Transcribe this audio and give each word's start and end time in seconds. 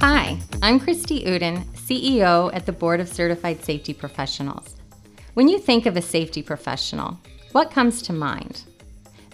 Hi, 0.00 0.38
I'm 0.62 0.80
Christy 0.80 1.24
Uden, 1.24 1.64
CEO 1.74 2.50
at 2.54 2.64
the 2.64 2.72
Board 2.72 3.00
of 3.00 3.08
Certified 3.08 3.62
Safety 3.62 3.92
Professionals. 3.92 4.76
When 5.34 5.48
you 5.48 5.58
think 5.58 5.84
of 5.84 5.94
a 5.94 6.00
safety 6.00 6.42
professional, 6.42 7.18
what 7.52 7.70
comes 7.70 8.00
to 8.02 8.14
mind? 8.14 8.62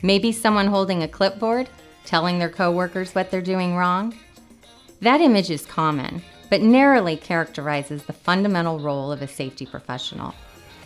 Maybe 0.02 0.32
someone 0.32 0.66
holding 0.66 1.04
a 1.04 1.08
clipboard, 1.08 1.68
telling 2.04 2.40
their 2.40 2.50
coworkers 2.50 3.14
what 3.14 3.30
they're 3.30 3.40
doing 3.40 3.76
wrong? 3.76 4.12
That 5.00 5.20
image 5.20 5.48
is 5.48 5.64
common, 5.64 6.22
but 6.50 6.60
narrowly 6.60 7.16
characterizes 7.16 8.02
the 8.02 8.12
fundamental 8.12 8.80
role 8.80 9.12
of 9.12 9.22
a 9.22 9.28
safety 9.28 9.64
professional. 9.64 10.34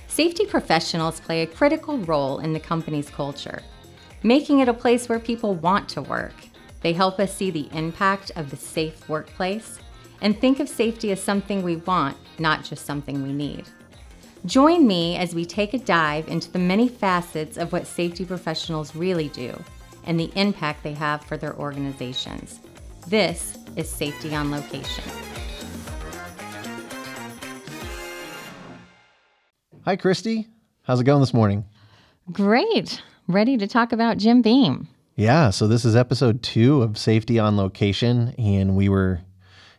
Safety 0.07 0.45
professionals 0.45 1.19
play 1.19 1.41
a 1.41 1.47
critical 1.47 1.97
role 1.99 2.41
in 2.41 2.53
the 2.53 2.61
company's 2.61 3.09
culture, 3.09 3.63
making 4.27 4.59
it 4.59 4.69
a 4.69 4.75
place 4.75 5.09
where 5.09 5.21
people 5.21 5.55
want 5.55 5.89
to 5.89 6.03
work. 6.03 6.35
They 6.81 6.93
help 6.93 7.21
us 7.21 7.33
see 7.33 7.53
the 7.53 7.69
impact 7.73 8.33
of 8.35 8.51
the 8.51 8.57
safe 8.57 9.09
workplace 9.09 9.79
and 10.21 10.37
think 10.37 10.59
of 10.59 10.69
safety 10.69 11.13
as 11.13 11.23
something 11.23 11.63
we 11.63 11.77
want, 11.77 12.17
not 12.41 12.65
just 12.65 12.85
something 12.85 13.23
we 13.23 13.33
need. 13.33 13.67
Join 14.45 14.85
me 14.85 15.17
as 15.17 15.33
we 15.33 15.45
take 15.45 15.75
a 15.75 15.79
dive 15.79 16.27
into 16.27 16.51
the 16.51 16.59
many 16.59 16.89
facets 16.89 17.57
of 17.57 17.73
what 17.73 17.87
safety 17.87 18.25
professionals 18.25 18.97
really 18.97 19.29
do 19.29 19.57
and 20.07 20.19
the 20.19 20.33
impact 20.35 20.83
they 20.83 20.95
have 20.95 21.25
for 21.25 21.37
their 21.37 21.55
organizations. 21.57 22.59
This 23.07 23.59
is 23.77 23.89
Safety 23.89 24.35
on 24.35 24.51
Location. 24.51 25.05
Hi, 29.85 29.95
Christy. 29.95 30.49
How's 30.83 31.01
it 31.01 31.05
going 31.05 31.21
this 31.21 31.35
morning? 31.35 31.65
Great. 32.33 33.01
Ready 33.29 33.57
to 33.57 33.67
talk 33.67 33.93
about 33.93 34.19
Jim 34.19 34.41
Beam. 34.41 34.87
Yeah, 35.17 35.51
so 35.51 35.67
this 35.67 35.85
is 35.85 35.97
episode 35.97 36.45
two 36.45 36.83
of 36.83 36.97
Safety 36.97 37.41
on 37.41 37.57
Location, 37.57 38.33
and 38.39 38.77
we 38.77 38.89
were 38.89 39.21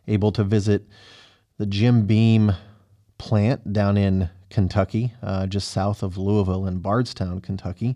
able 0.05 0.33
to 0.33 0.43
visit 0.43 0.85
the 1.57 1.65
Jim 1.65 2.05
Beam 2.05 2.51
plant 3.17 3.71
down 3.71 3.95
in 3.95 4.29
Kentucky, 4.49 5.13
uh, 5.23 5.47
just 5.47 5.69
south 5.69 6.03
of 6.03 6.17
Louisville 6.17 6.67
in 6.67 6.79
Bardstown, 6.79 7.39
Kentucky. 7.39 7.95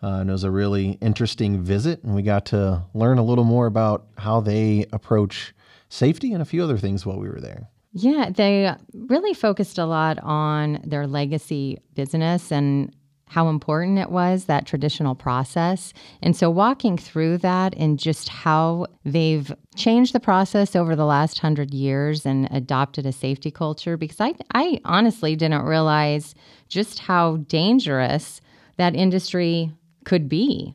Uh, 0.00 0.18
and 0.20 0.30
it 0.30 0.32
was 0.32 0.44
a 0.44 0.50
really 0.50 0.98
interesting 1.00 1.60
visit, 1.60 2.04
and 2.04 2.14
we 2.14 2.22
got 2.22 2.46
to 2.46 2.84
learn 2.94 3.18
a 3.18 3.24
little 3.24 3.44
more 3.44 3.66
about 3.66 4.06
how 4.18 4.40
they 4.40 4.86
approach 4.92 5.52
safety 5.88 6.32
and 6.32 6.40
a 6.40 6.44
few 6.44 6.62
other 6.62 6.78
things 6.78 7.04
while 7.04 7.18
we 7.18 7.28
were 7.28 7.40
there. 7.40 7.68
Yeah, 7.92 8.30
they 8.30 8.72
really 8.92 9.34
focused 9.34 9.78
a 9.78 9.86
lot 9.86 10.18
on 10.22 10.80
their 10.84 11.08
legacy 11.08 11.78
business 11.94 12.52
and 12.52 12.94
how 13.26 13.48
important 13.48 13.98
it 13.98 14.10
was, 14.10 14.44
that 14.44 14.66
traditional 14.66 15.14
process. 15.14 15.92
And 16.22 16.36
so, 16.36 16.50
walking 16.50 16.96
through 16.98 17.38
that 17.38 17.74
and 17.76 17.98
just 17.98 18.28
how 18.28 18.86
they've 19.04 19.52
changed 19.76 20.12
the 20.12 20.20
process 20.20 20.76
over 20.76 20.94
the 20.94 21.06
last 21.06 21.38
hundred 21.38 21.72
years 21.72 22.26
and 22.26 22.48
adopted 22.50 23.06
a 23.06 23.12
safety 23.12 23.50
culture, 23.50 23.96
because 23.96 24.20
I, 24.20 24.34
I 24.54 24.80
honestly 24.84 25.36
didn't 25.36 25.62
realize 25.62 26.34
just 26.68 26.98
how 27.00 27.36
dangerous 27.36 28.40
that 28.76 28.94
industry 28.94 29.72
could 30.04 30.28
be. 30.28 30.74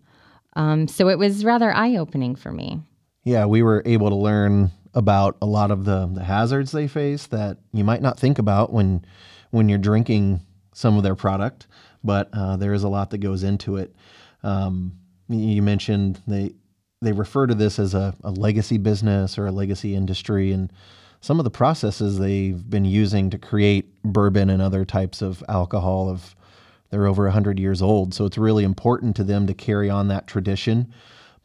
Um, 0.56 0.88
so, 0.88 1.08
it 1.08 1.20
was 1.20 1.46
rather 1.46 1.72
eye 1.72 1.96
opening 1.96 2.36
for 2.36 2.52
me. 2.52 2.82
Yeah, 3.24 3.46
we 3.46 3.62
were 3.62 3.84
able 3.86 4.10
to 4.10 4.16
learn 4.16 4.72
about 4.94 5.38
a 5.42 5.46
lot 5.46 5.72
of 5.72 5.86
the, 5.86 6.08
the 6.08 6.24
hazards 6.24 6.72
they 6.72 6.88
face 6.88 7.28
that 7.28 7.58
you 7.74 7.84
might 7.84 8.02
not 8.02 8.20
think 8.20 8.40
about 8.40 8.74
when 8.74 9.06
when 9.52 9.70
you're 9.70 9.78
drinking 9.78 10.42
some 10.74 10.98
of 10.98 11.04
their 11.04 11.16
product 11.16 11.68
but 12.04 12.30
uh, 12.34 12.58
there 12.58 12.74
is 12.74 12.84
a 12.84 12.90
lot 12.90 13.10
that 13.12 13.20
goes 13.20 13.44
into 13.44 13.78
it. 13.78 13.96
Um, 14.44 14.94
you 15.28 15.62
mentioned 15.62 16.22
they 16.28 16.54
they 17.02 17.12
refer 17.14 17.48
to 17.48 17.56
this 17.56 17.80
as 17.80 17.94
a, 17.94 18.14
a, 18.26 18.32
legacy 18.32 18.78
business 18.78 19.38
or 19.38 19.48
a 19.48 19.52
legacy 19.52 19.96
industry, 19.96 20.52
and 20.52 20.72
some 21.22 21.40
of 21.40 21.44
the 21.44 21.52
processes 21.52 22.18
they've 22.18 22.70
been 22.70 22.86
using 22.86 23.30
to 23.30 23.38
create 23.38 24.02
bourbon 24.04 24.50
and 24.50 24.62
other 24.62 24.86
types 24.86 25.22
of 25.22 25.44
alcohol 25.50 26.10
of 26.10 26.36
they're 26.90 27.08
over 27.08 27.26
100 27.26 27.60
years 27.60 27.82
old 27.82 28.14
so 28.14 28.26
it's 28.26 28.38
really 28.38 28.64
important 28.64 29.16
to 29.16 29.24
them 29.24 29.46
to 29.46 29.54
carry 29.54 29.90
on 29.90 30.08
that 30.08 30.28
tradition 30.28 30.92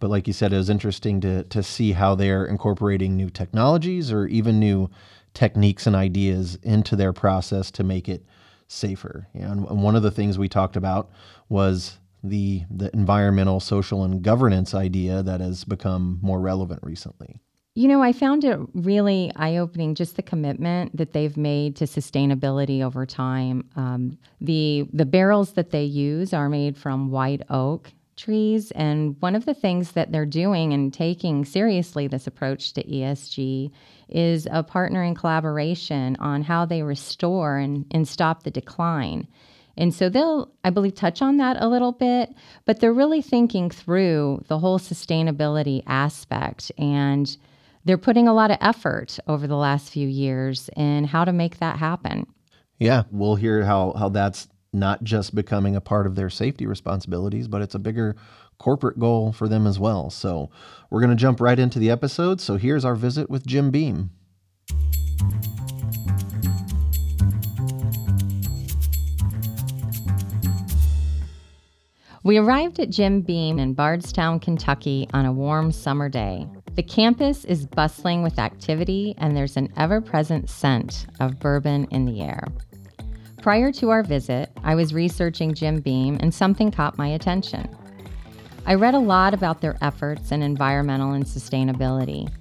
but 0.00 0.10
like 0.10 0.26
you 0.26 0.32
said 0.32 0.52
it 0.52 0.56
was 0.56 0.70
interesting 0.70 1.20
to, 1.20 1.44
to 1.44 1.62
see 1.62 1.92
how 1.92 2.14
they're 2.14 2.46
incorporating 2.46 3.16
new 3.16 3.30
technologies 3.30 4.12
or 4.12 4.26
even 4.26 4.58
new 4.58 4.88
techniques 5.34 5.86
and 5.86 5.96
ideas 5.96 6.56
into 6.62 6.96
their 6.96 7.12
process 7.12 7.70
to 7.70 7.82
make 7.82 8.08
it 8.08 8.24
safer. 8.68 9.28
and 9.34 9.82
one 9.82 9.96
of 9.96 10.02
the 10.02 10.10
things 10.10 10.38
we 10.38 10.48
talked 10.48 10.76
about 10.76 11.10
was 11.48 11.98
the 12.22 12.62
the 12.70 12.90
environmental, 12.94 13.60
social, 13.60 14.02
and 14.02 14.22
governance 14.22 14.74
idea 14.74 15.22
that 15.22 15.40
has 15.40 15.64
become 15.64 16.18
more 16.22 16.40
relevant 16.40 16.80
recently. 16.82 17.40
You 17.76 17.88
know, 17.88 18.02
I 18.02 18.12
found 18.12 18.44
it 18.44 18.58
really 18.72 19.32
eye 19.34 19.56
opening 19.56 19.96
just 19.96 20.14
the 20.14 20.22
commitment 20.22 20.96
that 20.96 21.12
they've 21.12 21.36
made 21.36 21.74
to 21.76 21.86
sustainability 21.86 22.82
over 22.82 23.04
time. 23.04 23.68
Um, 23.76 24.18
the 24.40 24.88
the 24.92 25.04
barrels 25.04 25.52
that 25.52 25.70
they 25.70 25.84
use 25.84 26.32
are 26.32 26.48
made 26.48 26.76
from 26.76 27.10
white 27.10 27.42
oak 27.50 27.92
trees, 28.16 28.70
and 28.72 29.16
one 29.20 29.34
of 29.34 29.44
the 29.44 29.54
things 29.54 29.92
that 29.92 30.12
they're 30.12 30.26
doing 30.26 30.72
and 30.72 30.92
taking 30.92 31.44
seriously 31.44 32.06
this 32.06 32.26
approach 32.26 32.72
to 32.74 32.84
ESG 32.84 33.70
is 34.08 34.46
a 34.50 34.62
partner 34.62 35.02
in 35.02 35.14
collaboration 35.14 36.16
on 36.20 36.42
how 36.42 36.64
they 36.64 36.82
restore 36.82 37.56
and, 37.58 37.86
and 37.90 38.06
stop 38.06 38.42
the 38.42 38.50
decline. 38.50 39.26
And 39.76 39.92
so 39.92 40.08
they'll, 40.08 40.52
I 40.62 40.70
believe, 40.70 40.94
touch 40.94 41.20
on 41.20 41.36
that 41.38 41.56
a 41.60 41.68
little 41.68 41.92
bit, 41.92 42.34
but 42.64 42.80
they're 42.80 42.92
really 42.92 43.22
thinking 43.22 43.70
through 43.70 44.44
the 44.48 44.58
whole 44.58 44.78
sustainability 44.78 45.82
aspect. 45.86 46.70
And 46.78 47.36
they're 47.84 47.98
putting 47.98 48.28
a 48.28 48.34
lot 48.34 48.50
of 48.50 48.58
effort 48.60 49.18
over 49.26 49.46
the 49.46 49.56
last 49.56 49.90
few 49.90 50.06
years 50.08 50.70
in 50.76 51.04
how 51.04 51.24
to 51.24 51.32
make 51.32 51.58
that 51.58 51.78
happen. 51.78 52.26
Yeah, 52.78 53.04
we'll 53.10 53.36
hear 53.36 53.64
how, 53.64 53.94
how 53.98 54.08
that's 54.08 54.48
not 54.74 55.04
just 55.04 55.34
becoming 55.34 55.76
a 55.76 55.80
part 55.80 56.06
of 56.06 56.16
their 56.16 56.30
safety 56.30 56.66
responsibilities, 56.66 57.48
but 57.48 57.62
it's 57.62 57.74
a 57.74 57.78
bigger 57.78 58.16
corporate 58.58 58.98
goal 58.98 59.32
for 59.32 59.48
them 59.48 59.66
as 59.66 59.78
well. 59.78 60.10
So 60.10 60.50
we're 60.90 61.00
going 61.00 61.10
to 61.10 61.16
jump 61.16 61.40
right 61.40 61.58
into 61.58 61.78
the 61.78 61.90
episode. 61.90 62.40
So 62.40 62.56
here's 62.56 62.84
our 62.84 62.94
visit 62.94 63.30
with 63.30 63.46
Jim 63.46 63.70
Beam. 63.70 64.10
We 72.22 72.38
arrived 72.38 72.80
at 72.80 72.88
Jim 72.88 73.20
Beam 73.20 73.58
in 73.58 73.74
Bardstown, 73.74 74.40
Kentucky 74.40 75.06
on 75.12 75.26
a 75.26 75.32
warm 75.32 75.70
summer 75.70 76.08
day. 76.08 76.48
The 76.74 76.82
campus 76.82 77.44
is 77.44 77.66
bustling 77.66 78.22
with 78.22 78.38
activity, 78.38 79.14
and 79.18 79.36
there's 79.36 79.58
an 79.58 79.70
ever 79.76 80.00
present 80.00 80.48
scent 80.48 81.06
of 81.20 81.38
bourbon 81.38 81.86
in 81.90 82.06
the 82.06 82.22
air. 82.22 82.48
Prior 83.44 83.70
to 83.72 83.90
our 83.90 84.02
visit, 84.02 84.50
I 84.62 84.74
was 84.74 84.94
researching 84.94 85.52
Jim 85.52 85.80
Beam 85.80 86.16
and 86.20 86.32
something 86.32 86.70
caught 86.70 86.96
my 86.96 87.08
attention. 87.08 87.68
I 88.64 88.72
read 88.72 88.94
a 88.94 88.98
lot 88.98 89.34
about 89.34 89.60
their 89.60 89.76
efforts 89.82 90.32
in 90.32 90.42
environmental 90.42 91.12
and 91.12 91.26
sustainability. 91.26 92.32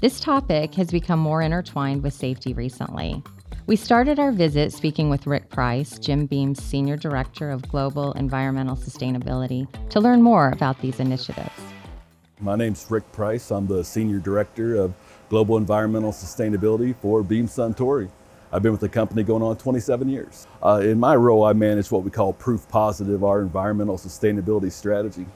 This 0.00 0.18
topic 0.18 0.74
has 0.76 0.90
become 0.90 1.18
more 1.18 1.42
intertwined 1.42 2.02
with 2.02 2.14
safety 2.14 2.54
recently. 2.54 3.22
We 3.66 3.76
started 3.76 4.18
our 4.18 4.32
visit 4.32 4.72
speaking 4.72 5.10
with 5.10 5.26
Rick 5.26 5.50
Price, 5.50 5.98
Jim 5.98 6.24
Beam's 6.24 6.64
Senior 6.64 6.96
Director 6.96 7.50
of 7.50 7.68
Global 7.68 8.12
Environmental 8.12 8.76
Sustainability, 8.76 9.68
to 9.90 10.00
learn 10.00 10.22
more 10.22 10.48
about 10.48 10.80
these 10.80 11.00
initiatives. 11.00 11.52
My 12.40 12.56
name's 12.56 12.86
Rick 12.88 13.12
Price. 13.12 13.50
I'm 13.50 13.66
the 13.66 13.84
Senior 13.84 14.20
Director 14.20 14.76
of 14.76 14.94
Global 15.28 15.58
Environmental 15.58 16.12
Sustainability 16.12 16.96
for 16.96 17.22
Beam 17.22 17.46
Suntory. 17.46 18.08
I've 18.56 18.62
been 18.62 18.72
with 18.72 18.80
the 18.80 18.88
company 18.88 19.22
going 19.22 19.42
on 19.42 19.58
27 19.58 20.08
years. 20.08 20.46
Uh, 20.62 20.80
in 20.82 20.98
my 20.98 21.14
role, 21.14 21.44
I 21.44 21.52
manage 21.52 21.90
what 21.90 22.04
we 22.04 22.10
call 22.10 22.32
Proof 22.32 22.66
Positive, 22.70 23.22
our 23.22 23.42
environmental 23.42 23.98
sustainability 23.98 24.72
strategy. 24.72 25.26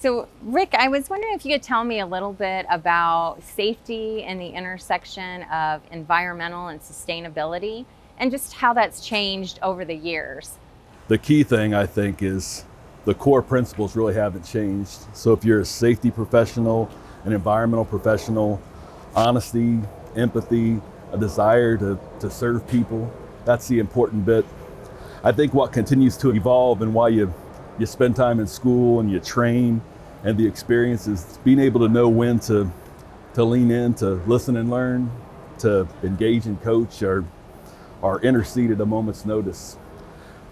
So, 0.00 0.26
Rick, 0.42 0.74
I 0.76 0.88
was 0.88 1.08
wondering 1.08 1.34
if 1.34 1.46
you 1.46 1.52
could 1.52 1.62
tell 1.62 1.84
me 1.84 2.00
a 2.00 2.06
little 2.06 2.32
bit 2.32 2.66
about 2.68 3.40
safety 3.44 4.24
and 4.24 4.40
the 4.40 4.48
intersection 4.48 5.44
of 5.44 5.82
environmental 5.92 6.66
and 6.66 6.80
sustainability 6.80 7.84
and 8.18 8.32
just 8.32 8.54
how 8.54 8.72
that's 8.72 9.06
changed 9.06 9.60
over 9.62 9.84
the 9.84 9.94
years. 9.94 10.58
The 11.06 11.18
key 11.18 11.44
thing, 11.44 11.74
I 11.74 11.86
think, 11.86 12.24
is 12.24 12.64
the 13.04 13.14
core 13.14 13.42
principles 13.42 13.94
really 13.94 14.14
haven't 14.14 14.42
changed. 14.42 14.98
So, 15.14 15.32
if 15.32 15.44
you're 15.44 15.60
a 15.60 15.64
safety 15.64 16.10
professional, 16.10 16.90
an 17.22 17.34
environmental 17.34 17.84
professional, 17.84 18.60
honesty, 19.14 19.78
empathy, 20.16 20.80
a 21.12 21.18
desire 21.18 21.76
to, 21.76 21.98
to 22.20 22.30
serve 22.30 22.66
people, 22.68 23.12
that's 23.44 23.68
the 23.68 23.78
important 23.78 24.24
bit. 24.24 24.44
I 25.24 25.32
think 25.32 25.54
what 25.54 25.72
continues 25.72 26.16
to 26.18 26.30
evolve 26.30 26.82
and 26.82 26.92
why 26.92 27.08
you, 27.08 27.32
you 27.78 27.86
spend 27.86 28.16
time 28.16 28.40
in 28.40 28.46
school 28.46 29.00
and 29.00 29.10
you 29.10 29.20
train 29.20 29.80
and 30.24 30.38
the 30.38 30.46
experience 30.46 31.06
is 31.06 31.38
being 31.44 31.58
able 31.58 31.80
to 31.80 31.88
know 31.88 32.08
when 32.08 32.38
to 32.40 32.70
to 33.34 33.44
lean 33.44 33.70
in, 33.70 33.94
to 33.94 34.14
listen 34.26 34.58
and 34.58 34.68
learn, 34.70 35.10
to 35.58 35.88
engage 36.02 36.46
and 36.46 36.60
coach, 36.62 37.02
or 37.02 37.24
or 38.02 38.20
intercede 38.22 38.70
at 38.70 38.80
a 38.80 38.86
moment's 38.86 39.24
notice. 39.24 39.78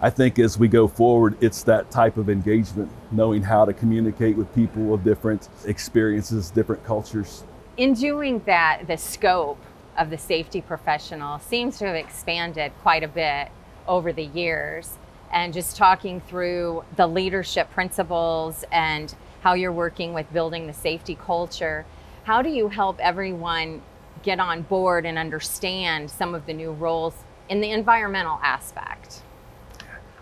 I 0.01 0.09
think 0.09 0.39
as 0.39 0.57
we 0.57 0.67
go 0.67 0.87
forward, 0.87 1.37
it's 1.41 1.63
that 1.63 1.91
type 1.91 2.17
of 2.17 2.29
engagement, 2.29 2.91
knowing 3.11 3.43
how 3.43 3.65
to 3.65 3.73
communicate 3.73 4.35
with 4.35 4.53
people 4.55 4.93
of 4.93 5.03
different 5.03 5.47
experiences, 5.65 6.49
different 6.49 6.83
cultures. 6.83 7.43
In 7.77 7.93
doing 7.93 8.41
that, 8.45 8.87
the 8.87 8.97
scope 8.97 9.59
of 9.97 10.09
the 10.09 10.17
safety 10.17 10.61
professional 10.61 11.39
seems 11.39 11.77
to 11.79 11.85
have 11.85 11.95
expanded 11.95 12.71
quite 12.81 13.03
a 13.03 13.07
bit 13.07 13.49
over 13.87 14.13
the 14.13 14.25
years. 14.25 14.97
And 15.31 15.53
just 15.53 15.77
talking 15.77 16.21
through 16.21 16.83
the 16.95 17.07
leadership 17.07 17.71
principles 17.71 18.65
and 18.71 19.13
how 19.41 19.53
you're 19.53 19.71
working 19.71 20.13
with 20.13 20.31
building 20.33 20.67
the 20.67 20.73
safety 20.73 21.15
culture, 21.15 21.85
how 22.23 22.41
do 22.41 22.49
you 22.49 22.69
help 22.69 22.99
everyone 22.99 23.81
get 24.23 24.39
on 24.39 24.61
board 24.63 25.05
and 25.05 25.17
understand 25.17 26.11
some 26.11 26.35
of 26.35 26.45
the 26.45 26.53
new 26.53 26.71
roles 26.71 27.15
in 27.49 27.61
the 27.61 27.71
environmental 27.71 28.39
aspect? 28.43 29.23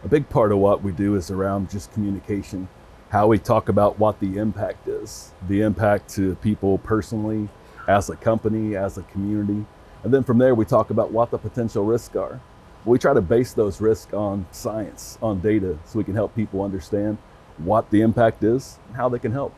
A 0.04 0.08
big 0.08 0.30
part 0.30 0.52
of 0.52 0.60
what 0.60 0.82
we 0.82 0.92
do 0.92 1.16
is 1.16 1.30
around 1.30 1.70
just 1.70 1.92
communication, 1.92 2.70
how 3.10 3.28
we 3.28 3.38
talk 3.38 3.68
about 3.68 4.00
what 4.00 4.20
the 4.20 4.38
impact 4.38 4.88
is, 4.88 5.34
the 5.48 5.62
impact 5.62 6.10
to 6.16 6.36
people 6.36 6.78
personally, 6.78 7.50
as 7.90 8.08
a 8.08 8.16
company, 8.16 8.76
as 8.76 9.00
a 9.00 9.02
community. 9.02 9.66
And 10.04 10.14
then 10.14 10.24
from 10.24 10.38
there, 10.38 10.54
we 10.54 10.64
talk 10.64 10.92
about 10.92 11.12
what 11.12 11.32
the 11.32 11.40
potential 11.40 11.84
risks 11.84 12.16
are. 12.16 12.40
We 12.86 13.00
try 13.00 13.16
to 13.16 13.22
base 13.22 13.54
those 13.54 13.82
risks 13.82 14.14
on 14.14 14.46
science, 14.52 15.18
on 15.24 15.42
data, 15.42 15.78
so 15.86 15.98
we 15.98 16.06
can 16.06 16.14
help 16.14 16.36
people 16.36 16.62
understand 16.62 17.18
what 17.58 17.90
the 17.90 18.02
impact 18.02 18.44
is 18.44 18.78
and 18.88 18.96
how 18.96 19.10
they 19.10 19.18
can 19.18 19.32
help. 19.32 19.54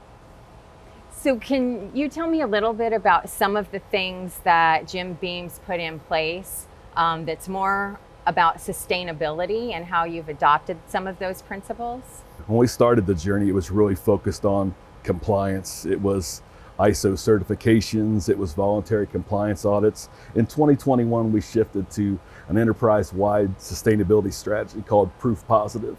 So, 1.12 1.36
can 1.36 1.92
you 1.94 2.10
tell 2.10 2.28
me 2.28 2.42
a 2.42 2.48
little 2.48 2.74
bit 2.74 2.94
about 2.94 3.30
some 3.30 3.56
of 3.56 3.70
the 3.72 3.80
things 3.80 4.40
that 4.44 4.88
Jim 4.88 5.14
Beam's 5.22 5.60
put 5.68 5.80
in 5.80 6.00
place 6.00 6.66
um, 6.96 7.26
that's 7.26 7.48
more 7.48 8.00
about 8.26 8.58
sustainability 8.58 9.74
and 9.74 9.86
how 9.86 10.06
you've 10.06 10.30
adopted 10.30 10.78
some 10.88 11.06
of 11.06 11.20
those 11.20 11.42
principles? 11.44 12.02
When 12.48 12.58
we 12.58 12.66
started 12.66 13.06
the 13.06 13.14
journey, 13.14 13.50
it 13.50 13.54
was 13.54 13.70
really 13.70 13.94
focused 13.94 14.46
on 14.46 14.74
compliance. 15.04 15.86
It 15.86 16.02
was 16.02 16.42
ISO 16.82 17.14
certifications, 17.14 18.28
it 18.28 18.36
was 18.36 18.54
voluntary 18.54 19.06
compliance 19.06 19.66
audits. 19.66 20.10
In 20.34 20.48
2021, 20.48 21.32
we 21.32 21.40
shifted 21.40 21.92
to 21.92 22.20
an 22.48 22.58
enterprise 22.58 23.14
wide 23.14 23.56
sustainability 23.60 24.34
strategy 24.34 24.82
called 24.82 25.16
Proof 25.20 25.46
Positive. 25.48 25.96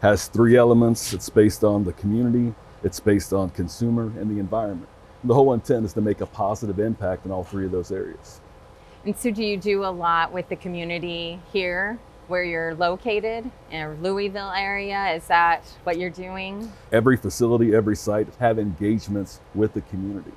Has 0.00 0.28
three 0.28 0.56
elements 0.56 1.12
it's 1.12 1.28
based 1.28 1.62
on 1.62 1.84
the 1.84 1.92
community, 1.92 2.54
it's 2.82 2.98
based 2.98 3.34
on 3.34 3.50
consumer, 3.50 4.04
and 4.18 4.34
the 4.34 4.40
environment. 4.40 4.88
And 5.20 5.30
the 5.30 5.34
whole 5.34 5.52
intent 5.52 5.84
is 5.84 5.92
to 5.92 6.00
make 6.00 6.22
a 6.22 6.26
positive 6.26 6.78
impact 6.78 7.26
in 7.26 7.30
all 7.30 7.44
three 7.44 7.66
of 7.66 7.70
those 7.70 7.92
areas. 7.92 8.40
And 9.04 9.14
so, 9.14 9.30
do 9.30 9.44
you 9.44 9.58
do 9.58 9.84
a 9.84 9.92
lot 9.92 10.32
with 10.32 10.48
the 10.48 10.56
community 10.56 11.40
here 11.52 11.98
where 12.32 12.42
you're 12.42 12.74
located 12.76 13.44
in 13.70 14.02
Louisville 14.02 14.52
area? 14.52 15.12
Is 15.14 15.26
that 15.26 15.66
what 15.84 15.98
you're 15.98 16.08
doing? 16.08 16.72
Every 16.90 17.18
facility, 17.18 17.74
every 17.74 17.94
site 17.94 18.26
have 18.40 18.58
engagements 18.58 19.42
with 19.54 19.74
the 19.74 19.82
community. 19.82 20.32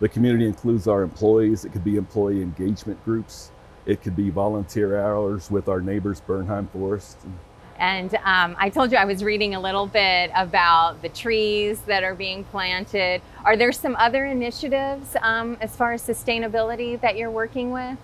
The 0.00 0.08
community 0.08 0.46
includes 0.46 0.88
our 0.88 1.02
employees. 1.02 1.66
It 1.66 1.72
could 1.72 1.84
be 1.84 1.96
employee 1.96 2.40
engagement 2.40 3.04
groups. 3.04 3.50
It 3.84 4.00
could 4.00 4.16
be 4.16 4.30
volunteer 4.30 4.98
hours 4.98 5.50
with 5.50 5.68
our 5.68 5.82
neighbors, 5.82 6.22
Bernheim 6.22 6.70
Forest. 6.70 7.18
And 7.78 8.14
um, 8.24 8.56
I 8.58 8.70
told 8.70 8.90
you 8.90 8.96
I 8.96 9.04
was 9.04 9.22
reading 9.22 9.54
a 9.54 9.60
little 9.60 9.86
bit 9.86 10.30
about 10.34 11.02
the 11.02 11.10
trees 11.10 11.80
that 11.82 12.04
are 12.04 12.14
being 12.14 12.42
planted. 12.44 13.20
Are 13.44 13.54
there 13.54 13.72
some 13.72 13.96
other 13.96 14.24
initiatives 14.24 15.14
um, 15.20 15.58
as 15.60 15.76
far 15.76 15.92
as 15.92 16.02
sustainability 16.02 16.98
that 17.02 17.18
you're 17.18 17.30
working 17.30 17.70
with? 17.70 17.98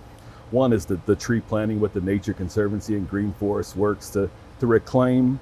One 0.54 0.72
is 0.72 0.86
the, 0.86 1.00
the 1.04 1.16
tree 1.16 1.40
planting 1.40 1.80
with 1.80 1.94
the 1.94 2.00
Nature 2.00 2.32
Conservancy 2.32 2.94
and 2.94 3.10
Green 3.10 3.32
Forests 3.40 3.74
Work 3.74 3.98
to, 4.12 4.30
to 4.60 4.66
reclaim 4.68 5.40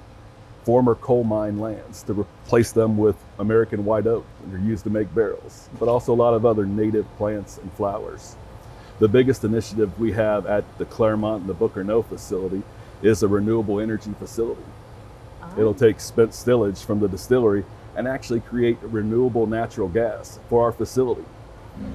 former 0.63 0.95
coal 0.95 1.23
mine 1.23 1.59
lands, 1.59 2.01
to 2.03 2.13
replace 2.13 2.71
them 2.71 2.97
with 2.97 3.15
American 3.37 3.85
white 3.85 4.07
oak 4.07 4.25
that 4.43 4.55
are 4.55 4.59
used 4.59 4.85
to 4.85 4.89
make 4.89 5.13
barrels, 5.13 5.69
but 5.79 5.87
also 5.87 6.13
a 6.13 6.15
lot 6.15 6.33
of 6.33 6.47
other 6.47 6.65
native 6.65 7.05
plants 7.17 7.59
and 7.59 7.71
flowers. 7.73 8.35
The 8.97 9.07
biggest 9.07 9.43
initiative 9.43 9.99
we 9.99 10.13
have 10.13 10.47
at 10.47 10.63
the 10.79 10.85
Clermont 10.85 11.41
and 11.41 11.49
the 11.49 11.53
Booker 11.53 11.83
Noe 11.83 12.01
facility 12.01 12.63
is 13.03 13.21
a 13.21 13.27
renewable 13.27 13.79
energy 13.79 14.15
facility. 14.17 14.65
Oh. 15.43 15.59
It'll 15.59 15.75
take 15.75 15.99
spent 15.99 16.33
stillage 16.33 16.83
from 16.83 16.99
the 16.99 17.07
distillery 17.07 17.65
and 17.95 18.07
actually 18.07 18.39
create 18.39 18.79
renewable 18.81 19.45
natural 19.45 19.89
gas 19.89 20.39
for 20.49 20.63
our 20.63 20.71
facility. 20.71 21.25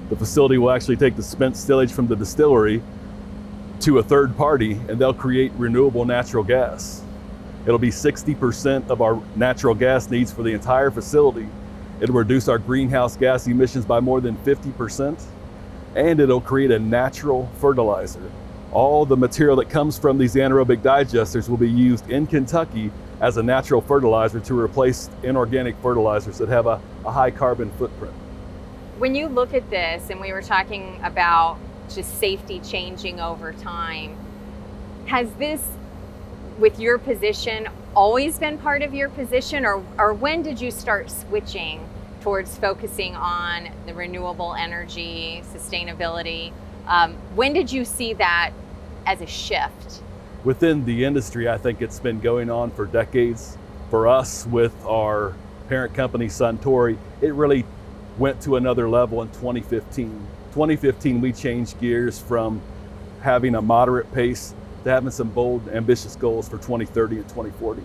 The 0.09 0.15
facility 0.15 0.57
will 0.57 0.71
actually 0.71 0.95
take 0.95 1.17
the 1.17 1.23
spent 1.23 1.57
stillage 1.57 1.91
from 1.91 2.07
the 2.07 2.15
distillery 2.15 2.81
to 3.81 3.99
a 3.99 4.03
third 4.03 4.35
party 4.35 4.73
and 4.73 4.99
they'll 4.99 5.13
create 5.13 5.51
renewable 5.57 6.05
natural 6.05 6.43
gas. 6.43 7.03
It'll 7.65 7.79
be 7.79 7.89
60% 7.89 8.89
of 8.89 9.01
our 9.01 9.21
natural 9.35 9.75
gas 9.75 10.09
needs 10.09 10.31
for 10.31 10.43
the 10.43 10.53
entire 10.53 10.91
facility. 10.91 11.47
It'll 12.01 12.15
reduce 12.15 12.47
our 12.47 12.57
greenhouse 12.57 13.17
gas 13.17 13.47
emissions 13.47 13.85
by 13.85 13.99
more 13.99 14.21
than 14.21 14.37
50%, 14.37 15.21
and 15.95 16.19
it'll 16.19 16.41
create 16.41 16.71
a 16.71 16.79
natural 16.79 17.49
fertilizer 17.59 18.31
all 18.71 19.05
the 19.05 19.17
material 19.17 19.55
that 19.55 19.69
comes 19.69 19.97
from 19.97 20.17
these 20.17 20.35
anaerobic 20.35 20.81
digesters 20.81 21.49
will 21.49 21.57
be 21.57 21.69
used 21.69 22.09
in 22.09 22.27
Kentucky 22.27 22.91
as 23.19 23.37
a 23.37 23.43
natural 23.43 23.81
fertilizer 23.81 24.39
to 24.39 24.59
replace 24.59 25.09
inorganic 25.23 25.75
fertilizers 25.81 26.37
that 26.37 26.49
have 26.49 26.67
a, 26.67 26.79
a 27.05 27.11
high 27.11 27.31
carbon 27.31 27.71
footprint. 27.71 28.13
When 28.97 29.15
you 29.15 29.27
look 29.27 29.53
at 29.53 29.69
this, 29.69 30.09
and 30.09 30.21
we 30.21 30.31
were 30.31 30.41
talking 30.41 30.99
about 31.03 31.57
just 31.95 32.19
safety 32.19 32.59
changing 32.59 33.19
over 33.19 33.53
time, 33.53 34.17
has 35.07 35.31
this, 35.33 35.63
with 36.57 36.79
your 36.79 36.97
position, 36.97 37.67
always 37.95 38.37
been 38.37 38.57
part 38.57 38.81
of 38.81 38.93
your 38.93 39.09
position, 39.09 39.65
or, 39.65 39.83
or 39.97 40.13
when 40.13 40.43
did 40.43 40.61
you 40.61 40.71
start 40.71 41.09
switching 41.09 41.87
towards 42.21 42.57
focusing 42.57 43.15
on 43.15 43.69
the 43.85 43.93
renewable 43.93 44.53
energy, 44.53 45.41
sustainability? 45.53 46.51
Um, 46.87 47.13
when 47.35 47.53
did 47.53 47.71
you 47.71 47.85
see 47.85 48.13
that 48.13 48.51
as 49.05 49.21
a 49.21 49.27
shift? 49.27 50.01
Within 50.43 50.85
the 50.85 51.03
industry, 51.03 51.49
I 51.49 51.57
think 51.57 51.81
it's 51.81 51.99
been 51.99 52.19
going 52.19 52.49
on 52.49 52.71
for 52.71 52.85
decades. 52.85 53.57
For 53.89 54.07
us, 54.07 54.45
with 54.45 54.73
our 54.85 55.33
parent 55.67 55.93
company 55.93 56.27
Suntory, 56.27 56.97
it 57.21 57.33
really 57.33 57.65
went 58.17 58.41
to 58.41 58.55
another 58.55 58.87
level 58.89 59.21
in 59.21 59.29
2015. 59.29 60.27
2015, 60.53 61.21
we 61.21 61.31
changed 61.31 61.79
gears 61.79 62.19
from 62.19 62.61
having 63.21 63.55
a 63.55 63.61
moderate 63.61 64.11
pace 64.13 64.53
to 64.83 64.89
having 64.89 65.11
some 65.11 65.29
bold, 65.29 65.67
ambitious 65.69 66.15
goals 66.15 66.47
for 66.47 66.57
2030 66.57 67.17
and 67.17 67.27
2040. 67.27 67.83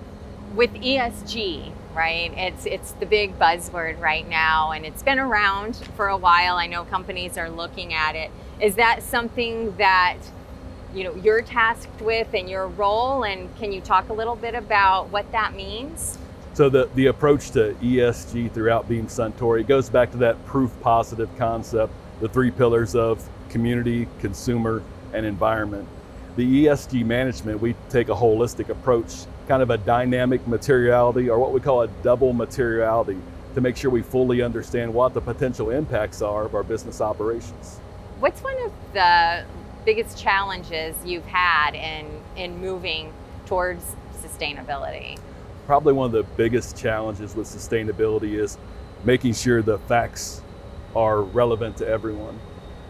With 0.54 0.72
ESG, 0.74 1.72
right? 1.94 2.32
It's 2.36 2.64
it's 2.64 2.92
the 2.92 3.06
big 3.06 3.38
buzzword 3.38 4.00
right 4.00 4.28
now, 4.28 4.70
and 4.70 4.86
it's 4.86 5.02
been 5.02 5.18
around 5.18 5.76
for 5.96 6.08
a 6.08 6.16
while. 6.16 6.56
I 6.56 6.66
know 6.66 6.84
companies 6.84 7.36
are 7.36 7.50
looking 7.50 7.92
at 7.92 8.14
it. 8.14 8.30
Is 8.60 8.76
that 8.76 9.02
something 9.02 9.76
that 9.76 10.18
you 10.94 11.04
know 11.04 11.14
you're 11.16 11.42
tasked 11.42 12.00
with 12.00 12.32
in 12.34 12.46
your 12.46 12.68
role? 12.68 13.24
And 13.24 13.54
can 13.58 13.72
you 13.72 13.80
talk 13.80 14.08
a 14.10 14.12
little 14.12 14.36
bit 14.36 14.54
about 14.54 15.08
what 15.08 15.30
that 15.32 15.54
means? 15.54 16.18
So 16.54 16.68
the, 16.68 16.88
the 16.94 17.06
approach 17.06 17.50
to 17.52 17.74
ESG 17.82 18.52
throughout 18.52 18.88
Beam 18.88 19.08
Suntory 19.08 19.66
goes 19.66 19.90
back 19.90 20.12
to 20.12 20.18
that 20.18 20.44
proof 20.46 20.70
positive 20.80 21.28
concept, 21.36 21.92
the 22.20 22.28
three 22.28 22.50
pillars 22.50 22.94
of 22.94 23.26
community, 23.48 24.08
consumer, 24.20 24.82
and 25.12 25.24
environment. 25.24 25.88
The 26.36 26.66
ESG 26.66 27.04
management, 27.04 27.60
we 27.60 27.74
take 27.88 28.08
a 28.08 28.14
holistic 28.14 28.68
approach, 28.68 29.26
kind 29.46 29.62
of 29.62 29.70
a 29.70 29.78
dynamic 29.78 30.46
materiality 30.48 31.30
or 31.30 31.38
what 31.38 31.52
we 31.52 31.60
call 31.60 31.82
a 31.82 31.88
double 32.02 32.32
materiality 32.32 33.18
to 33.54 33.60
make 33.60 33.76
sure 33.76 33.90
we 33.90 34.02
fully 34.02 34.42
understand 34.42 34.92
what 34.92 35.14
the 35.14 35.20
potential 35.20 35.70
impacts 35.70 36.22
are 36.22 36.44
of 36.44 36.54
our 36.54 36.64
business 36.64 37.00
operations. 37.00 37.78
What's 38.18 38.42
one 38.42 38.60
of 38.64 38.72
the 38.92 39.44
biggest 39.84 40.18
challenges 40.18 40.96
you've 41.04 41.26
had 41.26 41.74
in, 41.74 42.06
in 42.36 42.58
moving 42.60 43.12
towards 43.46 43.84
sustainability? 44.20 45.18
Probably 45.66 45.92
one 45.92 46.06
of 46.06 46.12
the 46.12 46.24
biggest 46.36 46.76
challenges 46.76 47.36
with 47.36 47.46
sustainability 47.46 48.34
is 48.34 48.58
making 49.04 49.34
sure 49.34 49.62
the 49.62 49.78
facts 49.80 50.42
are 50.96 51.22
relevant 51.22 51.76
to 51.78 51.88
everyone, 51.88 52.38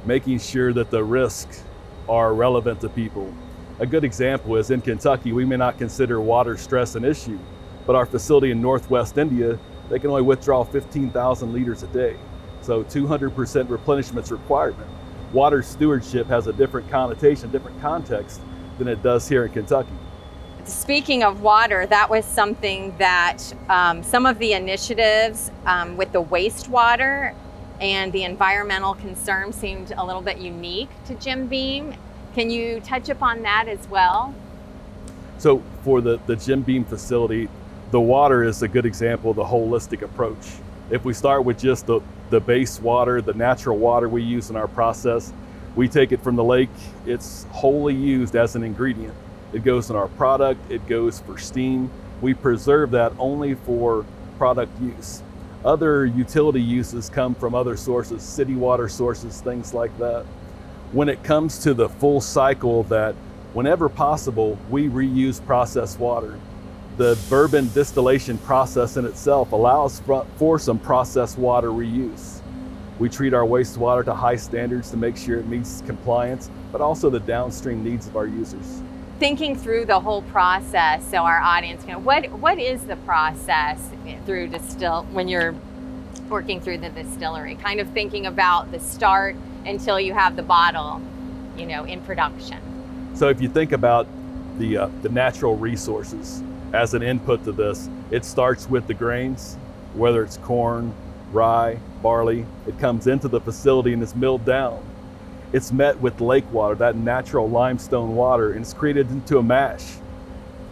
making 0.05 0.39
sure 0.39 0.73
that 0.73 0.91
the 0.91 1.03
risks 1.03 1.63
are 2.09 2.35
relevant 2.35 2.81
to 2.81 2.89
people. 2.89 3.33
A 3.81 3.87
good 3.87 4.05
example 4.05 4.57
is 4.57 4.71
in 4.71 4.81
Kentucky, 4.81 5.33
we 5.33 5.45
may 5.45 5.57
not 5.57 5.79
consider 5.79 6.21
water 6.21 6.57
stress 6.57 6.95
an 6.95 7.05
issue, 7.05 7.39
but 7.87 7.97
our 7.97 8.07
facility 8.07 8.51
in 8.51 8.61
Northwest 8.61 9.19
India, 9.19 9.59
they 9.91 9.99
can 9.99 10.11
only 10.11 10.23
withdraw 10.23 10.65
15,000 10.65 11.53
liters 11.53 11.83
a 11.83 11.87
day. 11.89 12.17
So 12.61 12.85
200% 12.85 13.69
replenishment 13.69 14.31
requirement 14.31 14.89
water 15.35 15.63
stewardship 15.63 16.29
has 16.29 16.47
a 16.47 16.53
different 16.53 16.89
connotation, 16.89 17.51
different 17.51 17.79
context 17.83 18.41
than 18.79 18.89
it 18.89 19.03
does 19.03 19.29
here 19.29 19.45
in 19.45 19.53
Kentucky. 19.53 19.91
Speaking 20.65 21.23
of 21.23 21.43
water, 21.43 21.85
that 21.87 22.09
was 22.09 22.25
something 22.25 22.97
that 22.97 23.43
um, 23.69 24.03
some 24.03 24.25
of 24.25 24.39
the 24.39 24.55
initiatives 24.55 25.51
um, 25.67 25.99
with 25.99 26.13
the 26.13 26.23
wastewater 26.23 27.35
and 27.81 28.13
the 28.13 28.25
environmental 28.25 28.95
concern 28.95 29.53
seemed 29.53 29.93
a 29.97 30.05
little 30.05 30.23
bit 30.23 30.39
unique 30.39 30.89
to 31.07 31.15
Jim 31.15 31.47
Beam. 31.47 31.95
Can 32.35 32.51
you 32.51 32.81
touch 32.81 33.09
upon 33.09 33.43
that 33.43 33.69
as 33.69 33.89
well? 33.89 34.35
So 35.39 35.63
for 35.83 36.01
the, 36.01 36.19
the 36.27 36.37
Jim 36.37 36.63
Beam 36.63 36.85
facility, 36.85 37.49
the 37.91 38.01
water 38.01 38.45
is 38.45 38.63
a 38.63 38.69
good 38.69 38.87
example 38.87 39.31
of 39.31 39.37
the 39.37 39.45
holistic 39.45 40.03
approach. 40.03 40.47
If 40.91 41.05
we 41.05 41.13
start 41.13 41.45
with 41.45 41.59
just 41.59 41.87
the, 41.87 42.01
the 42.31 42.41
base 42.41 42.81
water, 42.81 43.21
the 43.21 43.35
natural 43.35 43.77
water 43.79 44.09
we 44.09 44.23
use 44.23 44.51
in 44.51 44.57
our 44.57 44.69
process, 44.69 45.33
we 45.75 45.89
take 45.89 46.13
it 46.13 46.23
from 46.23 46.37
the 46.37 46.45
lake, 46.45 46.71
it's 47.05 47.45
wholly 47.51 47.95
used 47.95 48.37
as 48.37 48.55
an 48.55 48.63
ingredient. 48.63 49.15
It 49.53 49.65
goes 49.65 49.91
in 49.91 49.97
our 49.97 50.09
product, 50.09 50.71
it 50.71 50.87
goes 50.87 51.21
for 51.21 51.39
steam. 51.39 51.91
We 52.21 52.35
preserve 52.35 52.93
that 52.93 53.13
only 53.19 53.55
for 53.55 54.07
product 54.39 54.81
use. 54.81 55.23
Other 55.65 56.05
utility 56.05 56.61
uses 56.61 57.09
come 57.09 57.35
from 57.35 57.55
other 57.55 57.75
sources, 57.75 58.23
city 58.23 58.55
water 58.55 58.87
sources, 58.87 59.41
things 59.41 59.73
like 59.73 59.97
that. 59.99 60.27
When 60.93 61.09
it 61.09 61.25
comes 61.25 61.59
to 61.61 61.73
the 61.73 61.89
full 61.89 62.21
cycle 62.21 62.83
that 62.85 63.15
whenever 63.55 63.89
possible, 63.89 64.59
we 64.69 64.89
reuse 64.89 65.45
processed 65.45 65.99
water. 65.99 66.39
The 66.99 67.19
bourbon 67.31 67.71
distillation 67.73 68.37
process 68.39 68.99
in 68.99 69.07
itself 69.07 69.53
allows 69.53 70.03
for 70.37 70.59
some 70.59 70.79
processed 70.79 71.39
water 71.39 71.71
reuse. 71.71 72.43
We 72.99 73.09
treat 73.09 73.33
our 73.33 73.45
wastewater 73.45 74.05
to 74.05 74.15
high 74.15 74.37
standards 74.37 74.91
to 74.91 74.99
make 74.99 75.17
sure 75.17 75.41
it 75.41 75.49
meets 75.49 75.83
compliance, 75.87 76.51
but 76.71 76.83
also 76.83 77.09
the 77.09 77.21
downstream 77.21 77.83
needs 77.83 78.07
of 78.07 78.17
our 78.17 78.27
users. 78.27 78.84
Thinking 79.21 79.55
through 79.55 79.85
the 79.85 80.01
whole 80.01 80.23
process, 80.23 81.09
so 81.09 81.19
our 81.19 81.41
audience 81.41 81.85
can, 81.85 82.03
what 82.05 82.31
what 82.33 82.59
is 82.59 82.83
the 82.83 82.97
process 82.97 83.79
through 84.27 84.49
distill 84.49 85.05
when 85.13 85.29
you're 85.29 85.55
working 86.29 86.61
through 86.61 86.79
the 86.79 86.89
distillery? 86.91 87.55
Kind 87.55 87.79
of 87.79 87.89
thinking 87.91 88.27
about 88.27 88.73
the 88.73 88.81
start 88.81 89.37
until 89.67 90.01
you 90.01 90.13
have 90.15 90.35
the 90.35 90.43
bottle, 90.43 91.01
you 91.57 91.65
know, 91.65 91.85
in 91.85 92.01
production. 92.01 92.59
So 93.15 93.29
if 93.29 93.41
you 93.41 93.49
think 93.49 93.71
about 93.71 94.09
the 94.59 94.79
uh, 94.79 94.91
the 95.03 95.11
natural 95.11 95.57
resources 95.57 96.43
as 96.73 96.95
an 96.95 97.03
input 97.05 97.45
to 97.45 97.53
this, 97.53 97.89
it 98.11 98.25
starts 98.25 98.69
with 98.69 98.89
the 98.89 98.95
grains, 98.95 99.57
whether 99.95 100.25
it's 100.25 100.39
corn, 100.39 100.93
rye, 101.31 101.79
barley. 102.03 102.45
It 102.67 102.81
comes 102.81 103.07
into 103.07 103.29
the 103.29 103.41
facility 103.41 103.93
and 103.93 104.03
is 104.03 104.17
milled 104.17 104.45
down. 104.45 104.85
It's 105.55 105.71
met 105.71 106.01
with 106.01 106.21
lake 106.21 106.53
water, 106.53 106.75
that 106.75 106.97
natural 106.97 107.49
limestone 107.49 108.17
water, 108.17 108.55
and 108.55 108.63
it's 108.63 108.75
created 108.75 109.09
into 109.13 109.39
a 109.39 109.43
mash. 109.43 109.85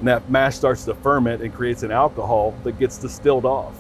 And 0.00 0.08
that 0.08 0.28
mash 0.28 0.56
starts 0.56 0.84
to 0.86 0.94
ferment 0.94 1.40
and 1.40 1.54
creates 1.54 1.84
an 1.84 1.92
alcohol 1.92 2.52
that 2.64 2.80
gets 2.80 2.98
distilled 2.98 3.44
off. 3.44 3.78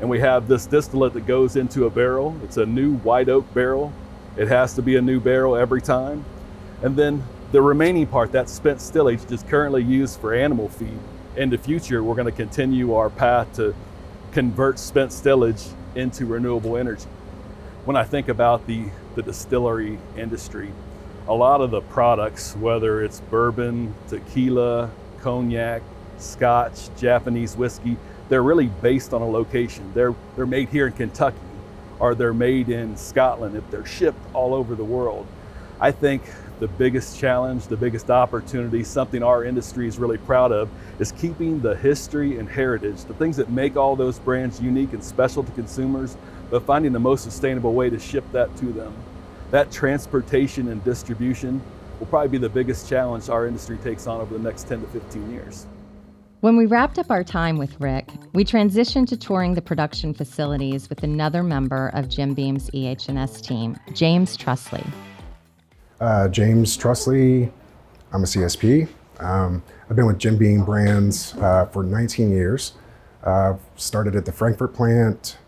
And 0.00 0.10
we 0.10 0.20
have 0.20 0.46
this 0.46 0.66
distillate 0.66 1.14
that 1.14 1.26
goes 1.26 1.56
into 1.56 1.86
a 1.86 1.90
barrel. 1.90 2.38
It's 2.44 2.58
a 2.58 2.66
new 2.66 2.96
white 2.98 3.30
oak 3.30 3.52
barrel. 3.54 3.90
It 4.36 4.48
has 4.48 4.74
to 4.74 4.82
be 4.82 4.96
a 4.96 5.00
new 5.00 5.18
barrel 5.18 5.56
every 5.56 5.80
time. 5.80 6.26
And 6.82 6.94
then 6.94 7.24
the 7.50 7.62
remaining 7.62 8.06
part, 8.06 8.30
that 8.32 8.50
spent 8.50 8.82
stillage, 8.82 9.32
is 9.32 9.42
currently 9.44 9.82
used 9.82 10.20
for 10.20 10.34
animal 10.34 10.68
feed. 10.68 10.98
In 11.36 11.48
the 11.48 11.56
future, 11.56 12.02
we're 12.04 12.16
going 12.16 12.26
to 12.26 12.32
continue 12.32 12.92
our 12.92 13.08
path 13.08 13.50
to 13.54 13.74
convert 14.32 14.78
spent 14.78 15.10
stillage 15.10 15.68
into 15.94 16.26
renewable 16.26 16.76
energy. 16.76 17.08
When 17.86 17.96
I 17.96 18.04
think 18.04 18.28
about 18.28 18.66
the, 18.66 18.90
the 19.18 19.22
distillery 19.24 19.98
industry, 20.16 20.70
a 21.26 21.34
lot 21.34 21.60
of 21.60 21.72
the 21.72 21.80
products, 21.80 22.54
whether 22.54 23.02
it's 23.02 23.18
bourbon, 23.22 23.92
tequila, 24.06 24.88
cognac, 25.22 25.82
scotch, 26.18 26.88
Japanese 26.96 27.56
whiskey, 27.56 27.96
they're 28.28 28.44
really 28.44 28.68
based 28.80 29.12
on 29.12 29.20
a 29.20 29.28
location. 29.28 29.90
They're, 29.92 30.14
they're 30.36 30.46
made 30.46 30.68
here 30.68 30.86
in 30.86 30.92
Kentucky 30.92 31.36
or 31.98 32.14
they're 32.14 32.32
made 32.32 32.68
in 32.68 32.96
Scotland 32.96 33.56
if 33.56 33.68
they're 33.72 33.84
shipped 33.84 34.20
all 34.34 34.54
over 34.54 34.76
the 34.76 34.84
world. 34.84 35.26
I 35.80 35.90
think 35.90 36.22
the 36.60 36.68
biggest 36.68 37.18
challenge, 37.18 37.66
the 37.66 37.76
biggest 37.76 38.10
opportunity, 38.10 38.84
something 38.84 39.24
our 39.24 39.42
industry 39.42 39.88
is 39.88 39.98
really 39.98 40.18
proud 40.18 40.52
of, 40.52 40.68
is 41.00 41.10
keeping 41.10 41.60
the 41.60 41.74
history 41.74 42.38
and 42.38 42.48
heritage, 42.48 43.02
the 43.04 43.14
things 43.14 43.36
that 43.38 43.50
make 43.50 43.76
all 43.76 43.96
those 43.96 44.20
brands 44.20 44.60
unique 44.60 44.92
and 44.92 45.02
special 45.02 45.42
to 45.42 45.50
consumers, 45.52 46.16
but 46.50 46.62
finding 46.64 46.92
the 46.92 46.98
most 46.98 47.24
sustainable 47.24 47.74
way 47.74 47.90
to 47.90 47.98
ship 47.98 48.24
that 48.32 48.54
to 48.56 48.66
them. 48.66 48.94
That 49.50 49.70
transportation 49.70 50.68
and 50.68 50.82
distribution 50.84 51.60
will 51.98 52.06
probably 52.06 52.28
be 52.28 52.38
the 52.38 52.48
biggest 52.48 52.88
challenge 52.88 53.28
our 53.28 53.46
industry 53.46 53.78
takes 53.78 54.06
on 54.06 54.20
over 54.20 54.36
the 54.36 54.42
next 54.42 54.68
10 54.68 54.80
to 54.82 54.86
15 54.88 55.30
years. 55.30 55.66
When 56.40 56.56
we 56.56 56.66
wrapped 56.66 57.00
up 57.00 57.10
our 57.10 57.24
time 57.24 57.58
with 57.58 57.80
Rick, 57.80 58.10
we 58.32 58.44
transitioned 58.44 59.08
to 59.08 59.16
touring 59.16 59.54
the 59.54 59.62
production 59.62 60.14
facilities 60.14 60.88
with 60.88 61.02
another 61.02 61.42
member 61.42 61.88
of 61.94 62.08
Jim 62.08 62.32
Beam's 62.32 62.70
EH&S 62.72 63.40
team, 63.40 63.76
James 63.92 64.36
Trusley. 64.36 64.86
Uh, 66.00 66.28
James 66.28 66.78
Trusley, 66.78 67.50
I'm 68.12 68.22
a 68.22 68.26
CSP. 68.26 68.88
Um, 69.18 69.64
I've 69.90 69.96
been 69.96 70.06
with 70.06 70.18
Jim 70.18 70.36
Beam 70.36 70.64
Brands 70.64 71.34
uh, 71.38 71.66
for 71.66 71.82
19 71.82 72.30
years. 72.30 72.74
Uh, 73.24 73.54
started 73.74 74.14
at 74.14 74.24
the 74.24 74.30
Frankfort 74.30 74.72
plant, 74.72 75.38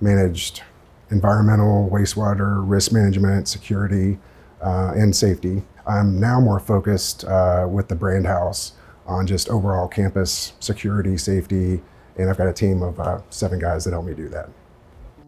managed 0.00 0.62
environmental, 1.10 1.88
wastewater, 1.92 2.62
risk 2.66 2.92
management, 2.92 3.48
security, 3.48 4.18
uh, 4.62 4.92
and 4.96 5.14
safety. 5.14 5.62
I'm 5.86 6.20
now 6.20 6.40
more 6.40 6.60
focused 6.60 7.24
uh, 7.24 7.66
with 7.70 7.88
the 7.88 7.96
brand 7.96 8.26
house 8.26 8.72
on 9.06 9.26
just 9.26 9.48
overall 9.48 9.88
campus 9.88 10.52
security, 10.60 11.16
safety, 11.16 11.82
and 12.16 12.30
I've 12.30 12.38
got 12.38 12.46
a 12.46 12.52
team 12.52 12.82
of 12.82 13.00
uh, 13.00 13.20
seven 13.30 13.58
guys 13.58 13.84
that 13.84 13.92
help 13.92 14.04
me 14.04 14.14
do 14.14 14.28
that. 14.28 14.50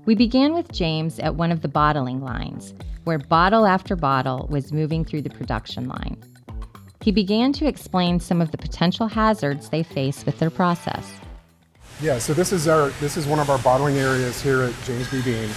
We 0.05 0.15
began 0.15 0.53
with 0.53 0.71
James 0.73 1.19
at 1.19 1.35
one 1.35 1.53
of 1.53 1.63
the 1.63 1.69
bottling 1.69 2.21
lines 2.21 2.75
where 3.05 3.19
bottle 3.19 3.67
after 3.67 3.97
bottle 3.97 4.47
was 4.51 4.73
moving 4.73 5.05
through 5.05 5.23
the 5.23 5.31
production 5.31 5.89
line. 5.89 6.17
He 7.01 7.11
began 7.11 7.53
to 7.55 7.67
explain 7.67 8.21
some 8.21 8.41
of 8.41 8.53
the 8.53 8.59
potential 8.59 9.09
hazards 9.09 9.69
they 9.69 9.83
face 9.83 10.25
with 10.25 10.39
their 10.39 10.51
process. 10.51 11.13
Yeah, 12.03 12.19
so 12.19 12.35
this 12.35 12.51
is 12.51 12.67
our 12.67 12.89
this 12.99 13.17
is 13.17 13.29
one 13.29 13.39
of 13.39 13.49
our 13.49 13.59
bottling 13.59 13.99
areas 13.99 14.43
here 14.43 14.63
at 14.63 14.75
James 14.83 15.09
B. 15.09 15.23
Beam, 15.23 15.49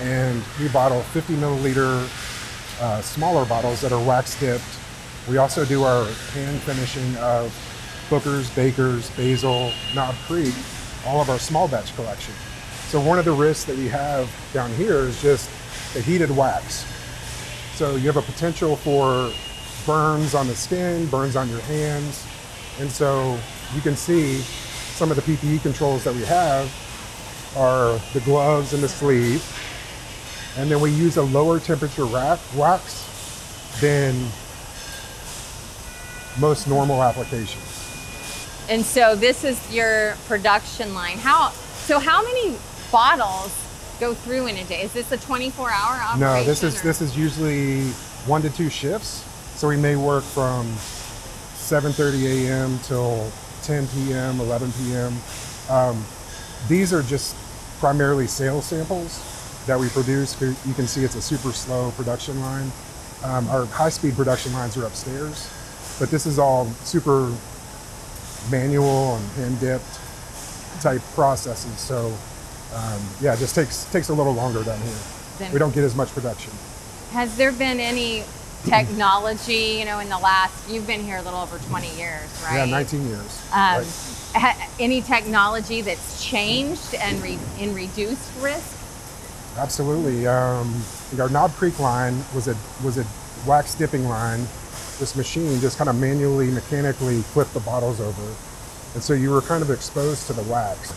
and 0.00 0.42
we 0.60 0.68
bottle 0.68 1.00
50 1.00 1.32
milliliter 1.36 2.06
uh, 2.78 3.00
smaller 3.00 3.46
bottles 3.46 3.80
that 3.80 3.90
are 3.90 4.06
wax 4.06 4.38
dipped. 4.38 4.62
We 5.30 5.38
also 5.38 5.64
do 5.64 5.82
our 5.84 6.04
hand 6.34 6.60
finishing 6.60 7.16
of 7.16 7.56
Booker's, 8.10 8.50
Baker's, 8.50 9.08
Basil, 9.16 9.72
Knob 9.94 10.14
Creek, 10.26 10.52
all 11.06 11.22
of 11.22 11.30
our 11.30 11.38
small 11.38 11.68
batch 11.68 11.96
collection. 11.96 12.34
So 12.88 13.00
one 13.00 13.18
of 13.18 13.24
the 13.24 13.32
risks 13.32 13.64
that 13.64 13.78
we 13.78 13.88
have 13.88 14.30
down 14.52 14.70
here 14.74 14.98
is 14.98 15.22
just 15.22 15.48
the 15.94 16.02
heated 16.02 16.30
wax. 16.30 16.84
So 17.76 17.96
you 17.96 18.12
have 18.12 18.18
a 18.18 18.30
potential 18.30 18.76
for 18.76 19.32
burns 19.86 20.34
on 20.34 20.48
the 20.48 20.54
skin, 20.54 21.06
burns 21.06 21.34
on 21.34 21.48
your 21.48 21.60
hands. 21.60 22.26
And 22.78 22.90
so 22.90 23.38
you 23.74 23.80
can 23.80 23.96
see 23.96 24.42
some 24.92 25.10
of 25.10 25.16
the 25.16 25.22
PPE 25.22 25.62
controls 25.62 26.04
that 26.04 26.14
we 26.14 26.22
have 26.22 26.70
are 27.56 27.98
the 28.12 28.20
gloves 28.20 28.72
and 28.72 28.82
the 28.82 28.88
sleeve. 28.88 29.44
And 30.56 30.70
then 30.70 30.80
we 30.80 30.90
use 30.90 31.16
a 31.16 31.22
lower 31.22 31.58
temperature 31.58 32.06
wax 32.06 33.78
than 33.80 34.14
most 36.38 36.68
normal 36.68 37.02
applications. 37.02 37.72
And 38.68 38.84
so 38.84 39.16
this 39.16 39.44
is 39.44 39.74
your 39.74 40.14
production 40.26 40.94
line. 40.94 41.18
How 41.18 41.50
so 41.50 41.98
how 41.98 42.22
many 42.22 42.56
bottles 42.92 43.52
go 43.98 44.14
through 44.14 44.46
in 44.46 44.56
a 44.56 44.64
day? 44.64 44.82
Is 44.82 44.92
this 44.92 45.10
a 45.10 45.16
24 45.16 45.70
hour 45.70 45.94
operation? 45.96 46.20
No, 46.20 46.44
this 46.44 46.62
is 46.62 46.80
or? 46.80 46.84
this 46.84 47.00
is 47.00 47.16
usually 47.16 47.84
one 48.26 48.42
to 48.42 48.50
two 48.50 48.68
shifts. 48.68 49.24
So 49.56 49.68
we 49.68 49.76
may 49.76 49.96
work 49.96 50.22
from 50.22 50.66
7:30 51.56 52.46
a.m. 52.46 52.78
till 52.84 53.30
10 53.62 53.88
p.m., 53.88 54.40
11 54.40 54.72
p.m. 54.72 55.14
Um, 55.70 56.04
these 56.68 56.92
are 56.92 57.02
just 57.02 57.36
primarily 57.78 58.26
sales 58.26 58.66
samples 58.66 59.20
that 59.66 59.78
we 59.78 59.88
produce. 59.88 60.40
You 60.40 60.74
can 60.74 60.86
see 60.86 61.04
it's 61.04 61.14
a 61.14 61.22
super 61.22 61.52
slow 61.52 61.90
production 61.92 62.40
line. 62.40 62.70
Um, 63.24 63.48
our 63.48 63.66
high-speed 63.66 64.14
production 64.14 64.52
lines 64.52 64.76
are 64.76 64.86
upstairs, 64.86 65.48
but 65.98 66.10
this 66.10 66.26
is 66.26 66.38
all 66.38 66.66
super 66.84 67.32
manual 68.50 69.16
and 69.16 69.26
hand 69.32 69.60
dipped 69.60 70.00
type 70.80 71.00
processes. 71.14 71.78
So 71.78 72.12
um, 72.74 73.00
yeah, 73.20 73.34
it 73.34 73.38
just 73.38 73.54
takes 73.54 73.84
takes 73.92 74.08
a 74.08 74.14
little 74.14 74.32
longer 74.32 74.64
down 74.64 74.80
here. 74.80 74.98
Then 75.38 75.52
we 75.52 75.58
don't 75.58 75.74
get 75.74 75.84
as 75.84 75.94
much 75.94 76.08
production. 76.10 76.52
Has 77.12 77.36
there 77.36 77.52
been 77.52 77.78
any 77.78 78.24
technology, 78.64 79.76
you 79.78 79.84
know, 79.84 79.98
in 79.98 80.08
the 80.08 80.18
last, 80.18 80.68
you've 80.70 80.86
been 80.86 81.02
here 81.02 81.16
a 81.16 81.22
little 81.22 81.40
over 81.40 81.58
20 81.58 81.96
years, 81.96 82.42
right? 82.44 82.58
Yeah, 82.58 82.64
19 82.64 83.06
years. 83.08 83.42
Um, 83.52 83.58
right. 83.58 83.86
ha- 84.34 84.68
any 84.78 85.00
technology 85.02 85.80
that's 85.82 86.24
changed 86.24 86.94
and 86.94 87.22
re- 87.22 87.38
in 87.58 87.74
reduced 87.74 88.30
risk? 88.40 88.78
Absolutely. 89.56 90.26
Um, 90.26 90.82
our 91.18 91.28
Knob 91.28 91.52
Creek 91.52 91.78
line 91.78 92.16
was 92.34 92.48
a 92.48 92.56
was 92.82 92.96
a 92.96 93.04
wax 93.46 93.74
dipping 93.74 94.08
line. 94.08 94.40
This 94.98 95.14
machine 95.14 95.60
just 95.60 95.76
kind 95.76 95.90
of 95.90 95.96
manually, 96.00 96.50
mechanically 96.50 97.20
flipped 97.20 97.52
the 97.52 97.60
bottles 97.60 98.00
over, 98.00 98.34
and 98.94 99.02
so 99.02 99.12
you 99.12 99.30
were 99.30 99.42
kind 99.42 99.62
of 99.62 99.70
exposed 99.70 100.26
to 100.28 100.32
the 100.32 100.42
wax. 100.44 100.94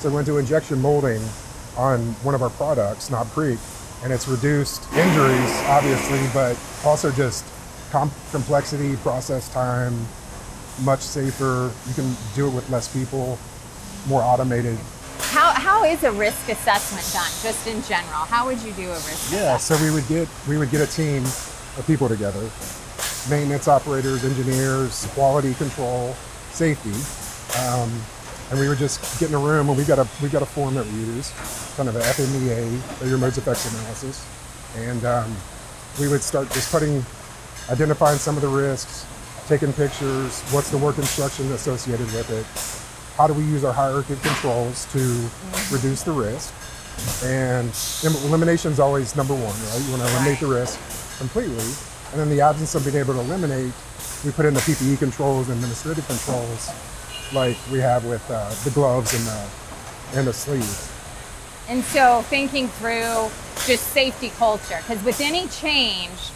So 0.00 0.10
we 0.10 0.16
went 0.16 0.26
to 0.26 0.36
injection 0.38 0.82
molding 0.82 1.22
on 1.78 2.00
one 2.22 2.34
of 2.34 2.42
our 2.42 2.50
products, 2.50 3.10
Knob 3.10 3.28
Creek, 3.28 3.58
and 4.02 4.12
it's 4.12 4.28
reduced 4.28 4.82
injuries, 4.92 5.50
obviously, 5.66 6.20
but 6.32 6.56
also 6.84 7.10
just 7.10 7.44
complexity, 7.90 8.96
process 8.96 9.48
time, 9.52 9.94
much 10.84 11.00
safer. 11.00 11.70
You 11.88 11.94
can 11.94 12.14
do 12.34 12.46
it 12.48 12.54
with 12.54 12.68
less 12.70 12.86
people, 12.92 13.38
more 14.06 14.22
automated. 14.22 14.78
How, 15.30 15.50
how 15.52 15.84
is 15.84 16.04
a 16.04 16.12
risk 16.12 16.48
assessment 16.48 17.04
done, 17.12 17.30
just 17.42 17.66
in 17.66 17.82
general? 17.82 18.24
How 18.24 18.46
would 18.46 18.60
you 18.62 18.72
do 18.72 18.88
a 18.88 18.94
risk 18.94 19.32
Yeah, 19.32 19.56
assessment? 19.56 19.60
so 19.80 19.84
we 19.84 19.90
would 19.90 20.06
get 20.08 20.28
we 20.48 20.56
would 20.58 20.70
get 20.70 20.80
a 20.80 20.86
team 20.90 21.24
of 21.24 21.84
people 21.86 22.08
together, 22.08 22.40
maintenance 23.28 23.66
operators, 23.68 24.24
engineers, 24.24 25.06
quality 25.14 25.54
control, 25.54 26.14
safety, 26.52 26.94
um, 27.60 27.90
and 28.50 28.58
we 28.58 28.68
would 28.68 28.78
just 28.78 29.20
get 29.20 29.28
in 29.28 29.34
a 29.34 29.38
room 29.38 29.68
and 29.68 29.76
we 29.76 29.84
got 29.84 29.98
a 29.98 30.06
we 30.22 30.28
got 30.28 30.42
a 30.42 30.46
form 30.46 30.74
that 30.74 30.86
we 30.86 30.92
use, 30.92 31.32
kind 31.76 31.88
of 31.88 31.96
an 31.96 32.02
FMEA, 32.02 33.02
or 33.02 33.06
your 33.08 33.18
modes 33.18 33.38
effects 33.38 33.70
analysis, 33.72 34.24
and 34.76 35.04
um, 35.04 35.36
we 36.00 36.08
would 36.08 36.22
start 36.22 36.50
just 36.52 36.70
putting, 36.70 37.04
identifying 37.70 38.18
some 38.18 38.36
of 38.36 38.42
the 38.42 38.48
risks, 38.48 39.06
taking 39.48 39.72
pictures, 39.72 40.40
what's 40.52 40.70
the 40.70 40.78
work 40.78 40.96
instruction 40.98 41.50
associated 41.52 42.06
with 42.06 42.30
it, 42.30 42.46
how 43.16 43.26
do 43.26 43.34
we 43.34 43.42
use 43.44 43.64
our 43.64 43.72
hierarchy 43.72 44.14
of 44.14 44.22
controls 44.22 44.90
to 44.92 45.28
reduce 45.70 46.02
the 46.02 46.12
risk, 46.12 46.54
and 47.24 47.70
elimination 48.24 48.72
is 48.72 48.80
always 48.80 49.14
number 49.14 49.34
one, 49.34 49.44
right? 49.44 49.82
You 49.84 49.90
want 49.90 50.02
to 50.02 50.08
eliminate 50.16 50.40
the 50.40 50.46
risk 50.46 50.78
completely. 51.18 51.64
And 52.10 52.20
then 52.20 52.30
the 52.30 52.40
absence 52.40 52.74
of 52.74 52.84
being 52.84 52.96
able 52.96 53.12
to 53.14 53.20
eliminate, 53.20 53.72
we 54.24 54.32
put 54.32 54.46
in 54.46 54.54
the 54.54 54.60
PPE 54.60 54.98
controls 54.98 55.50
and 55.50 55.56
administrative 55.56 56.06
controls 56.06 56.70
like 57.32 57.56
we 57.70 57.78
have 57.78 58.04
with 58.04 58.28
uh, 58.30 58.52
the 58.64 58.70
gloves 58.70 59.14
and 59.14 59.24
the, 59.26 60.18
and 60.18 60.26
the 60.26 60.32
sleeves. 60.32 60.92
And 61.68 61.84
so 61.84 62.22
thinking 62.22 62.68
through 62.68 63.30
just 63.66 63.88
safety 63.88 64.30
culture, 64.30 64.78
because 64.78 65.02
with 65.04 65.20
any 65.20 65.46
change, 65.48 66.30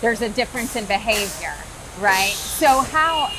there's 0.00 0.22
a 0.22 0.28
difference 0.30 0.76
in 0.76 0.86
behavior, 0.86 1.54
right? 2.00 2.32
So 2.32 2.80
how 2.80 3.30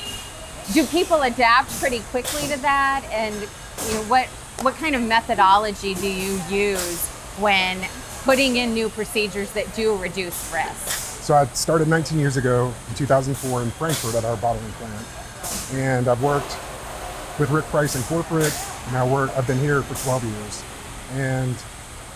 do 0.74 0.86
people 0.86 1.24
adapt 1.24 1.72
pretty 1.80 2.00
quickly 2.12 2.48
to 2.50 2.60
that? 2.62 3.04
And 3.12 3.36
you 3.36 3.94
know, 3.96 4.04
what 4.04 4.28
what 4.62 4.76
kind 4.76 4.96
of 4.96 5.02
methodology 5.02 5.96
do 5.96 6.08
you 6.08 6.40
use 6.50 7.08
when 7.40 7.80
putting 8.24 8.58
in 8.58 8.74
new 8.74 8.88
procedures 8.90 9.52
that 9.54 9.74
do 9.76 9.96
reduce 9.98 10.54
risk? 10.54 10.88
So 11.24 11.34
I 11.34 11.46
started 11.48 11.88
19 11.88 12.20
years 12.20 12.38
ago 12.38 12.72
in 12.90 12.96
2004 12.96 13.64
in 13.64 13.72
Frankfort 13.72 14.16
at 14.16 14.24
our 14.24 14.38
bottling 14.38 14.72
plant, 14.74 15.06
and 15.74 16.08
I've 16.08 16.22
worked 16.22 16.56
with 17.40 17.50
Rick 17.50 17.66
Price 17.66 17.96
in 17.96 18.04
corporate, 18.04 18.54
I 18.92 19.08
work. 19.08 19.32
I've 19.38 19.48
been 19.48 19.60
here 19.60 19.82
for 19.82 19.96
12 20.04 20.24
years, 20.24 20.64
and 21.14 21.56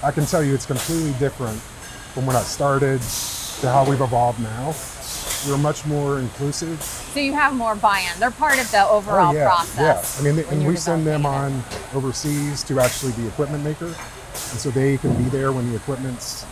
I 0.04 0.12
can 0.12 0.26
tell 0.26 0.44
you 0.44 0.54
it's 0.54 0.66
completely 0.66 1.14
different 1.20 1.60
from 2.14 2.26
when 2.26 2.36
I 2.36 2.42
started 2.42 3.02
to 3.62 3.70
how 3.70 3.86
we've 3.90 4.02
evolved 4.02 4.40
now. 4.40 4.76
We're 5.48 5.58
much 5.58 5.86
more 5.86 6.20
inclusive. 6.20 6.82
So 6.82 7.20
you 7.20 7.34
have 7.34 7.54
more 7.54 7.76
buy-in. 7.76 8.20
They're 8.20 8.32
part 8.32 8.60
of 8.60 8.70
the 8.72 8.88
overall 8.88 9.30
oh, 9.30 9.34
yeah, 9.34 9.48
process. 9.48 10.20
Yeah, 10.24 10.30
I 10.30 10.34
mean, 10.34 10.46
and 10.50 10.68
we 10.68 10.76
send 10.76 11.06
them 11.06 11.26
on 11.26 11.64
overseas 11.94 12.64
to 12.66 12.80
actually 12.80 13.14
be 13.14 13.28
equipment 13.28 13.64
maker, 13.64 13.88
and 13.88 13.96
so 14.60 14.70
they 14.70 14.98
can 14.98 15.16
be 15.24 15.30
there 15.30 15.52
when 15.52 15.70
the 15.70 15.76
equipment's. 15.76 16.46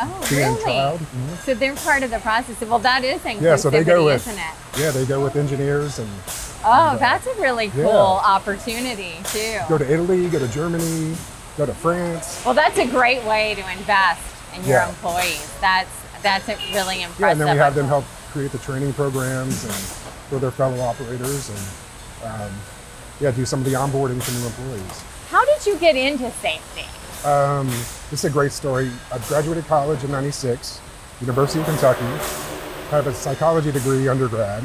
Oh, 0.00 0.26
being 0.30 0.42
really? 0.42 0.62
trialed. 0.62 0.98
Mhm. 0.98 1.44
So 1.44 1.54
they're 1.54 1.74
part 1.74 2.04
of 2.04 2.10
the 2.10 2.20
process. 2.20 2.60
Well, 2.60 2.78
that 2.78 3.02
is 3.02 3.20
inclusivity, 3.22 3.42
Yeah, 3.42 3.56
so 3.56 3.68
they 3.68 3.82
go 3.82 4.04
with 4.04 4.28
isn't 4.28 4.38
it? 4.38 4.54
yeah, 4.78 4.92
they 4.92 5.04
go 5.04 5.20
with 5.24 5.34
engineers 5.34 5.98
and 5.98 6.08
Oh, 6.64 6.96
that's 6.98 7.26
a 7.26 7.34
really 7.40 7.68
cool 7.68 7.84
yeah. 7.84 8.34
opportunity 8.34 9.14
too. 9.24 9.58
go 9.68 9.78
to 9.78 9.90
Italy, 9.92 10.28
go 10.28 10.38
to 10.38 10.48
Germany, 10.48 11.16
go 11.56 11.66
to 11.66 11.74
France. 11.74 12.42
Well, 12.44 12.54
that's 12.54 12.78
a 12.78 12.86
great 12.86 13.24
way 13.24 13.54
to 13.54 13.72
invest 13.72 14.20
in 14.56 14.64
your 14.64 14.78
Yeah. 14.78 14.88
employees. 14.88 15.48
That's 15.60 15.90
that's 16.22 16.48
really 16.74 17.02
impressive. 17.02 17.20
Yeah, 17.20 17.30
and 17.30 17.40
then 17.40 17.52
we 17.52 17.58
have 17.58 17.74
them 17.76 17.86
help 17.86 18.04
create 18.32 18.50
the 18.52 18.58
training 18.58 18.92
programs 18.94 19.64
and 19.64 19.72
for 20.28 20.38
their 20.38 20.50
fellow 20.50 20.78
operators 20.80 21.48
and 21.48 21.58
um, 22.30 22.50
yeah, 23.20 23.30
do 23.30 23.44
some 23.46 23.60
of 23.60 23.64
the 23.64 23.72
onboarding 23.72 24.20
for 24.22 24.32
new 24.32 24.46
employees. 24.46 25.04
How 25.30 25.44
did 25.44 25.64
you 25.66 25.76
get 25.78 25.94
into 25.96 26.30
safety? 26.32 26.84
Um, 27.26 27.66
this 28.10 28.12
is 28.20 28.24
a 28.24 28.30
great 28.30 28.52
story. 28.52 28.90
I 29.12 29.18
graduated 29.28 29.66
college 29.66 30.02
in 30.04 30.10
'96, 30.10 30.80
University 31.20 31.60
of 31.60 31.66
Kentucky. 31.66 32.04
I 32.04 32.90
have 32.96 33.06
a 33.06 33.14
psychology 33.14 33.70
degree 33.70 34.08
undergrad. 34.08 34.64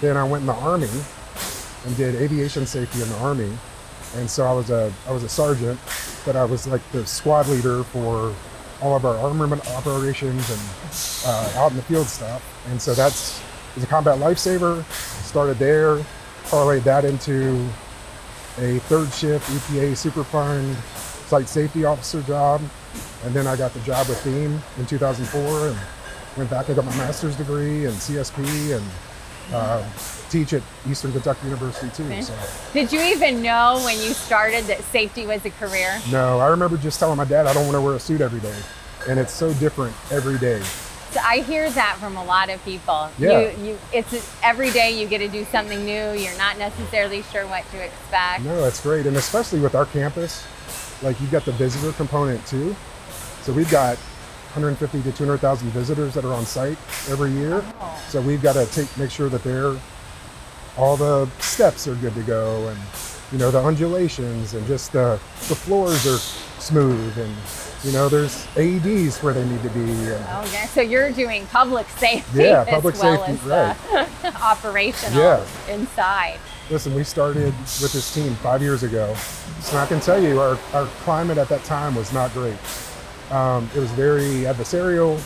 Then 0.00 0.16
I 0.16 0.24
went 0.24 0.42
in 0.42 0.46
the 0.46 0.54
Army 0.54 0.88
and 1.84 1.96
did 1.96 2.14
aviation 2.16 2.66
safety 2.66 3.02
in 3.02 3.08
the 3.08 3.18
Army. 3.18 3.50
And 4.16 4.28
so 4.28 4.44
I 4.44 4.52
was 4.52 4.70
a 4.70 4.92
I 5.08 5.12
was 5.12 5.22
a 5.22 5.28
sergeant, 5.28 5.78
but 6.24 6.36
I 6.36 6.44
was 6.44 6.66
like 6.66 6.82
the 6.92 7.06
squad 7.06 7.48
leader 7.48 7.82
for 7.84 8.34
all 8.80 8.96
of 8.96 9.04
our 9.04 9.16
armament 9.16 9.66
operations 9.72 10.50
and 10.50 10.60
uh, 11.26 11.52
out 11.56 11.70
in 11.70 11.76
the 11.76 11.82
field 11.82 12.06
stuff. 12.06 12.42
And 12.68 12.80
so 12.80 12.94
that's 12.94 13.40
was 13.74 13.84
a 13.84 13.86
combat 13.86 14.18
lifesaver. 14.18 14.84
Started 15.24 15.58
there, 15.58 15.98
parlayed 16.44 16.84
that 16.84 17.04
into 17.04 17.68
a 18.58 18.78
third 18.80 19.12
shift 19.12 19.48
EPA 19.50 19.92
Superfund 19.92 20.74
site 21.26 21.48
safety 21.48 21.84
officer 21.84 22.22
job, 22.22 22.60
and 23.24 23.34
then 23.34 23.46
I 23.46 23.56
got 23.56 23.72
the 23.72 23.80
job 23.80 24.08
with 24.08 24.22
Beam 24.24 24.62
in 24.78 24.86
2004, 24.86 25.68
and 25.68 25.78
went 26.36 26.50
back 26.50 26.68
and 26.68 26.76
got 26.76 26.84
my 26.84 26.96
master's 26.96 27.34
degree 27.36 27.86
in 27.86 27.92
CSP 27.92 28.76
and 28.76 28.84
uh, 29.52 29.82
teach 30.30 30.52
at 30.52 30.62
Eastern 30.88 31.12
Kentucky 31.12 31.46
University 31.46 31.88
too. 31.94 32.22
So 32.22 32.34
Did 32.72 32.92
you 32.92 33.00
even 33.02 33.42
know 33.42 33.80
when 33.84 33.96
you 33.96 34.12
started 34.12 34.64
that 34.64 34.82
safety 34.84 35.26
was 35.26 35.44
a 35.44 35.50
career? 35.50 36.00
no, 36.10 36.40
I 36.40 36.48
remember 36.48 36.76
just 36.76 36.98
telling 36.98 37.16
my 37.16 37.24
dad 37.24 37.46
I 37.46 37.52
don't 37.52 37.64
want 37.64 37.76
to 37.76 37.80
wear 37.80 37.94
a 37.94 38.00
suit 38.00 38.20
every 38.20 38.40
day, 38.40 38.56
and 39.08 39.18
it's 39.18 39.32
so 39.32 39.52
different 39.54 39.94
every 40.10 40.38
day. 40.38 40.62
So 41.10 41.20
I 41.22 41.42
hear 41.42 41.70
that 41.70 41.96
from 42.00 42.16
a 42.16 42.24
lot 42.24 42.50
of 42.50 42.64
people. 42.64 43.08
Yeah. 43.18 43.52
You, 43.52 43.64
you, 43.64 43.78
it's 43.92 44.36
every 44.42 44.72
day 44.72 45.00
you 45.00 45.06
get 45.06 45.18
to 45.18 45.28
do 45.28 45.44
something 45.44 45.84
new. 45.84 46.12
You're 46.12 46.36
not 46.36 46.58
necessarily 46.58 47.22
sure 47.22 47.46
what 47.46 47.64
to 47.70 47.84
expect. 47.84 48.42
No, 48.42 48.60
that's 48.60 48.80
great, 48.80 49.06
and 49.06 49.16
especially 49.16 49.60
with 49.60 49.76
our 49.76 49.86
campus, 49.86 50.44
like 51.02 51.20
you've 51.20 51.30
got 51.30 51.44
the 51.44 51.52
visitor 51.52 51.92
component 51.92 52.44
too. 52.46 52.74
So 53.42 53.52
we've 53.52 53.70
got 53.70 53.96
150 54.54 55.02
to 55.02 55.16
200,000 55.16 55.68
visitors 55.70 56.14
that 56.14 56.24
are 56.24 56.32
on 56.32 56.46
site 56.46 56.78
every 57.10 57.32
year. 57.32 57.64
So 58.08 58.20
we've 58.20 58.40
got 58.40 58.52
to 58.52 58.66
take 58.66 58.96
make 58.96 59.10
sure 59.10 59.28
that 59.28 59.42
they're 59.42 59.74
all 60.76 60.96
the 60.96 61.26
steps 61.40 61.86
are 61.88 61.94
good 61.96 62.14
to 62.14 62.22
go, 62.22 62.68
and 62.68 62.78
you 63.32 63.38
know 63.38 63.50
the 63.50 63.58
undulations, 63.60 64.54
and 64.54 64.64
just 64.66 64.92
the 64.92 65.18
the 65.48 65.54
floors 65.56 66.06
are 66.06 66.18
smooth, 66.60 67.18
and 67.18 67.34
you 67.84 67.90
know 67.92 68.08
there's 68.08 68.46
AEDs 68.54 69.22
where 69.24 69.34
they 69.34 69.44
need 69.44 69.62
to 69.64 69.70
be. 69.70 69.80
And, 69.80 70.24
Oh, 70.30 70.48
yeah. 70.52 70.66
So 70.66 70.80
you're 70.82 71.10
doing 71.10 71.46
public 71.46 71.88
safety 71.88 72.44
Yeah, 72.44 72.64
as 72.68 72.82
well 72.84 72.94
safety, 72.94 73.32
as 73.32 73.50
uh, 73.50 74.06
the 74.22 74.36
operational 74.42 75.18
Yeah. 75.20 75.46
inside. 75.68 76.38
Listen, 76.70 76.94
we 76.94 77.02
started 77.04 77.52
with 77.82 77.92
this 77.92 78.14
team 78.14 78.34
five 78.36 78.62
years 78.62 78.84
ago. 78.84 79.14
So 79.60 79.76
I 79.78 79.86
can 79.86 80.00
tell 80.00 80.20
you, 80.22 80.40
our, 80.40 80.58
our 80.72 80.86
climate 81.04 81.38
at 81.38 81.48
that 81.50 81.62
time 81.64 81.94
was 81.94 82.12
not 82.12 82.32
great. 82.32 82.56
Um, 83.30 83.68
it 83.74 83.80
was 83.80 83.90
very 83.92 84.44
adversarial, 84.44 85.20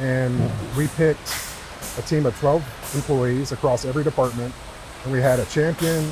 and 0.00 0.50
we 0.76 0.88
picked 0.88 1.34
a 1.98 2.02
team 2.02 2.26
of 2.26 2.38
12 2.38 2.92
employees 2.94 3.52
across 3.52 3.84
every 3.84 4.04
department. 4.04 4.54
And 5.04 5.12
we 5.12 5.20
had 5.20 5.38
a 5.38 5.44
champion, 5.46 6.10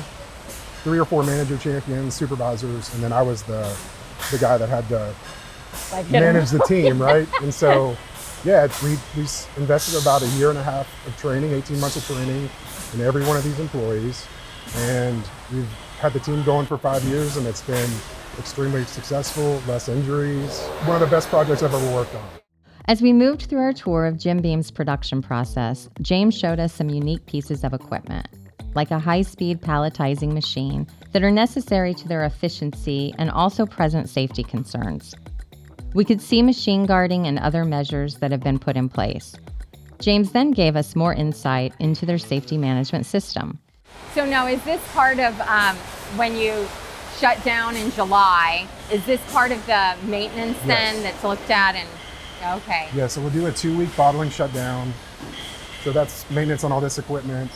three 0.83 0.97
or 0.99 1.05
four 1.05 1.23
manager 1.23 1.57
champions, 1.57 2.13
supervisors, 2.13 2.93
and 2.93 3.03
then 3.03 3.11
I 3.11 3.21
was 3.21 3.43
the, 3.43 3.75
the 4.31 4.37
guy 4.37 4.57
that 4.57 4.69
had 4.69 4.87
to 4.89 5.13
Like, 5.91 6.09
manage 6.09 6.49
the 6.49 6.59
team, 6.59 7.01
right? 7.01 7.27
And 7.41 7.53
so, 7.53 7.97
yeah, 8.43 8.67
we, 8.83 8.91
we 9.15 9.27
invested 9.57 10.01
about 10.01 10.21
a 10.21 10.27
year 10.37 10.49
and 10.49 10.57
a 10.57 10.63
half 10.63 10.87
of 11.07 11.17
training, 11.17 11.51
18 11.51 11.79
months 11.79 11.97
of 11.97 12.05
training 12.05 12.49
in 12.93 13.01
every 13.01 13.23
one 13.25 13.35
of 13.37 13.43
these 13.43 13.59
employees. 13.59 14.25
And 14.75 15.21
we've 15.51 15.69
had 15.99 16.13
the 16.13 16.19
team 16.19 16.43
going 16.43 16.65
for 16.65 16.77
five 16.77 17.03
years, 17.05 17.37
and 17.37 17.45
it's 17.47 17.61
been 17.61 17.89
extremely 18.39 18.83
successful, 18.85 19.61
less 19.67 19.89
injuries. 19.89 20.61
One 20.85 21.01
of 21.01 21.01
the 21.01 21.15
best 21.15 21.29
projects 21.29 21.63
I've 21.63 21.73
ever 21.73 21.93
worked 21.93 22.13
on. 22.15 22.23
As 22.87 23.01
we 23.01 23.13
moved 23.13 23.43
through 23.43 23.61
our 23.61 23.73
tour 23.73 24.05
of 24.05 24.19
Jim 24.19 24.41
Beam's 24.41 24.69
production 24.69 25.21
process, 25.21 25.89
James 26.01 26.37
showed 26.37 26.59
us 26.59 26.71
some 26.71 26.89
unique 26.89 27.25
pieces 27.25 27.63
of 27.63 27.73
equipment, 27.73 28.27
like 28.75 28.91
a 28.91 28.99
high 28.99 29.23
speed 29.23 29.61
palletizing 29.61 30.33
machine, 30.33 30.85
that 31.11 31.23
are 31.23 31.31
necessary 31.31 31.95
to 31.95 32.07
their 32.07 32.23
efficiency 32.25 33.11
and 33.17 33.31
also 33.31 33.65
present 33.65 34.07
safety 34.07 34.43
concerns. 34.43 35.15
We 35.95 36.05
could 36.05 36.21
see 36.21 36.43
machine 36.43 36.85
guarding 36.85 37.25
and 37.25 37.39
other 37.39 37.65
measures 37.65 38.17
that 38.17 38.31
have 38.31 38.43
been 38.43 38.59
put 38.59 38.77
in 38.77 38.89
place. 38.89 39.33
James 39.99 40.33
then 40.33 40.51
gave 40.51 40.75
us 40.75 40.95
more 40.95 41.13
insight 41.13 41.73
into 41.79 42.05
their 42.05 42.17
safety 42.17 42.57
management 42.57 43.05
system. 43.05 43.59
So, 44.13 44.25
now 44.25 44.45
is 44.45 44.63
this 44.63 44.81
part 44.91 45.19
of 45.19 45.39
um, 45.41 45.75
when 46.17 46.35
you 46.35 46.67
shut 47.19 47.43
down 47.43 47.75
in 47.75 47.91
July? 47.91 48.67
Is 48.91 49.05
this 49.05 49.21
part 49.31 49.51
of 49.51 49.65
the 49.65 49.95
maintenance 50.05 50.57
then 50.65 51.01
that's 51.03 51.23
looked 51.23 51.49
at? 51.49 51.75
And 51.75 51.89
okay. 52.61 52.89
Yeah, 52.93 53.07
so 53.07 53.21
we'll 53.21 53.31
do 53.31 53.47
a 53.47 53.51
two-week 53.51 53.95
bottling 53.95 54.29
shutdown. 54.29 54.93
So 55.83 55.91
that's 55.91 56.29
maintenance 56.31 56.63
on 56.63 56.71
all 56.71 56.81
this 56.81 56.97
equipment, 56.97 57.51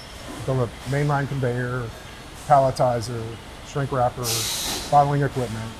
the 0.45 0.69
mainline 0.89 1.27
conveyor, 1.27 1.87
palletizer, 2.47 3.23
shrink 3.67 3.91
wrapper, 3.91 4.25
bottling 4.91 5.23
equipment, 5.23 5.71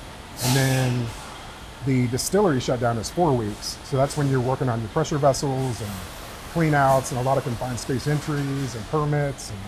and 0.44 0.56
then 0.56 1.06
the 1.86 2.08
distillery 2.08 2.60
shutdown 2.60 2.98
is 2.98 3.08
four 3.08 3.32
weeks. 3.32 3.78
So 3.84 3.96
that's 3.96 4.16
when 4.16 4.28
you're 4.28 4.40
working 4.40 4.68
on 4.68 4.80
your 4.80 4.88
pressure 4.90 5.18
vessels 5.18 5.80
and 5.80 5.90
clean 6.52 6.74
outs 6.74 7.12
and 7.12 7.20
a 7.20 7.22
lot 7.22 7.38
of 7.38 7.44
confined 7.44 7.78
space 7.78 8.06
entries 8.06 8.74
and 8.74 8.84
permits 8.88 9.50
and 9.50 9.58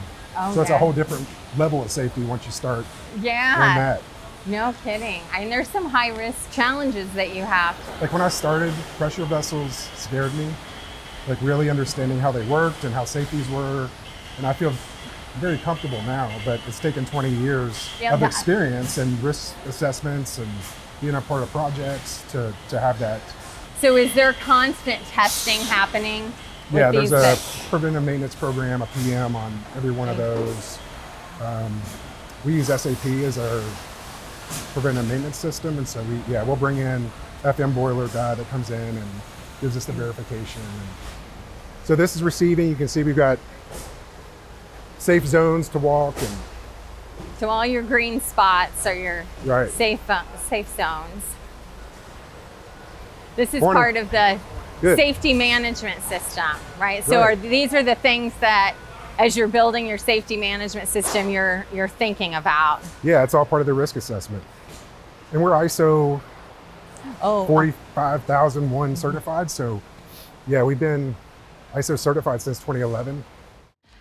So 0.55 0.61
it's 0.61 0.71
a 0.71 0.79
whole 0.79 0.92
different 0.92 1.27
level 1.57 1.83
of 1.83 1.90
safety 1.90 2.23
once 2.23 2.45
you 2.47 2.53
start 2.53 2.85
doing 3.14 3.27
Yeah. 3.27 3.75
that. 3.77 4.03
No 4.45 4.75
kidding. 4.83 5.23
I 5.33 5.40
mean, 5.40 5.51
there's 5.51 5.68
some 5.68 5.87
high 5.88 6.09
risk 6.09 6.51
challenges 6.51 7.09
that 7.12 7.35
you 7.35 7.45
have. 7.45 7.77
Like 8.01 8.12
when 8.12 8.23
I 8.23 8.29
started, 8.29 8.73
pressure 8.99 9.25
vessels 9.25 9.88
scared 9.95 10.35
me. 10.35 10.49
Like 11.29 11.40
really 11.42 11.71
understanding 11.71 12.18
how 12.18 12.33
they 12.33 12.45
worked 12.47 12.83
and 12.83 12.92
how 12.92 13.05
safeties 13.05 13.49
were, 13.51 13.88
and 14.38 14.47
I 14.47 14.53
feel 14.53 14.73
very 15.38 15.59
comfortable 15.59 16.03
now. 16.03 16.29
But 16.45 16.59
it's 16.66 16.81
taken 16.81 17.05
20 17.07 17.31
years 17.31 17.88
Yeah, 18.01 18.14
of 18.14 18.23
experience 18.25 18.99
and 18.99 19.23
risk 19.23 19.55
assessments 19.68 20.38
and 20.38 20.49
being 21.01 21.14
a 21.14 21.21
part 21.21 21.42
of 21.45 21.51
projects 21.53 22.25
to 22.33 22.53
to 22.71 22.81
have 22.81 22.99
that. 22.99 23.21
So 23.81 23.95
is 23.97 24.12
there 24.14 24.33
constant 24.33 25.01
testing 25.07 25.61
happening? 25.61 26.33
Yeah, 26.72 26.90
there's 26.90 27.12
a 27.12 27.16
that- 27.16 27.38
preventive 27.70 28.02
maintenance 28.04 28.35
program, 28.35 28.82
a 28.82 28.87
PM 29.02 29.37
on 29.37 29.52
every 29.76 29.90
one 29.90 30.08
of 30.08 30.16
those. 30.16 30.78
Um, 31.40 31.80
we 32.44 32.54
use 32.54 32.66
SAP 32.68 33.04
as 33.24 33.38
our 33.38 33.62
preventive 34.72 35.08
maintenance 35.08 35.37
system, 35.37 35.78
and 35.78 35.87
so 35.87 36.02
we 36.04 36.20
yeah 36.32 36.42
we'll 36.42 36.56
bring 36.56 36.78
in 36.78 37.11
FM 37.42 37.74
boiler 37.74 38.08
guy 38.08 38.35
that 38.35 38.48
comes 38.50 38.70
in 38.70 38.80
and 38.80 39.08
gives 39.61 39.76
us 39.76 39.85
the 39.85 39.92
verification. 39.92 40.62
So 41.85 41.94
this 41.96 42.14
is 42.16 42.22
receiving. 42.22 42.68
You 42.68 42.74
can 42.76 42.88
see 42.88 43.02
we've 43.02 43.16
got 43.16 43.38
safe 44.98 45.26
zones 45.26 45.68
to 45.70 45.78
walk 45.80 46.14
and 46.22 46.30
so 47.38 47.48
all 47.48 47.66
your 47.66 47.82
green 47.82 48.20
spots 48.20 48.87
are 48.87 48.94
your 48.94 49.24
Right. 49.44 49.68
safe 49.70 50.08
uh, 50.08 50.22
safe 50.48 50.68
zones. 50.76 51.24
This 53.35 53.52
is 53.54 53.61
Morning. 53.61 53.82
part 53.82 53.96
of 53.96 54.11
the 54.11 54.38
Good. 54.83 54.97
safety 54.99 55.33
management 55.33 56.03
system, 56.03 56.45
right? 56.79 57.03
So 57.05 57.21
Right. 57.21 57.33
are 57.33 57.37
these 57.37 57.73
are 57.73 57.83
the 57.83 57.95
things 57.95 58.33
that 58.40 58.75
as 59.18 59.37
you're 59.37 59.49
building 59.49 59.87
your 59.87 59.99
safety 59.99 60.37
management 60.37 60.88
system 60.88 61.31
you're 61.31 61.64
you're 61.73 61.88
thinking 61.88 62.35
about. 62.35 62.81
yeah, 63.03 63.23
it's 63.23 63.33
all 63.35 63.45
part 63.47 63.61
of 63.61 63.66
the 63.66 63.73
risk 63.75 63.97
assessment. 63.97 64.42
And 65.33 65.42
we're 65.42 65.53
ISO 65.53 66.21
Oh, 67.21 67.47
45001 67.47 68.97
certified, 68.97 69.51
so 69.51 69.81
yeah, 70.47 70.62
we've 70.62 70.79
been 70.81 71.14
ISO 71.75 71.99
certified 71.99 72.40
since 72.42 72.59
2011. 72.59 73.25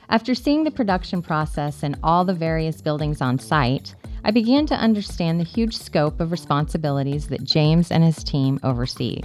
After 0.09 0.35
seeing 0.35 0.63
the 0.65 0.71
production 0.71 1.21
process 1.21 1.83
and 1.83 1.95
all 2.03 2.25
the 2.25 2.33
various 2.33 2.81
buildings 2.81 3.21
on 3.21 3.39
site, 3.39 3.95
I 4.25 4.31
began 4.31 4.65
to 4.67 4.75
understand 4.75 5.39
the 5.39 5.43
huge 5.45 5.77
scope 5.77 6.19
of 6.19 6.31
responsibilities 6.31 7.27
that 7.29 7.43
James 7.43 7.91
and 7.91 8.03
his 8.03 8.23
team 8.23 8.59
oversee. 8.63 9.21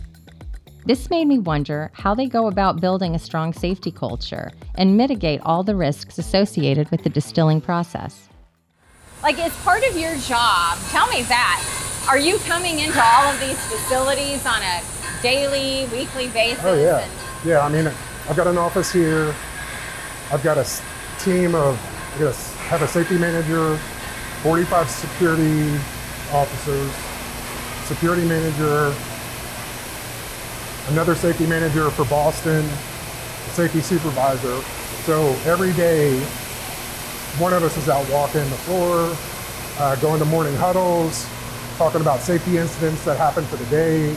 This 0.87 1.11
made 1.11 1.25
me 1.27 1.41
wonder 1.41 1.91
how 1.95 2.15
they 2.15 2.27
go 2.27 2.47
about 2.47 2.81
building 2.81 3.17
a 3.17 3.19
strong 3.19 3.53
safety 3.53 3.91
culture 3.91 4.53
and 4.77 4.97
mitigate 4.97 5.41
all 5.43 5.65
the 5.65 5.75
risks 5.75 6.17
associated 6.17 6.89
with 6.93 7.03
the 7.03 7.11
distilling 7.11 7.61
process. 7.61 8.29
Like, 9.21 9.37
it's 9.41 9.57
part 9.65 9.83
of 9.83 9.97
your 9.97 10.17
job, 10.19 10.79
tell 10.91 11.09
me 11.09 11.23
that. 11.25 11.61
Are 12.09 12.21
you 12.21 12.39
coming 12.39 12.79
into 12.79 13.03
all 13.03 13.25
of 13.25 13.41
these 13.41 13.59
facilities 13.67 14.47
on 14.47 14.63
a 14.63 14.81
daily, 15.23 15.87
weekly 15.91 16.29
basis? 16.29 16.63
Oh 16.65 16.81
yeah, 16.81 17.01
and- 17.01 17.13
yeah. 17.45 17.61
I 17.67 17.69
mean, 17.69 17.89
I've 18.29 18.37
got 18.37 18.47
an 18.47 18.57
office 18.57 18.93
here. 18.93 19.35
I've 20.31 20.45
got 20.45 20.57
a 20.57 20.67
team 21.19 21.57
of. 21.57 21.75
I 22.15 22.19
got 22.21 22.27
a 22.27 22.31
s 22.31 22.55
have 22.71 22.83
a 22.83 22.87
safety 22.89 23.19
manager, 23.19 23.77
45 24.45 24.89
security 24.89 25.77
officers, 26.33 26.93
security 27.89 28.25
manager, 28.25 28.95
another 30.89 31.15
safety 31.15 31.47
manager 31.47 31.91
for 31.91 32.05
Boston, 32.05 32.65
safety 33.53 33.81
supervisor. 33.81 34.61
So 35.05 35.29
every 35.45 35.73
day, 35.73 36.19
one 37.39 37.53
of 37.53 37.63
us 37.63 37.77
is 37.77 37.89
out 37.89 38.09
walking 38.11 38.41
the 38.41 38.57
floor, 38.65 39.17
uh, 39.79 39.97
going 39.97 40.19
to 40.21 40.25
morning 40.25 40.55
huddles, 40.57 41.27
talking 41.77 42.01
about 42.01 42.21
safety 42.21 42.59
incidents 42.59 43.05
that 43.05 43.17
happened 43.17 43.47
for 43.47 43.57
the 43.57 43.67
day, 43.67 44.17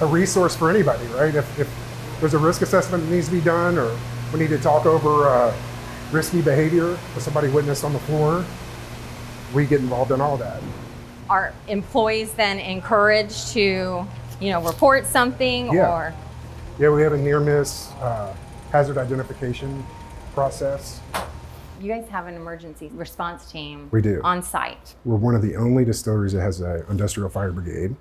a 0.00 0.06
resource 0.06 0.56
for 0.56 0.70
anybody, 0.70 1.04
right? 1.08 1.34
If, 1.34 1.58
if 1.58 1.68
there's 2.20 2.34
a 2.34 2.38
risk 2.38 2.62
assessment 2.62 3.04
that 3.04 3.10
needs 3.10 3.26
to 3.28 3.32
be 3.32 3.40
done, 3.40 3.78
or 3.78 3.96
we 4.32 4.40
need 4.40 4.50
to 4.50 4.58
talk 4.58 4.86
over 4.86 5.28
uh, 5.28 5.54
risky 6.10 6.42
behavior 6.42 6.98
that 7.14 7.20
somebody 7.20 7.48
witnessed 7.48 7.84
on 7.84 7.92
the 7.92 7.98
floor, 8.00 8.44
we 9.54 9.66
get 9.66 9.80
involved 9.80 10.10
in 10.10 10.20
all 10.20 10.36
that. 10.36 10.60
are 11.30 11.52
employees 11.68 12.32
then 12.32 12.58
encouraged 12.58 13.52
to, 13.52 14.06
you 14.40 14.50
know, 14.50 14.62
report 14.62 15.06
something 15.06 15.72
Yeah. 15.72 15.92
or 15.92 16.14
Yeah, 16.78 16.90
we 16.90 17.02
have 17.02 17.12
a 17.12 17.18
near 17.18 17.40
miss 17.40 17.90
uh, 18.02 18.34
hazard 18.70 18.98
identification 18.98 19.84
process. 20.34 21.00
you 21.80 21.88
guys 21.92 22.08
have 22.08 22.26
an 22.26 22.34
emergency 22.34 22.90
response 22.94 23.50
team 23.50 23.88
We 23.90 24.00
do. 24.02 24.20
on 24.24 24.42
site. 24.42 24.94
We're 25.04 25.16
one 25.16 25.34
of 25.34 25.42
the 25.42 25.56
only 25.56 25.84
distilleries 25.84 26.32
that 26.32 26.40
has 26.40 26.60
an 26.60 26.84
industrial 26.90 27.28
fire 27.28 27.52
brigade. 27.52 27.94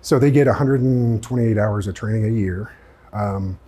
So 0.00 0.18
they 0.18 0.30
get 0.30 0.46
128 0.46 1.58
hours 1.58 1.86
of 1.86 1.94
training 1.94 2.24
a 2.24 2.28
year. 2.36 2.72
Um, 3.12 3.58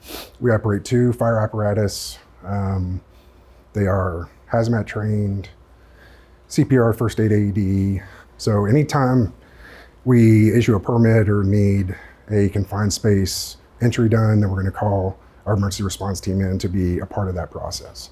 we 0.40 0.50
operate 0.52 0.84
two 0.84 1.12
fire 1.12 1.38
apparatus. 1.40 2.18
Um, 2.44 3.00
they 3.74 3.86
are 3.86 4.28
hazmat 4.52 4.86
trained, 4.86 5.48
CPR, 6.48 6.96
first 6.96 7.18
aid 7.20 7.32
AED. 7.32 8.02
So 8.38 8.64
anytime 8.66 9.32
we 10.04 10.52
issue 10.56 10.74
a 10.74 10.80
permit 10.80 11.28
or 11.28 11.42
need 11.44 11.96
a 12.30 12.48
confined 12.48 12.92
space 12.92 13.56
entry 13.80 14.08
done, 14.08 14.40
then 14.40 14.50
we're 14.50 14.62
going 14.62 14.72
to 14.72 14.78
call 14.78 15.18
our 15.46 15.54
emergency 15.54 15.82
response 15.82 16.20
team 16.20 16.40
in 16.40 16.58
to 16.58 16.68
be 16.68 16.98
a 17.00 17.06
part 17.06 17.28
of 17.28 17.34
that 17.34 17.50
process. 17.50 18.10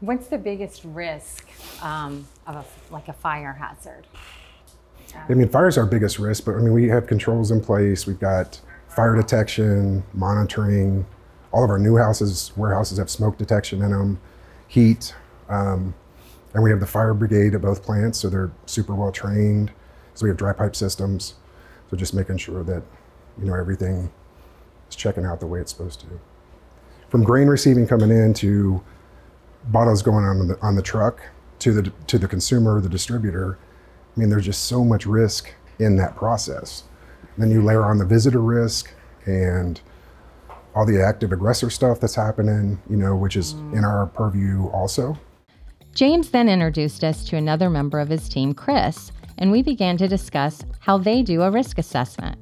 What's 0.00 0.26
the 0.26 0.38
biggest 0.38 0.82
risk 0.84 1.46
um, 1.82 2.26
of 2.46 2.56
a, 2.56 2.92
like 2.92 3.08
a 3.08 3.12
fire 3.12 3.52
hazard? 3.52 4.06
I 5.28 5.34
mean, 5.34 5.48
fire 5.48 5.68
is 5.68 5.76
our 5.78 5.86
biggest 5.86 6.18
risk, 6.18 6.44
but 6.44 6.54
I 6.54 6.58
mean, 6.58 6.72
we 6.72 6.88
have 6.88 7.06
controls 7.06 7.50
in 7.50 7.60
place. 7.60 8.06
We've 8.06 8.18
got 8.18 8.60
fire 8.88 9.14
detection, 9.14 10.02
monitoring. 10.14 11.06
All 11.52 11.62
of 11.62 11.70
our 11.70 11.78
new 11.78 11.96
houses, 11.96 12.52
warehouses 12.56 12.98
have 12.98 13.10
smoke 13.10 13.36
detection 13.36 13.82
in 13.82 13.90
them, 13.90 14.18
heat, 14.68 15.14
um, 15.50 15.94
and 16.54 16.62
we 16.62 16.70
have 16.70 16.80
the 16.80 16.86
fire 16.86 17.12
brigade 17.12 17.54
at 17.54 17.60
both 17.60 17.82
plants, 17.82 18.18
so 18.18 18.30
they're 18.30 18.50
super 18.64 18.94
well 18.94 19.12
trained. 19.12 19.70
So 20.14 20.24
we 20.24 20.30
have 20.30 20.36
dry 20.36 20.52
pipe 20.52 20.76
systems. 20.76 21.34
So 21.90 21.96
just 21.96 22.14
making 22.14 22.38
sure 22.38 22.62
that 22.64 22.82
you 23.38 23.46
know 23.46 23.54
everything 23.54 24.10
is 24.88 24.96
checking 24.96 25.24
out 25.24 25.40
the 25.40 25.46
way 25.46 25.60
it's 25.60 25.72
supposed 25.72 26.00
to. 26.00 26.20
From 27.08 27.22
grain 27.22 27.48
receiving 27.48 27.86
coming 27.86 28.10
in 28.10 28.34
to 28.34 28.82
bottles 29.66 30.02
going 30.02 30.24
on 30.24 30.48
the 30.48 30.58
on 30.60 30.76
the 30.76 30.82
truck 30.82 31.20
to 31.60 31.72
the 31.72 31.92
to 32.06 32.18
the 32.18 32.28
consumer, 32.28 32.80
the 32.80 32.88
distributor. 32.88 33.58
I 34.16 34.20
mean, 34.20 34.28
there's 34.28 34.44
just 34.44 34.64
so 34.64 34.84
much 34.84 35.06
risk 35.06 35.52
in 35.78 35.96
that 35.96 36.16
process. 36.16 36.84
Then 37.38 37.50
you 37.50 37.62
layer 37.62 37.84
on 37.84 37.98
the 37.98 38.04
visitor 38.04 38.40
risk 38.40 38.92
and 39.24 39.80
all 40.74 40.86
the 40.86 41.02
active 41.02 41.32
aggressor 41.32 41.70
stuff 41.70 42.00
that's 42.00 42.14
happening, 42.14 42.80
you 42.88 42.96
know, 42.96 43.16
which 43.16 43.36
is 43.36 43.52
in 43.52 43.84
our 43.84 44.06
purview 44.06 44.66
also. 44.68 45.18
James 45.94 46.30
then 46.30 46.48
introduced 46.48 47.04
us 47.04 47.24
to 47.24 47.36
another 47.36 47.68
member 47.68 48.00
of 48.00 48.08
his 48.08 48.28
team, 48.28 48.54
Chris, 48.54 49.12
and 49.42 49.50
we 49.50 49.60
began 49.60 49.96
to 49.96 50.06
discuss 50.06 50.64
how 50.78 50.96
they 50.96 51.20
do 51.20 51.42
a 51.42 51.50
risk 51.50 51.76
assessment. 51.76 52.38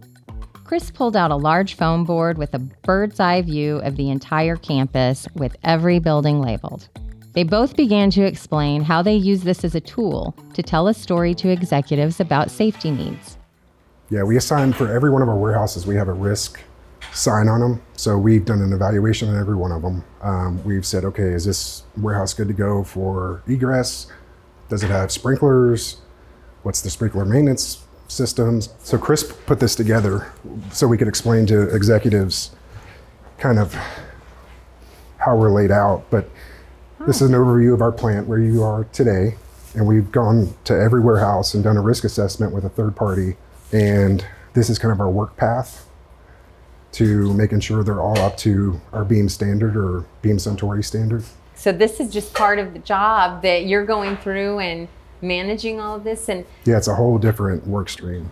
Chris 0.65 0.91
pulled 0.91 1.17
out 1.17 1.31
a 1.31 1.37
large 1.37 1.73
foam 1.75 2.05
board 2.05 2.37
with 2.37 2.53
a 2.53 2.59
bird's 2.59 3.19
eye 3.19 3.41
view 3.41 3.79
of 3.79 3.97
the 3.97 4.11
entire 4.11 4.55
campus 4.55 5.27
with 5.35 5.57
every 5.65 5.99
building 5.99 6.43
labeled. 6.43 6.91
They 7.33 7.43
both 7.43 7.75
began 7.75 8.11
to 8.11 8.23
explain 8.23 8.83
how 8.83 9.01
they 9.01 9.15
use 9.15 9.43
this 9.43 9.65
as 9.65 9.75
a 9.75 9.81
tool 9.81 10.37
to 10.53 10.63
tell 10.63 10.89
a 10.89 10.95
story 10.95 11.35
to 11.37 11.49
executives 11.49 12.21
about 12.21 12.51
safety 12.51 12.91
needs. 12.91 13.39
Yeah, 14.11 14.25
we 14.25 14.37
assign 14.37 14.75
for 14.75 14.93
every 14.93 15.09
one 15.09 15.23
of 15.23 15.29
our 15.31 15.39
warehouses, 15.39 15.87
we 15.87 15.95
have 15.95 16.09
a 16.09 16.13
risk 16.13 16.61
sign 17.13 17.49
on 17.49 17.61
them. 17.61 17.83
So 17.97 18.19
we've 18.19 18.45
done 18.45 18.61
an 18.61 18.75
evaluation 18.75 19.31
on 19.31 19.41
every 19.41 19.57
one 19.57 19.73
of 19.73 19.81
them. 19.81 20.05
Um, 20.21 20.63
we've 20.65 20.85
said, 20.85 21.07
okay, 21.07 21.33
is 21.33 21.47
this 21.47 21.83
warehouse 21.97 22.35
good 22.35 22.49
to 22.49 22.55
go 22.55 22.85
for 22.85 23.43
egress? 23.49 24.07
Does 24.69 24.83
it 24.83 24.91
have 24.91 25.11
sprinklers? 25.11 25.97
What's 26.63 26.81
the 26.83 26.91
sprinkler 26.91 27.25
maintenance 27.25 27.85
systems? 28.09 28.71
So 28.81 28.99
Chris 28.99 29.23
put 29.47 29.61
this 29.61 29.75
together 29.75 30.33
so 30.73 30.87
we 30.87 30.99
could 30.99 31.09
explain 31.09 31.47
to 31.47 31.75
executives 31.75 32.51
kind 33.39 33.59
of 33.59 33.75
how 35.19 35.37
we're 35.37 35.51
laid 35.51 35.71
out. 35.71 36.05
But 36.11 36.29
this 37.07 37.23
is 37.23 37.31
an 37.31 37.35
overview 37.35 37.73
of 37.73 37.81
our 37.81 37.93
plant 37.93 38.27
where 38.27 38.39
you 38.39 38.63
are 38.63 38.85
today. 38.93 39.37
And 39.75 39.87
we've 39.87 40.11
gone 40.11 40.55
to 40.65 40.79
every 40.79 41.01
warehouse 41.01 41.55
and 41.55 41.63
done 41.63 41.77
a 41.77 41.81
risk 41.81 42.05
assessment 42.05 42.53
with 42.53 42.65
a 42.65 42.69
third 42.69 42.97
party. 42.97 43.37
And 43.73 44.27
this 44.53 44.69
is 44.69 44.79
kind 44.79 44.93
of 44.93 45.01
our 45.01 45.11
work 45.11 45.37
path 45.37 45.89
to 46.93 47.33
making 47.35 47.61
sure 47.61 47.85
they're 47.85 48.01
all 48.01 48.19
up 48.19 48.37
to 48.39 48.81
our 48.93 49.05
Beam 49.05 49.29
standard 49.29 49.77
or 49.77 50.05
Beam 50.23 50.39
Suntory 50.39 50.85
standard. 50.85 51.25
So 51.55 51.73
this 51.73 52.01
is 52.01 52.13
just 52.13 52.35
part 52.35 52.59
of 52.59 52.73
the 52.73 52.81
job 52.81 53.43
that 53.43 53.67
you're 53.67 53.87
going 53.87 54.17
through 54.17 54.59
and 54.59 54.89
managing 55.23 55.81
all 55.81 55.97
of 55.97 56.05
this 56.05 56.29
and 56.29 56.45
Yeah, 56.65 56.77
it's 56.77 56.89
a 56.89 56.95
whole 56.95 57.19
different 57.19 57.67
work 57.67 57.89
stream. 57.89 58.31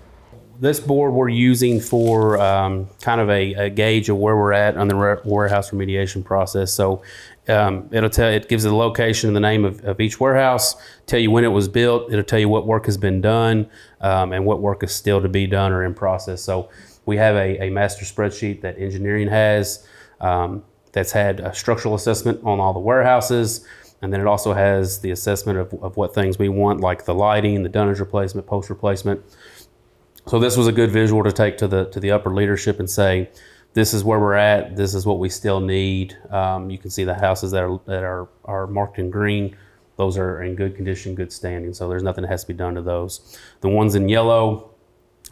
this 0.61 0.81
board 0.81 1.13
we're 1.13 1.29
using 1.29 1.81
for 1.81 2.41
um, 2.41 2.89
kind 3.01 3.21
of 3.21 3.31
a, 3.31 3.55
a 3.55 3.71
gauge 3.71 4.09
of 4.09 4.17
where 4.17 4.37
we're 4.37 4.53
at 4.53 4.77
on 4.77 4.89
the 4.89 4.97
re- 4.97 5.21
warehouse 5.25 5.71
remediation 5.71 6.25
process. 6.25 6.73
So 6.73 7.03
um, 7.49 7.89
it'll 7.93 8.11
tell 8.11 8.29
it 8.29 8.49
gives 8.49 8.65
the 8.65 8.75
location 8.75 9.29
and 9.29 9.37
the 9.37 9.41
name 9.41 9.65
of, 9.65 9.83
of 9.85 10.01
each 10.01 10.19
warehouse, 10.21 10.75
tell 11.07 11.21
you 11.21 11.31
when 11.31 11.45
it 11.45 11.49
was 11.49 11.69
built. 11.69 12.13
It'll 12.13 12.25
tell 12.25 12.41
you 12.41 12.49
what 12.49 12.67
work 12.67 12.87
has 12.87 12.97
been 12.97 13.21
done 13.21 13.71
um, 14.01 14.33
and 14.33 14.45
what 14.45 14.61
work 14.61 14.83
is 14.83 14.93
still 14.93 15.23
to 15.23 15.29
be 15.29 15.47
done 15.47 15.73
or 15.73 15.85
in 15.85 15.95
process. 15.95 16.43
So 16.43 16.69
we 17.07 17.17
have 17.19 17.37
a, 17.37 17.67
a 17.67 17.71
master 17.71 18.05
spreadsheet 18.05 18.61
that 18.63 18.79
engineering 18.79 19.29
has 19.29 19.87
um, 20.21 20.65
that's 20.93 21.13
had 21.13 21.39
a 21.41 21.55
structural 21.55 21.95
assessment 21.95 22.41
on 22.45 22.59
all 22.61 22.73
the 22.73 22.81
warehouses. 22.81 23.65
And 24.01 24.13
then 24.13 24.21
it 24.21 24.27
also 24.27 24.53
has 24.53 25.01
the 25.01 25.11
assessment 25.11 25.59
of, 25.59 25.75
of 25.83 25.97
what 25.97 26.15
things 26.15 26.39
we 26.39 26.49
want, 26.49 26.81
like 26.81 27.05
the 27.05 27.15
lighting, 27.15 27.63
the 27.63 27.69
dunnage 27.69 27.99
replacement, 27.99 28.47
post 28.47 28.71
replacement. 28.71 29.21
So 30.27 30.39
this 30.39 30.57
was 30.57 30.67
a 30.67 30.73
good 30.73 30.91
visual 30.91 31.25
to 31.25 31.33
take 31.33 31.57
to 31.59 31.69
the 31.69 31.87
to 31.87 32.01
the 32.01 32.11
upper 32.11 32.33
leadership 32.33 32.79
and 32.79 32.89
say, 32.89 33.31
this 33.75 33.95
is 33.95 34.05
where 34.05 34.19
we're 34.19 34.35
at. 34.35 34.77
This 34.77 34.95
is 34.95 35.07
what 35.07 35.19
we 35.19 35.29
still 35.29 35.61
need. 35.61 36.17
Um, 36.31 36.71
you 36.71 36.79
can 36.79 36.91
see 36.91 37.05
the 37.05 37.15
houses 37.15 37.51
that 37.53 37.63
are 37.63 37.81
that 37.87 38.05
are 38.05 38.29
are 38.45 38.67
marked 38.67 38.99
in 38.99 39.11
green. 39.11 39.57
Those 39.97 40.17
are 40.17 40.43
in 40.43 40.55
good 40.55 40.77
condition, 40.77 41.15
good 41.15 41.33
standing. 41.33 41.75
So 41.75 41.89
there's 41.89 42.05
nothing 42.05 42.23
that 42.23 42.29
has 42.29 42.43
to 42.43 42.49
be 42.49 42.55
done 42.55 42.75
to 42.75 42.83
those. 42.83 43.39
The 43.61 43.69
ones 43.69 43.95
in 43.95 44.09
yellow 44.09 44.71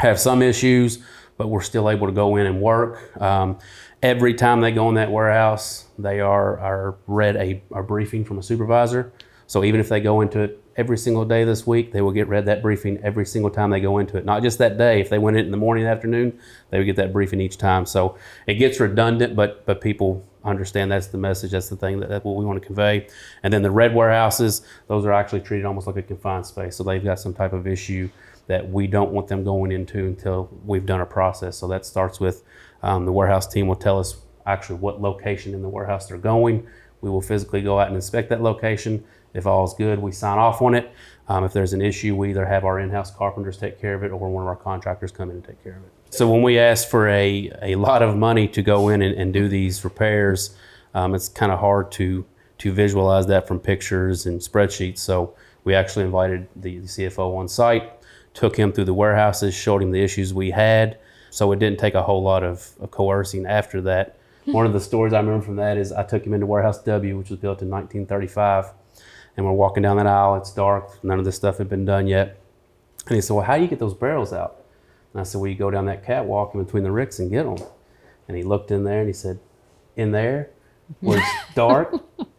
have 0.01 0.19
some 0.19 0.43
issues, 0.43 0.99
but 1.37 1.49
we're 1.49 1.63
still 1.63 1.89
able 1.89 2.07
to 2.07 2.13
go 2.13 2.37
in 2.37 2.47
and 2.47 2.61
work. 2.61 3.17
Um, 3.21 3.59
every 4.03 4.35
time 4.35 4.61
they 4.61 4.73
go 4.73 4.89
in 4.89 4.95
that 4.97 5.11
warehouse, 5.11 5.87
they 5.99 6.21
are 6.21 6.59
are 6.59 6.97
read 7.07 7.37
a, 7.37 7.63
a 7.75 7.83
briefing 7.83 8.25
from 8.25 8.39
a 8.39 8.43
supervisor. 8.43 9.13
So 9.47 9.65
even 9.65 9.81
if 9.81 9.89
they 9.89 10.01
go 10.01 10.21
into 10.21 10.41
it 10.41 10.63
every 10.77 10.99
single 10.99 11.25
day 11.25 11.45
this 11.45 11.67
week, 11.67 11.93
they 11.93 12.03
will 12.03 12.13
get 12.13 12.29
read 12.29 12.47
that 12.47 12.63
briefing 12.63 12.99
every 13.03 13.25
single 13.25 13.51
time 13.51 13.71
they 13.71 13.81
go 13.81 13.99
into 13.99 14.19
it. 14.19 14.25
Not 14.25 14.43
just 14.43 14.59
that 14.59 14.77
day. 14.77 15.01
If 15.01 15.09
they 15.09 15.19
went 15.19 15.37
in 15.37 15.47
in 15.47 15.51
the 15.51 15.57
morning 15.57 15.85
and 15.85 15.93
afternoon, 15.93 16.39
they 16.71 16.79
would 16.79 16.85
get 16.85 16.97
that 16.97 17.13
briefing 17.13 17.41
each 17.41 17.57
time. 17.57 17.87
So 17.87 18.19
it 18.47 18.55
gets 18.55 18.81
redundant, 18.81 19.37
but 19.37 19.65
but 19.67 19.81
people 19.81 20.25
understand 20.45 20.93
that's 20.93 21.09
the 21.09 21.19
message. 21.19 21.53
That's 21.53 21.69
the 21.69 21.77
thing 21.77 22.01
that 22.01 22.09
that's 22.09 22.25
what 22.25 22.37
we 22.37 22.45
want 22.45 22.61
to 22.61 22.67
convey. 22.67 23.09
And 23.43 23.53
then 23.53 23.63
the 23.63 23.71
red 23.71 23.95
warehouses, 23.95 24.63
those 24.89 25.05
are 25.05 25.13
actually 25.13 25.41
treated 25.41 25.65
almost 25.65 25.87
like 25.87 25.97
a 25.97 26.03
confined 26.03 26.47
space. 26.47 26.77
So 26.77 26.85
they've 26.85 27.03
got 27.03 27.19
some 27.19 27.35
type 27.35 27.53
of 27.53 27.67
issue 27.67 28.11
that 28.47 28.69
we 28.69 28.87
don't 28.87 29.11
want 29.11 29.27
them 29.27 29.43
going 29.43 29.73
into 29.73 30.07
until 30.07 30.49
we've 30.65 30.87
done 30.87 31.01
a 31.01 31.07
process. 31.07 31.57
So 31.57 31.67
that 31.69 31.85
starts 31.85 32.21
with 32.21 32.45
um, 32.83 33.05
the 33.05 33.13
warehouse 33.13 33.47
team 33.47 33.67
will 33.67 33.77
tell 33.77 33.99
us 33.99 34.17
actually 34.47 34.77
what 34.77 35.01
location 35.01 35.55
in 35.55 35.63
the 35.63 35.69
warehouse 35.69 36.09
they're 36.09 36.19
going. 36.19 36.67
We 37.01 37.11
will 37.11 37.21
physically 37.21 37.63
go 37.63 37.79
out 37.79 37.89
and 37.89 37.97
inspect 37.97 38.31
that 38.31 38.43
location. 38.43 39.05
If 39.35 39.47
all 39.47 39.65
is 39.65 39.75
good, 39.75 39.99
we 39.99 40.13
sign 40.13 40.39
off 40.39 40.63
on 40.63 40.75
it. 40.75 40.91
Um, 41.29 41.45
if 41.45 41.53
there's 41.53 41.73
an 41.73 41.83
issue, 41.83 42.17
we 42.17 42.31
either 42.31 42.47
have 42.47 42.65
our 42.65 42.81
in-house 42.81 43.11
carpenters 43.11 43.59
take 43.59 43.81
care 43.81 43.95
of 43.95 44.03
it 44.03 44.13
or 44.13 44.31
one 44.31 44.43
of 44.43 44.49
our 44.49 44.57
contractors 44.57 45.13
come 45.13 45.31
in 45.31 45.37
and 45.37 45.45
take 45.45 45.63
care 45.63 45.77
of 45.77 45.83
it. 45.83 45.93
So 46.11 46.31
when 46.31 46.43
we 46.43 46.59
ask 46.59 46.89
for 46.89 47.09
a, 47.09 47.51
a 47.63 47.75
lot 47.75 48.03
of 48.03 48.17
money 48.17 48.49
to 48.49 48.63
go 48.63 48.89
in 48.89 49.03
and, 49.03 49.15
and 49.17 49.33
do 49.33 49.49
these 49.49 49.85
repairs, 49.85 50.57
um, 50.95 51.15
it's 51.15 51.29
kind 51.29 51.53
of 51.53 51.59
hard 51.59 51.93
to 51.93 52.25
to 52.59 52.73
visualize 52.73 53.27
that 53.27 53.47
from 53.47 53.61
pictures 53.61 54.25
and 54.25 54.41
spreadsheets. 54.41 54.99
So 54.99 55.35
we 55.65 55.75
actually 55.75 56.07
invited 56.07 56.49
the 56.57 56.79
CFO 56.79 57.37
on 57.37 57.49
site, 57.49 57.93
took 58.33 58.57
him 58.57 58.73
through 58.73 58.87
the 58.87 58.95
warehouses, 58.95 59.55
showed 59.55 59.83
him 59.83 59.91
the 59.91 60.03
issues 60.03 60.33
we 60.33 60.51
had. 60.51 60.99
So 61.37 61.53
it 61.53 61.59
didn't 61.59 61.79
take 61.79 61.93
a 61.93 62.03
whole 62.03 62.23
lot 62.23 62.43
of, 62.43 62.71
of 62.81 62.91
coercing 62.91 63.45
after 63.45 63.83
that. 63.83 64.19
Hmm. 64.47 64.53
One 64.53 64.67
of 64.67 64.73
the 64.73 64.81
stories 64.81 65.13
I 65.13 65.21
remember 65.21 65.45
from 65.45 65.57
that 65.57 65.77
is 65.77 65.93
I 65.93 66.03
took 66.03 66.25
him 66.25 66.33
into 66.33 66.47
Warehouse 66.47 66.83
W, 66.85 67.19
which 67.19 67.29
was 67.29 67.39
built 67.39 67.61
in 67.61 67.69
1935 67.69 68.73
and 69.37 69.45
we're 69.45 69.53
walking 69.53 69.83
down 69.83 69.99
that 69.99 70.07
aisle. 70.07 70.37
It's 70.37 70.51
dark. 70.51 71.05
None 71.05 71.19
of 71.19 71.27
this 71.27 71.37
stuff 71.37 71.59
had 71.59 71.69
been 71.69 71.85
done 71.85 72.07
yet. 72.07 72.41
And 73.07 73.17
he 73.17 73.21
said, 73.21 73.35
"Well, 73.35 73.45
how 73.45 73.57
do 73.57 73.63
you 73.63 73.69
get 73.69 73.79
those 73.79 73.93
barrels 73.93 74.33
out?" 74.33 74.65
And 75.13 75.21
I 75.21 75.25
said, 75.25 75.41
"Well, 75.41 75.51
you 75.51 75.57
go 75.57 75.71
down 75.71 75.85
that 75.87 76.07
catwalk 76.07 76.55
in 76.55 76.65
between 76.65 76.83
the 76.83 76.91
ricks 76.91 77.19
and 77.19 77.31
get 77.31 77.45
them." 77.45 77.57
And 78.29 78.37
he 78.37 78.43
looked 78.43 78.71
in 78.71 78.85
there 78.85 79.01
and 79.01 79.07
he 79.07 79.13
said, 79.13 79.39
"In 79.95 80.13
there, 80.13 80.49
where 81.01 81.19
it's 81.19 81.29
dark 81.55 81.95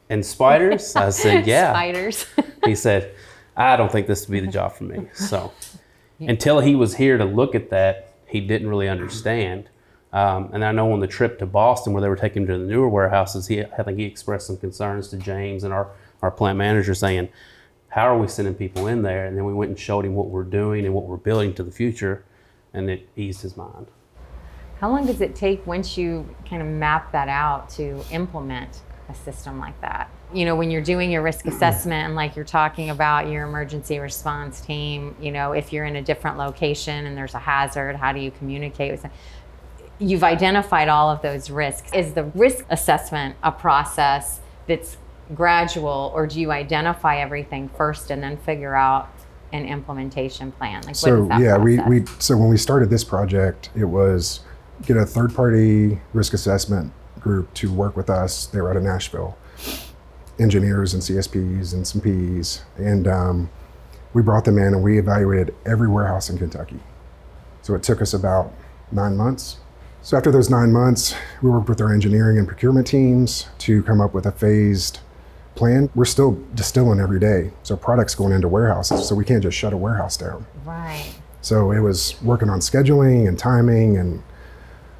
and 0.09 0.25
spiders." 0.25 0.95
I 0.95 1.11
said, 1.11 1.45
"Yeah." 1.45 1.71
Spiders. 1.71 2.25
he 2.65 2.73
said, 2.73 3.13
"I 3.55 3.75
don't 3.75 3.91
think 3.91 4.07
this 4.07 4.27
would 4.27 4.33
be 4.33 4.39
the 4.39 4.51
job 4.51 4.73
for 4.73 4.85
me." 4.85 5.07
So 5.13 5.53
until 6.19 6.59
he 6.61 6.75
was 6.75 6.95
here 6.95 7.17
to 7.17 7.25
look 7.25 7.53
at 7.53 7.69
that, 7.69 8.06
he 8.27 8.41
didn't 8.41 8.69
really 8.69 8.89
understand. 8.89 9.69
Um, 10.13 10.51
and 10.53 10.63
I 10.63 10.71
know 10.71 10.91
on 10.93 10.99
the 10.99 11.07
trip 11.07 11.39
to 11.39 11.45
Boston, 11.45 11.93
where 11.93 12.01
they 12.01 12.09
were 12.09 12.15
taking 12.15 12.43
him 12.43 12.47
to 12.47 12.57
the 12.57 12.65
newer 12.65 12.89
warehouses, 12.89 13.47
he 13.47 13.63
I 13.63 13.83
think 13.83 13.97
he 13.97 14.05
expressed 14.05 14.47
some 14.47 14.57
concerns 14.57 15.07
to 15.09 15.17
James 15.17 15.63
and 15.63 15.73
our 15.73 15.89
our 16.21 16.31
plant 16.31 16.57
manager 16.57 16.93
saying, 16.93 17.29
How 17.89 18.07
are 18.07 18.17
we 18.17 18.27
sending 18.27 18.55
people 18.55 18.87
in 18.87 19.01
there? 19.01 19.25
And 19.25 19.37
then 19.37 19.45
we 19.45 19.53
went 19.53 19.69
and 19.69 19.79
showed 19.79 20.05
him 20.05 20.15
what 20.15 20.27
we're 20.27 20.43
doing 20.43 20.85
and 20.85 20.93
what 20.93 21.05
we're 21.05 21.17
building 21.17 21.53
to 21.55 21.63
the 21.63 21.71
future, 21.71 22.23
and 22.73 22.89
it 22.89 23.07
eased 23.15 23.41
his 23.41 23.57
mind. 23.57 23.87
How 24.79 24.89
long 24.91 25.05
does 25.05 25.21
it 25.21 25.35
take 25.35 25.65
once 25.65 25.97
you 25.97 26.27
kind 26.47 26.61
of 26.61 26.67
map 26.67 27.11
that 27.11 27.29
out 27.29 27.69
to 27.71 28.03
implement 28.11 28.81
a 29.09 29.15
system 29.15 29.59
like 29.59 29.79
that? 29.81 30.09
You 30.33 30.45
know, 30.45 30.55
when 30.55 30.69
you're 30.71 30.81
doing 30.81 31.09
your 31.09 31.21
risk 31.21 31.45
assessment 31.45 32.05
and 32.05 32.15
like 32.15 32.35
you're 32.35 32.45
talking 32.45 32.89
about 32.89 33.29
your 33.29 33.47
emergency 33.47 33.99
response 33.99 34.59
team, 34.59 35.15
you 35.21 35.31
know, 35.31 35.53
if 35.53 35.71
you're 35.71 35.85
in 35.85 35.95
a 35.95 36.01
different 36.01 36.37
location 36.37 37.05
and 37.05 37.17
there's 37.17 37.33
a 37.33 37.39
hazard, 37.39 37.95
how 37.95 38.11
do 38.11 38.19
you 38.19 38.31
communicate 38.31 38.91
with 38.91 39.03
them? 39.03 39.11
You've 39.99 40.23
identified 40.23 40.89
all 40.89 41.09
of 41.09 41.21
those 41.21 41.49
risks. 41.49 41.89
Is 41.93 42.13
the 42.13 42.25
risk 42.25 42.65
assessment 42.69 43.35
a 43.41 43.51
process 43.51 44.41
that's 44.67 44.97
gradual 45.33 46.11
or 46.13 46.27
do 46.27 46.39
you 46.39 46.51
identify 46.51 47.17
everything 47.17 47.69
first 47.69 48.11
and 48.11 48.21
then 48.21 48.37
figure 48.37 48.75
out 48.75 49.09
an 49.53 49.65
implementation 49.65 50.51
plan? 50.51 50.83
Like 50.83 50.95
so 50.95 51.23
what 51.23 51.23
is 51.23 51.29
that 51.29 51.41
yeah, 51.41 51.57
we, 51.57 51.79
we 51.79 52.05
so 52.19 52.37
when 52.37 52.49
we 52.49 52.57
started 52.57 52.89
this 52.89 53.03
project, 53.03 53.69
it 53.75 53.85
was 53.85 54.41
get 54.85 54.97
a 54.97 55.05
third 55.05 55.33
party 55.33 55.99
risk 56.13 56.33
assessment 56.33 56.91
group 57.19 57.53
to 57.55 57.71
work 57.71 57.95
with 57.95 58.09
us. 58.09 58.45
They 58.47 58.61
were 58.61 58.69
out 58.69 58.77
of 58.77 58.83
Nashville, 58.83 59.37
engineers 60.39 60.93
and 60.93 61.01
CSPs 61.01 61.73
and 61.73 61.87
some 61.87 62.01
PEs, 62.01 62.63
and 62.77 63.07
um, 63.07 63.49
we 64.13 64.21
brought 64.21 64.45
them 64.45 64.57
in 64.57 64.73
and 64.73 64.83
we 64.83 64.97
evaluated 64.97 65.53
every 65.65 65.87
warehouse 65.87 66.29
in 66.29 66.37
Kentucky. 66.37 66.79
So 67.61 67.75
it 67.75 67.83
took 67.83 68.01
us 68.01 68.13
about 68.13 68.53
nine 68.91 69.17
months. 69.17 69.57
So 70.01 70.15
after 70.15 70.31
those 70.31 70.49
nine 70.49 70.71
months, 70.71 71.15
we 71.41 71.49
worked 71.49 71.67
with 71.67 71.81
our 71.81 71.93
engineering 71.93 72.37
and 72.37 72.47
procurement 72.47 72.87
teams 72.87 73.47
to 73.59 73.83
come 73.83 73.99
up 73.99 74.13
with 74.13 74.25
a 74.25 74.31
phased 74.31 74.99
plan. 75.55 75.89
We're 75.95 76.05
still 76.05 76.41
distilling 76.55 76.99
every 76.99 77.19
day, 77.19 77.51
so 77.63 77.75
products 77.75 78.15
going 78.15 78.31
into 78.31 78.47
warehouses. 78.47 79.07
So 79.07 79.15
we 79.15 79.25
can't 79.25 79.43
just 79.43 79.57
shut 79.57 79.73
a 79.73 79.77
warehouse 79.77 80.15
down. 80.15 80.45
right. 80.63 81.13
So 81.41 81.71
it 81.71 81.79
was 81.79 82.21
working 82.21 82.49
on 82.49 82.59
scheduling 82.59 83.27
and 83.27 83.37
timing 83.37 83.97
and 83.97 84.21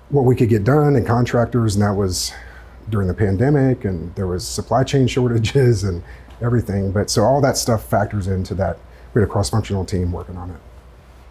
what 0.10 0.24
we 0.24 0.36
could 0.36 0.50
get 0.50 0.64
done 0.64 0.96
and 0.96 1.06
contractors, 1.06 1.76
and 1.76 1.84
that 1.84 1.96
was 1.96 2.32
during 2.90 3.08
the 3.08 3.14
pandemic, 3.14 3.86
and 3.86 4.14
there 4.16 4.28
was 4.28 4.48
supply 4.48 4.84
chain 4.84 5.08
shortages 5.16 5.84
and 5.84 6.04
everything. 6.42 6.92
But 6.92 7.10
so 7.10 7.24
all 7.24 7.42
that 7.42 7.58
stuff 7.58 7.84
factors 7.86 8.28
into 8.28 8.54
that. 8.56 8.80
We 9.14 9.22
had 9.22 9.30
a 9.30 9.32
cross-functional 9.32 9.86
team 9.86 10.12
working 10.12 10.38
on 10.38 10.52
it. 10.52 10.58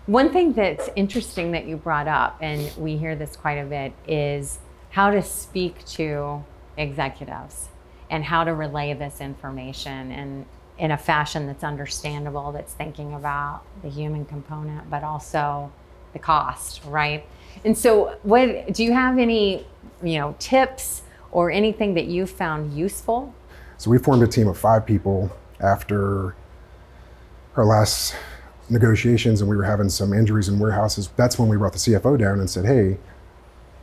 One 0.06 0.32
thing 0.32 0.52
that's 0.52 0.88
interesting 0.94 1.52
that 1.52 1.66
you 1.66 1.76
brought 1.76 2.08
up, 2.08 2.38
and 2.40 2.70
we 2.76 2.96
hear 2.96 3.16
this 3.16 3.36
quite 3.36 3.58
a 3.58 3.64
bit, 3.64 3.92
is 4.06 4.58
how 4.90 5.10
to 5.10 5.22
speak 5.22 5.84
to 5.84 6.44
executives 6.76 7.68
and 8.08 8.24
how 8.24 8.44
to 8.44 8.54
relay 8.54 8.94
this 8.94 9.20
information 9.20 10.12
in, 10.12 10.46
in 10.78 10.90
a 10.92 10.96
fashion 10.96 11.46
that's 11.46 11.64
understandable, 11.64 12.52
that's 12.52 12.72
thinking 12.72 13.14
about 13.14 13.62
the 13.82 13.88
human 13.88 14.24
component, 14.24 14.88
but 14.88 15.02
also 15.02 15.72
the 16.12 16.18
cost, 16.18 16.82
right? 16.84 17.26
And 17.64 17.76
so, 17.76 18.16
what 18.22 18.72
do 18.72 18.84
you 18.84 18.92
have 18.92 19.18
any, 19.18 19.66
you 20.02 20.18
know, 20.18 20.36
tips 20.38 21.02
or 21.36 21.50
anything 21.50 21.92
that 21.92 22.06
you 22.06 22.26
found 22.26 22.72
useful? 22.72 23.34
So 23.76 23.90
we 23.90 23.98
formed 23.98 24.22
a 24.22 24.26
team 24.26 24.48
of 24.48 24.56
five 24.56 24.86
people 24.86 25.30
after 25.60 26.34
our 27.56 27.64
last 27.66 28.16
negotiations, 28.70 29.42
and 29.42 29.50
we 29.50 29.54
were 29.54 29.64
having 29.64 29.90
some 29.90 30.14
injuries 30.14 30.48
in 30.48 30.58
warehouses. 30.58 31.10
That's 31.14 31.38
when 31.38 31.50
we 31.50 31.58
brought 31.58 31.74
the 31.74 31.78
CFO 31.78 32.16
down 32.16 32.40
and 32.40 32.48
said, 32.48 32.64
"Hey, 32.64 32.96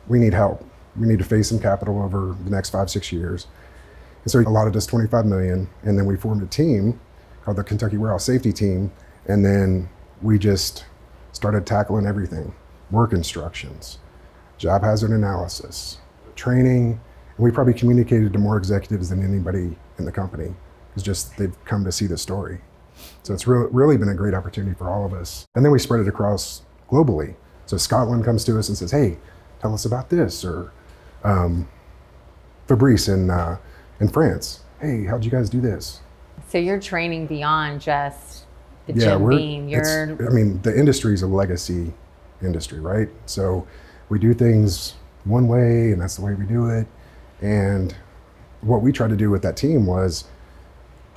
we 0.08 0.18
need 0.18 0.34
help. 0.34 0.64
We 0.98 1.06
need 1.06 1.20
to 1.20 1.24
face 1.24 1.48
some 1.48 1.60
capital 1.60 2.02
over 2.02 2.34
the 2.42 2.50
next 2.50 2.70
five, 2.70 2.90
six 2.90 3.12
years." 3.12 3.46
And 4.24 4.32
so 4.32 4.40
he 4.40 4.44
allotted 4.44 4.74
us 4.74 4.84
25 4.84 5.24
million, 5.24 5.68
and 5.84 5.96
then 5.96 6.06
we 6.06 6.16
formed 6.16 6.42
a 6.42 6.46
team 6.46 6.98
called 7.44 7.56
the 7.56 7.62
Kentucky 7.62 7.98
Warehouse 7.98 8.24
Safety 8.24 8.52
Team, 8.52 8.90
and 9.26 9.44
then 9.44 9.88
we 10.20 10.40
just 10.40 10.86
started 11.30 11.66
tackling 11.66 12.04
everything: 12.04 12.52
work 12.90 13.12
instructions, 13.12 13.98
job 14.58 14.82
hazard 14.82 15.12
analysis, 15.12 15.98
training. 16.34 16.98
And 17.36 17.44
we 17.44 17.50
probably 17.50 17.74
communicated 17.74 18.32
to 18.32 18.38
more 18.38 18.56
executives 18.56 19.08
than 19.10 19.22
anybody 19.24 19.76
in 19.98 20.04
the 20.04 20.12
company. 20.12 20.54
It's 20.94 21.02
just 21.02 21.36
they've 21.36 21.56
come 21.64 21.84
to 21.84 21.92
see 21.92 22.06
the 22.06 22.16
story. 22.18 22.60
So 23.24 23.34
it's 23.34 23.46
really, 23.46 23.68
really 23.72 23.96
been 23.96 24.08
a 24.08 24.14
great 24.14 24.34
opportunity 24.34 24.74
for 24.76 24.88
all 24.88 25.04
of 25.04 25.12
us. 25.12 25.46
And 25.54 25.64
then 25.64 25.72
we 25.72 25.78
spread 25.78 26.00
it 26.00 26.08
across 26.08 26.62
globally. 26.88 27.34
So 27.66 27.76
Scotland 27.76 28.24
comes 28.24 28.44
to 28.44 28.58
us 28.58 28.68
and 28.68 28.78
says, 28.78 28.90
"Hey, 28.92 29.16
tell 29.60 29.74
us 29.74 29.84
about 29.84 30.10
this," 30.10 30.44
or 30.44 30.72
um, 31.24 31.66
Fabrice 32.68 33.08
in 33.08 33.30
uh, 33.30 33.56
in 34.00 34.08
France, 34.08 34.60
"Hey, 34.80 35.04
how'd 35.04 35.24
you 35.24 35.30
guys 35.30 35.50
do 35.50 35.60
this?" 35.60 36.00
So 36.48 36.58
you're 36.58 36.80
training 36.80 37.26
beyond 37.26 37.80
just 37.80 38.44
the 38.86 38.92
Jim 38.92 39.28
Beam. 39.28 39.68
it's- 39.68 39.86
You're 40.18 40.30
I 40.30 40.32
mean, 40.32 40.60
the 40.62 40.76
industry 40.78 41.14
is 41.14 41.22
a 41.22 41.26
legacy 41.26 41.92
industry, 42.42 42.80
right? 42.80 43.08
So 43.26 43.66
we 44.10 44.18
do 44.18 44.34
things 44.34 44.94
one 45.24 45.48
way, 45.48 45.90
and 45.92 46.00
that's 46.00 46.16
the 46.16 46.22
way 46.24 46.34
we 46.34 46.44
do 46.44 46.68
it. 46.68 46.86
And 47.40 47.94
what 48.60 48.82
we 48.82 48.92
tried 48.92 49.10
to 49.10 49.16
do 49.16 49.30
with 49.30 49.42
that 49.42 49.56
team 49.56 49.86
was 49.86 50.24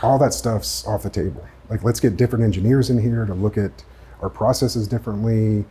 all 0.01 0.19
that 0.19 0.33
stuff's 0.33 0.85
off 0.85 1.03
the 1.03 1.09
table. 1.09 1.45
Like, 1.69 1.83
let's 1.83 1.99
get 1.99 2.17
different 2.17 2.43
engineers 2.45 2.89
in 2.89 2.99
here 2.99 3.25
to 3.25 3.33
look 3.33 3.57
at 3.57 3.83
our 4.21 4.29
processes 4.29 4.87
differently. 4.87 5.65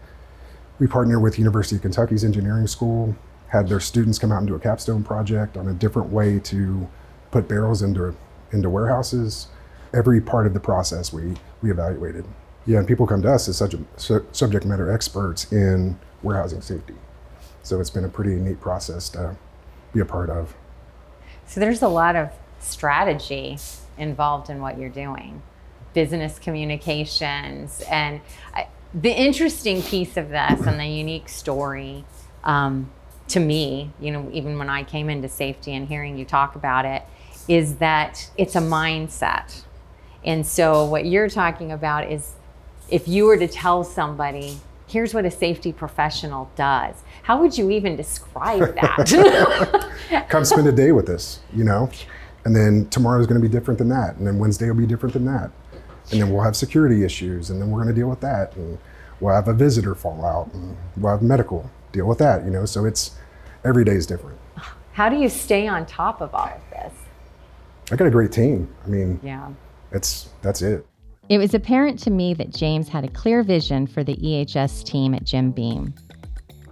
We 0.78 0.86
partner 0.86 1.18
with 1.18 1.38
University 1.38 1.76
of 1.76 1.82
Kentucky's 1.82 2.24
engineering 2.24 2.66
school, 2.66 3.16
had 3.48 3.68
their 3.68 3.80
students 3.80 4.18
come 4.18 4.32
out 4.32 4.38
and 4.38 4.46
do 4.46 4.54
a 4.54 4.58
capstone 4.58 5.02
project 5.02 5.56
on 5.56 5.68
a 5.68 5.72
different 5.72 6.10
way 6.10 6.38
to 6.40 6.88
put 7.30 7.48
barrels 7.48 7.82
into 7.82 8.14
into 8.52 8.68
warehouses. 8.70 9.48
Every 9.94 10.20
part 10.20 10.46
of 10.46 10.54
the 10.54 10.60
process 10.60 11.12
we 11.12 11.36
we 11.62 11.70
evaluated. 11.70 12.24
Yeah, 12.66 12.78
and 12.78 12.88
people 12.88 13.06
come 13.06 13.22
to 13.22 13.32
us 13.32 13.48
as 13.48 13.56
such 13.56 13.74
su- 13.96 14.26
subject 14.32 14.66
matter 14.66 14.90
experts 14.90 15.50
in 15.52 15.98
warehousing 16.22 16.60
safety. 16.60 16.94
So 17.62 17.80
it's 17.80 17.90
been 17.90 18.04
a 18.04 18.08
pretty 18.08 18.36
neat 18.36 18.60
process 18.60 19.08
to 19.10 19.36
be 19.96 20.00
a 20.00 20.04
part 20.04 20.30
of. 20.30 20.54
So 21.46 21.60
there's 21.60 21.82
a 21.82 21.88
lot 21.88 22.16
of 22.16 22.30
strategy 22.60 23.58
involved 23.98 24.50
in 24.50 24.60
what 24.60 24.78
you're 24.78 24.88
doing, 24.90 25.42
business 25.94 26.38
communications, 26.38 27.82
and 27.90 28.20
I, 28.54 28.68
the 28.94 29.12
interesting 29.12 29.82
piece 29.82 30.16
of 30.16 30.28
this 30.30 30.60
and 30.66 30.78
the 30.80 30.86
unique 30.86 31.28
story 31.28 32.04
um, 32.44 32.90
to 33.28 33.40
me, 33.40 33.90
you 34.00 34.10
know, 34.10 34.28
even 34.32 34.58
when 34.58 34.70
I 34.70 34.84
came 34.84 35.10
into 35.10 35.28
safety 35.28 35.74
and 35.74 35.88
hearing 35.88 36.16
you 36.16 36.24
talk 36.24 36.54
about 36.54 36.84
it, 36.84 37.02
is 37.48 37.76
that 37.76 38.30
it's 38.36 38.56
a 38.56 38.60
mindset. 38.60 39.62
And 40.24 40.46
so 40.46 40.84
what 40.84 41.06
you're 41.06 41.28
talking 41.28 41.72
about 41.72 42.10
is 42.10 42.32
if 42.88 43.06
you 43.06 43.24
were 43.24 43.36
to 43.36 43.48
tell 43.48 43.84
somebody, 43.84 44.58
here's 44.86 45.12
what 45.12 45.24
a 45.24 45.30
safety 45.30 45.72
professional 45.72 46.50
does, 46.56 46.94
how 47.26 47.40
would 47.40 47.58
you 47.58 47.70
even 47.70 47.96
describe 47.96 48.60
that? 48.76 50.26
Come 50.28 50.44
spend 50.44 50.68
a 50.68 50.72
day 50.72 50.92
with 50.92 51.08
us, 51.08 51.40
you 51.52 51.64
know? 51.64 51.90
And 52.44 52.54
then 52.54 52.86
tomorrow 52.90 53.18
is 53.20 53.26
going 53.26 53.40
to 53.42 53.44
be 53.44 53.52
different 53.52 53.78
than 53.78 53.88
that. 53.88 54.14
And 54.14 54.24
then 54.24 54.38
Wednesday 54.38 54.68
will 54.68 54.76
be 54.76 54.86
different 54.86 55.12
than 55.12 55.24
that. 55.24 55.50
And 56.12 56.20
then 56.20 56.30
we'll 56.30 56.44
have 56.44 56.54
security 56.54 57.02
issues, 57.02 57.50
and 57.50 57.60
then 57.60 57.68
we're 57.68 57.82
going 57.82 57.92
to 57.92 58.00
deal 58.00 58.08
with 58.08 58.20
that. 58.20 58.54
And 58.54 58.78
we'll 59.18 59.34
have 59.34 59.48
a 59.48 59.52
visitor 59.52 59.96
fallout, 59.96 60.54
and 60.54 60.76
we'll 60.96 61.10
have 61.10 61.20
medical, 61.22 61.68
deal 61.90 62.06
with 62.06 62.18
that, 62.18 62.44
you 62.44 62.50
know? 62.52 62.64
So 62.64 62.84
it's 62.84 63.16
every 63.64 63.84
day 63.84 63.94
is 63.94 64.06
different. 64.06 64.38
how 64.92 65.08
do 65.08 65.16
you 65.16 65.28
stay 65.28 65.66
on 65.66 65.84
top 65.84 66.20
of 66.20 66.32
all 66.32 66.46
of 66.46 66.60
this? 66.70 66.92
I 67.90 67.96
got 67.96 68.06
a 68.06 68.10
great 68.12 68.30
team. 68.30 68.72
I 68.84 68.88
mean, 68.88 69.18
Yeah. 69.24 69.48
it's 69.90 70.28
that's 70.42 70.62
it. 70.62 70.86
It 71.28 71.38
was 71.38 71.54
apparent 71.54 71.98
to 72.04 72.10
me 72.10 72.34
that 72.34 72.50
James 72.54 72.88
had 72.88 73.04
a 73.04 73.08
clear 73.08 73.42
vision 73.42 73.88
for 73.88 74.04
the 74.04 74.14
EHS 74.14 74.84
team 74.84 75.12
at 75.12 75.24
Jim 75.24 75.50
Beam. 75.50 75.92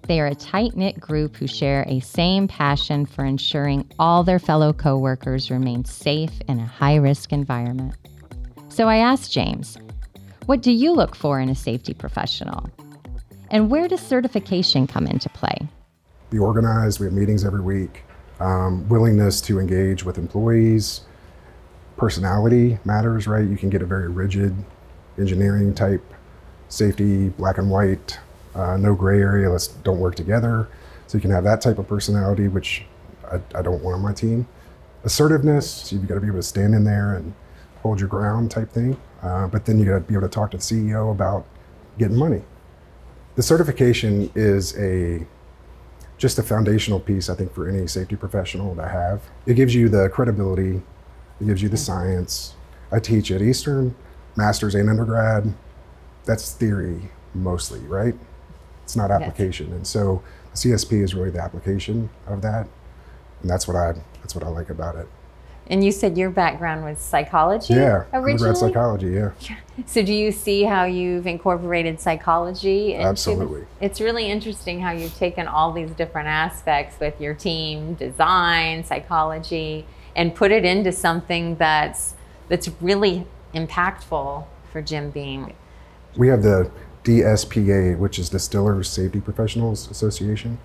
They 0.06 0.20
are 0.20 0.26
a 0.26 0.34
tight 0.34 0.76
knit 0.76 1.00
group 1.00 1.36
who 1.36 1.46
share 1.46 1.84
a 1.88 2.00
same 2.00 2.46
passion 2.46 3.06
for 3.06 3.24
ensuring 3.24 3.90
all 3.98 4.22
their 4.22 4.38
fellow 4.38 4.72
coworkers 4.74 5.50
remain 5.50 5.86
safe 5.86 6.32
in 6.46 6.60
a 6.60 6.66
high 6.66 6.96
risk 6.96 7.32
environment. 7.32 7.94
So 8.68 8.86
I 8.86 8.96
asked 8.96 9.32
James, 9.32 9.78
What 10.44 10.60
do 10.60 10.72
you 10.72 10.92
look 10.92 11.16
for 11.16 11.40
in 11.40 11.48
a 11.48 11.54
safety 11.54 11.94
professional? 11.94 12.68
And 13.50 13.70
where 13.70 13.88
does 13.88 14.00
certification 14.00 14.86
come 14.86 15.06
into 15.06 15.30
play? 15.30 15.56
Be 16.28 16.38
organized. 16.38 17.00
We 17.00 17.06
have 17.06 17.14
meetings 17.14 17.44
every 17.44 17.62
week. 17.62 18.02
Um, 18.40 18.86
willingness 18.88 19.40
to 19.42 19.58
engage 19.58 20.04
with 20.04 20.18
employees. 20.18 21.02
Personality 21.96 22.78
matters, 22.84 23.26
right? 23.26 23.48
You 23.48 23.56
can 23.56 23.70
get 23.70 23.80
a 23.80 23.86
very 23.86 24.08
rigid 24.08 24.54
engineering 25.18 25.72
type 25.74 26.02
safety, 26.68 27.28
black 27.28 27.56
and 27.56 27.70
white, 27.70 28.18
uh, 28.54 28.76
no 28.76 28.94
gray 28.94 29.20
area. 29.20 29.50
Let's 29.50 29.68
don't 29.68 29.98
work 29.98 30.14
together. 30.14 30.68
So 31.06 31.18
you 31.18 31.22
can 31.22 31.30
have 31.30 31.44
that 31.44 31.60
type 31.60 31.78
of 31.78 31.86
personality, 31.88 32.48
which 32.48 32.84
I, 33.30 33.40
I 33.54 33.62
don't 33.62 33.82
want 33.82 33.96
on 33.96 34.02
my 34.02 34.12
team. 34.12 34.46
Assertiveness. 35.04 35.70
So 35.70 35.96
you've 35.96 36.08
got 36.08 36.14
to 36.14 36.20
be 36.20 36.28
able 36.28 36.38
to 36.38 36.42
stand 36.42 36.74
in 36.74 36.84
there 36.84 37.14
and 37.14 37.34
hold 37.82 38.00
your 38.00 38.08
ground, 38.08 38.50
type 38.50 38.70
thing. 38.70 38.96
Uh, 39.22 39.46
but 39.48 39.64
then 39.66 39.78
you 39.78 39.84
got 39.84 39.94
to 39.94 40.00
be 40.00 40.14
able 40.14 40.22
to 40.22 40.28
talk 40.28 40.50
to 40.52 40.56
the 40.56 40.62
CEO 40.62 41.10
about 41.10 41.46
getting 41.98 42.16
money. 42.16 42.42
The 43.36 43.42
certification 43.42 44.30
is 44.34 44.76
a 44.78 45.26
just 46.16 46.38
a 46.38 46.42
foundational 46.42 47.00
piece, 47.00 47.28
I 47.28 47.34
think, 47.34 47.52
for 47.52 47.68
any 47.68 47.86
safety 47.86 48.16
professional 48.16 48.74
to 48.76 48.86
have. 48.86 49.22
It 49.46 49.54
gives 49.54 49.74
you 49.74 49.88
the 49.88 50.08
credibility, 50.08 50.80
it 51.40 51.46
gives 51.46 51.60
you 51.60 51.68
the 51.68 51.76
science. 51.76 52.54
I 52.92 53.00
teach 53.00 53.30
at 53.30 53.42
Eastern, 53.42 53.94
master's 54.36 54.74
and 54.74 54.88
undergrad. 54.88 55.52
That's 56.24 56.52
theory 56.52 57.10
mostly, 57.34 57.80
right? 57.80 58.14
It's 58.84 58.96
not 58.96 59.10
application. 59.10 59.72
And 59.72 59.86
so 59.86 60.22
the 60.52 60.56
CSP 60.56 61.02
is 61.02 61.14
really 61.14 61.30
the 61.30 61.42
application 61.42 62.08
of 62.26 62.42
that. 62.42 62.68
And 63.42 63.50
that's 63.50 63.66
what 63.66 63.76
I 63.76 63.94
that's 64.20 64.34
what 64.34 64.44
I 64.44 64.48
like 64.48 64.70
about 64.70 64.94
it. 64.96 65.08
And 65.66 65.82
you 65.82 65.92
said 65.92 66.18
your 66.18 66.28
background 66.30 66.84
was 66.84 66.98
psychology 66.98 67.74
Yeah. 67.74 68.04
originally? 68.12 68.54
Psychology, 68.54 69.08
yeah. 69.08 69.30
So 69.86 70.02
do 70.04 70.12
you 70.12 70.30
see 70.30 70.62
how 70.62 70.84
you've 70.84 71.26
incorporated 71.26 71.98
psychology? 72.00 72.92
this? 72.92 73.04
Absolutely. 73.04 73.66
It's 73.80 74.00
really 74.00 74.30
interesting 74.30 74.80
how 74.80 74.92
you've 74.92 75.16
taken 75.16 75.48
all 75.48 75.72
these 75.72 75.90
different 75.90 76.28
aspects 76.28 77.00
with 77.00 77.20
your 77.20 77.34
team, 77.34 77.94
design, 77.94 78.84
psychology, 78.84 79.84
and 80.14 80.32
put 80.34 80.52
it 80.52 80.64
into 80.64 80.92
something 80.92 81.56
that's 81.56 82.14
that's 82.48 82.68
really 82.80 83.26
impactful 83.54 84.44
for 84.70 84.82
Jim 84.82 85.10
Beam. 85.10 85.52
We 86.16 86.28
have 86.28 86.42
the 86.42 86.70
DSPA, 87.04 87.98
which 87.98 88.18
is 88.18 88.30
Distillers 88.30 88.88
Safety 88.88 89.20
Professionals 89.20 89.90
Association. 89.90 90.58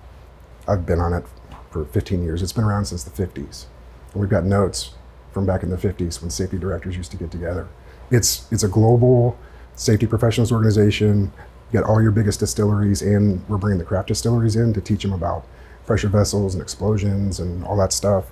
I've 0.66 0.86
been 0.86 0.98
on 0.98 1.12
it 1.12 1.24
for 1.70 1.84
15 1.84 2.22
years. 2.22 2.42
It's 2.42 2.52
been 2.52 2.64
around 2.64 2.86
since 2.86 3.04
the 3.04 3.10
50s. 3.10 3.66
And 4.12 4.20
we've 4.20 4.30
got 4.30 4.44
notes 4.44 4.94
from 5.32 5.44
back 5.44 5.62
in 5.62 5.68
the 5.68 5.76
50s 5.76 6.20
when 6.20 6.30
safety 6.30 6.58
directors 6.58 6.96
used 6.96 7.10
to 7.10 7.18
get 7.18 7.30
together. 7.30 7.68
It's 8.10 8.50
it's 8.50 8.64
a 8.64 8.68
global 8.68 9.38
safety 9.76 10.06
professionals 10.06 10.50
organization. 10.50 11.30
You 11.70 11.80
got 11.80 11.88
all 11.88 12.02
your 12.02 12.10
biggest 12.10 12.40
distilleries, 12.40 13.02
and 13.02 13.46
we're 13.48 13.58
bringing 13.58 13.78
the 13.78 13.84
craft 13.84 14.08
distilleries 14.08 14.56
in 14.56 14.72
to 14.72 14.80
teach 14.80 15.02
them 15.02 15.12
about 15.12 15.46
pressure 15.86 16.08
vessels 16.08 16.54
and 16.54 16.62
explosions 16.62 17.38
and 17.38 17.64
all 17.64 17.76
that 17.76 17.92
stuff. 17.92 18.26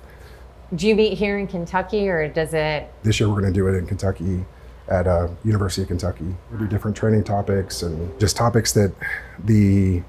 Do 0.75 0.87
you 0.87 0.95
meet 0.95 1.17
here 1.17 1.37
in 1.37 1.47
Kentucky 1.47 2.09
or 2.09 2.27
does 2.27 2.53
it 2.53 2.91
This 3.03 3.19
year 3.19 3.29
we're 3.29 3.41
going 3.41 3.53
to 3.53 3.57
do 3.57 3.67
it 3.67 3.75
in 3.75 3.85
Kentucky 3.85 4.45
at 4.89 5.07
uh, 5.07 5.27
University 5.43 5.83
of 5.83 5.87
Kentucky. 5.87 6.35
We 6.51 6.57
do 6.57 6.67
different 6.67 6.97
training 6.97 7.23
topics 7.23 7.83
and 7.83 8.19
just 8.19 8.35
topics 8.35 8.73
that 8.73 8.93
the 9.43 10.01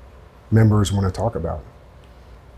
members 0.51 0.91
want 0.91 1.07
to 1.07 1.13
talk 1.13 1.35
about. 1.35 1.63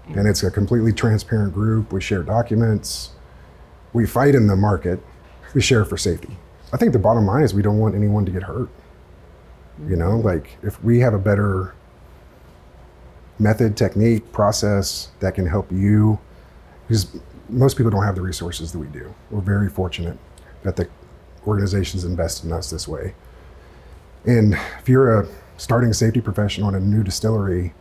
And 0.08 0.26
it's 0.26 0.42
a 0.42 0.50
completely 0.50 0.92
transparent 0.92 1.52
group. 1.52 1.92
We 1.92 2.00
share 2.00 2.22
documents. 2.22 3.10
We 3.92 4.06
fight 4.06 4.34
in 4.34 4.46
the 4.46 4.56
market. 4.56 5.00
We 5.54 5.60
share 5.60 5.84
for 5.84 5.96
safety. 5.96 6.36
I 6.72 6.76
think 6.76 6.92
the 6.92 6.98
bottom 6.98 7.26
line 7.26 7.42
is 7.42 7.52
we 7.52 7.62
don't 7.62 7.78
want 7.78 7.94
anyone 7.94 8.24
to 8.24 8.32
get 8.32 8.42
hurt. 8.44 8.68
You 9.88 9.96
know, 9.96 10.18
like 10.18 10.56
if 10.62 10.82
we 10.82 11.00
have 11.00 11.14
a 11.14 11.18
better 11.18 11.74
method, 13.38 13.76
technique, 13.76 14.32
process 14.32 15.08
that 15.20 15.34
can 15.34 15.46
help 15.46 15.70
you, 15.72 16.18
because 16.86 17.16
most 17.48 17.76
people 17.76 17.90
don't 17.90 18.04
have 18.04 18.14
the 18.14 18.22
resources 18.22 18.72
that 18.72 18.78
we 18.78 18.86
do. 18.88 19.12
We're 19.30 19.40
very 19.40 19.68
fortunate 19.68 20.16
that 20.62 20.76
the 20.76 20.88
organizations 21.46 22.04
invest 22.04 22.44
in 22.44 22.52
us 22.52 22.70
this 22.70 22.86
way. 22.86 23.14
And 24.24 24.54
if 24.78 24.88
you're 24.88 25.20
a 25.20 25.28
starting 25.56 25.92
safety 25.92 26.20
professional 26.20 26.68
in 26.68 26.74
a 26.74 26.80
new 26.80 27.02
distillery, 27.02 27.74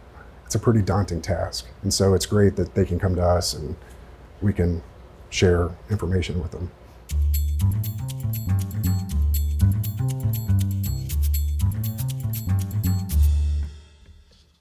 it's 0.46 0.56
a 0.56 0.60
pretty 0.60 0.82
daunting 0.82 1.22
task. 1.22 1.68
And 1.82 1.94
so 1.94 2.14
it's 2.14 2.26
great 2.26 2.56
that 2.58 2.76
they 2.76 2.86
can 2.86 3.00
come 3.00 3.16
to 3.16 3.24
us 3.24 3.54
and 3.54 3.76
we 4.42 4.54
can 4.54 4.84
share 5.30 5.70
information 5.90 6.42
with 6.42 6.52
them. 6.52 6.72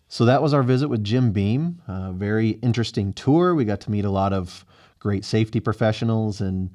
So 0.09 0.27
that 0.27 0.43
was 0.43 0.53
our 0.53 0.63
visit 0.63 0.89
with 0.89 1.03
Jim 1.03 1.33
Beam. 1.33 1.81
A 1.89 2.13
very 2.13 2.51
interesting 2.63 3.15
tour. 3.15 3.55
We 3.55 3.65
got 3.65 3.81
to 3.81 3.91
meet 3.91 4.05
a 4.05 4.11
lot 4.11 4.35
of 4.35 4.67
great 4.99 5.25
safety 5.25 5.61
professionals 5.61 6.43
and 6.43 6.71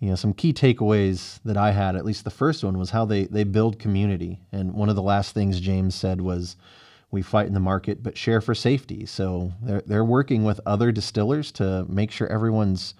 you 0.00 0.08
know 0.08 0.14
some 0.14 0.32
key 0.32 0.52
takeaways 0.52 1.40
that 1.44 1.56
I 1.56 1.72
had. 1.72 1.96
At 1.96 2.04
least 2.04 2.24
the 2.24 2.30
first 2.30 2.62
one 2.62 2.78
was 2.78 2.90
how 2.90 3.04
they 3.04 3.24
they 3.24 3.44
build 3.44 3.78
community. 3.78 4.40
And 4.52 4.74
one 4.74 4.88
of 4.88 4.96
the 4.96 5.02
last 5.02 5.34
things 5.34 5.60
James 5.60 5.94
said 5.94 6.20
was 6.20 6.56
we 7.10 7.22
fight 7.22 7.46
in 7.46 7.54
the 7.54 7.60
market 7.60 8.02
but 8.02 8.16
share 8.16 8.40
for 8.40 8.54
safety. 8.54 9.06
So 9.06 9.52
they're 9.62 9.82
they're 9.86 10.04
working 10.04 10.44
with 10.44 10.60
other 10.66 10.92
distillers 10.92 11.50
to 11.52 11.84
make 11.88 12.10
sure 12.10 12.28
everyone's 12.28 12.94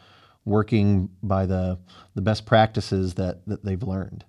working 0.45 1.11
by 1.23 1.47
the 1.47 1.79
the 2.15 2.23
best 2.23 2.47
practices 2.47 3.15
that 3.15 3.47
that 3.47 3.65
they've 3.65 3.83
learned. 3.83 4.25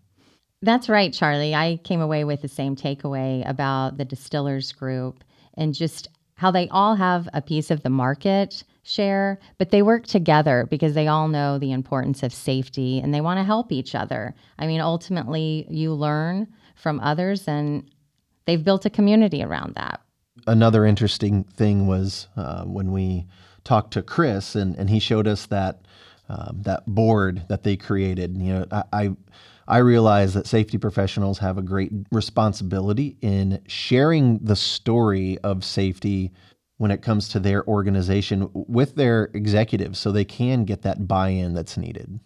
That's 0.62 0.90
right, 0.90 1.14
Charlie. 1.14 1.56
I 1.56 1.80
came 1.84 2.02
away 2.02 2.26
with 2.26 2.42
the 2.42 2.50
same 2.50 2.76
takeaway 2.76 3.50
about 3.50 3.98
the 3.98 4.04
distillers 4.04 4.74
group 4.74 5.24
and 5.56 5.74
just 5.74 6.10
how 6.36 6.52
they 6.52 6.68
all 6.70 6.96
have 6.96 7.28
a 7.34 7.42
piece 7.42 7.72
of 7.72 7.82
the 7.82 7.90
market 7.90 8.64
share, 8.90 9.40
but 9.58 9.70
they 9.70 9.82
work 9.82 10.08
together 10.08 10.68
because 10.70 10.94
they 10.94 11.08
all 11.08 11.28
know 11.28 11.60
the 11.60 11.72
importance 11.72 12.24
of 12.24 12.34
safety 12.34 13.00
and 13.00 13.14
they 13.14 13.22
want 13.22 13.38
to 13.38 13.44
help 13.44 13.72
each 13.72 13.94
other. 13.94 14.34
I 14.58 14.68
mean, 14.68 14.82
ultimately, 14.82 15.68
you 15.70 15.94
learn 15.94 16.48
from 16.76 17.00
others 17.02 17.48
and 17.48 17.90
they've 18.46 18.64
built 18.64 18.86
a 18.86 18.90
community 18.90 19.44
around 19.44 19.76
that. 19.76 20.02
Another 20.48 20.86
interesting 20.86 21.44
thing 21.44 21.86
was 21.86 22.28
uh, 22.36 22.64
when 22.64 22.92
we 22.92 23.28
talked 23.64 23.94
to 23.94 24.02
Chris, 24.02 24.56
and, 24.56 24.76
and 24.78 24.90
he 24.90 25.00
showed 25.00 25.28
us 25.28 25.46
that 25.48 25.82
um, 26.30 26.62
that 26.62 26.86
board 26.86 27.44
that 27.50 27.64
they 27.64 27.76
created. 27.76 28.38
You 28.38 28.54
know, 28.54 28.66
I, 28.72 28.84
I 28.94 29.16
I 29.70 29.78
realize 29.78 30.34
that 30.34 30.48
safety 30.48 30.80
professionals 30.80 31.38
have 31.40 31.60
a 31.60 31.62
great 31.62 31.92
responsibility 32.12 33.18
in 33.22 33.62
sharing 33.68 34.40
the 34.40 34.56
story 34.56 35.38
of 35.44 35.64
safety 35.64 36.32
when 36.80 36.92
it 36.92 37.02
comes 37.02 37.30
to 37.30 37.40
their 37.40 37.66
organization 37.68 38.50
with 38.54 38.96
their 38.96 39.30
executives 39.34 40.00
so 40.00 40.12
they 40.12 40.26
can 40.26 40.64
get 40.64 40.82
that 40.82 41.08
buy-in 41.08 41.54
that's 41.54 41.78
needed. 41.78 42.20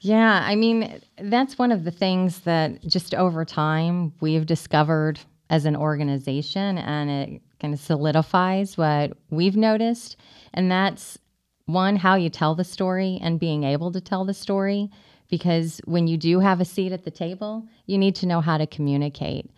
Yeah, 0.00 0.42
I 0.44 0.56
mean, 0.56 1.00
that's 1.18 1.58
one 1.58 1.70
of 1.70 1.84
the 1.84 1.90
things 1.92 2.40
that 2.40 2.82
just 2.82 3.14
over 3.14 3.44
time 3.44 4.12
we've 4.20 4.46
discovered 4.46 5.20
as 5.50 5.66
an 5.66 5.76
organization, 5.76 6.78
and 6.78 7.10
it 7.10 7.42
kind 7.60 7.74
of 7.74 7.78
solidifies 7.78 8.76
what 8.76 9.12
we've 9.30 9.56
noticed. 9.56 10.16
And 10.54 10.72
that's 10.72 11.18
one, 11.66 11.96
how 11.96 12.16
you 12.16 12.30
tell 12.30 12.54
the 12.54 12.64
story 12.64 13.20
and 13.22 13.38
being 13.38 13.62
able 13.62 13.92
to 13.92 14.00
tell 14.00 14.24
the 14.24 14.34
story. 14.34 14.90
Because 15.28 15.80
when 15.84 16.06
you 16.08 16.16
do 16.16 16.40
have 16.40 16.60
a 16.60 16.64
seat 16.64 16.92
at 16.92 17.04
the 17.04 17.10
table, 17.10 17.68
you 17.86 17.98
need 17.98 18.14
to 18.16 18.26
know 18.26 18.40
how 18.40 18.56
to 18.56 18.66
communicate. 18.66 19.50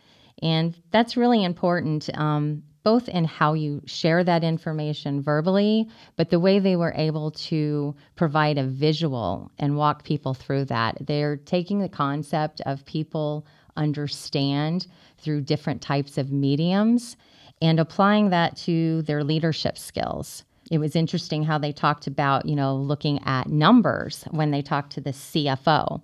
And 0.42 0.76
that's 0.90 1.16
really 1.16 1.42
important. 1.44 2.10
Um, 2.18 2.64
both 2.84 3.08
in 3.08 3.24
how 3.24 3.54
you 3.54 3.82
share 3.86 4.22
that 4.22 4.44
information 4.44 5.22
verbally, 5.22 5.88
but 6.16 6.30
the 6.30 6.38
way 6.38 6.58
they 6.58 6.76
were 6.76 6.92
able 6.94 7.30
to 7.30 7.94
provide 8.14 8.58
a 8.58 8.64
visual 8.64 9.50
and 9.58 9.76
walk 9.76 10.04
people 10.04 10.34
through 10.34 10.66
that. 10.66 10.96
They're 11.00 11.36
taking 11.36 11.80
the 11.80 11.88
concept 11.88 12.60
of 12.66 12.84
people 12.84 13.46
understand 13.76 14.86
through 15.18 15.40
different 15.40 15.80
types 15.82 16.18
of 16.18 16.30
mediums 16.30 17.16
and 17.62 17.80
applying 17.80 18.30
that 18.30 18.56
to 18.58 19.02
their 19.02 19.24
leadership 19.24 19.78
skills. 19.78 20.44
It 20.70 20.78
was 20.78 20.94
interesting 20.94 21.42
how 21.42 21.58
they 21.58 21.72
talked 21.72 22.06
about, 22.06 22.46
you 22.46 22.54
know, 22.54 22.76
looking 22.76 23.22
at 23.24 23.48
numbers 23.48 24.24
when 24.30 24.50
they 24.50 24.62
talked 24.62 24.92
to 24.92 25.00
the 25.00 25.10
CFO 25.10 26.00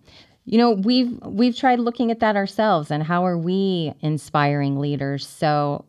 you 0.46 0.58
know 0.58 0.72
we've 0.72 1.18
we've 1.24 1.56
tried 1.56 1.78
looking 1.78 2.10
at 2.10 2.20
that 2.20 2.34
ourselves 2.34 2.90
and 2.90 3.02
how 3.02 3.24
are 3.24 3.38
we 3.38 3.92
inspiring 4.00 4.78
leaders 4.78 5.26
so 5.26 5.84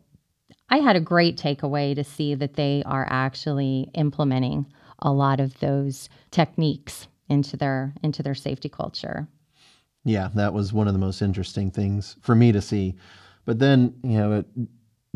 I 0.72 0.78
had 0.78 0.96
a 0.96 1.00
great 1.00 1.36
takeaway 1.36 1.94
to 1.94 2.02
see 2.02 2.34
that 2.34 2.54
they 2.54 2.82
are 2.86 3.06
actually 3.10 3.90
implementing 3.92 4.64
a 5.00 5.12
lot 5.12 5.38
of 5.38 5.60
those 5.60 6.08
techniques 6.30 7.08
into 7.28 7.58
their 7.58 7.92
into 8.02 8.22
their 8.22 8.34
safety 8.34 8.70
culture. 8.70 9.28
Yeah, 10.02 10.30
that 10.34 10.54
was 10.54 10.72
one 10.72 10.88
of 10.88 10.94
the 10.94 10.98
most 10.98 11.20
interesting 11.20 11.70
things 11.70 12.16
for 12.22 12.34
me 12.34 12.52
to 12.52 12.62
see. 12.62 12.94
But 13.44 13.58
then, 13.58 13.94
you 14.02 14.16
know, 14.16 14.44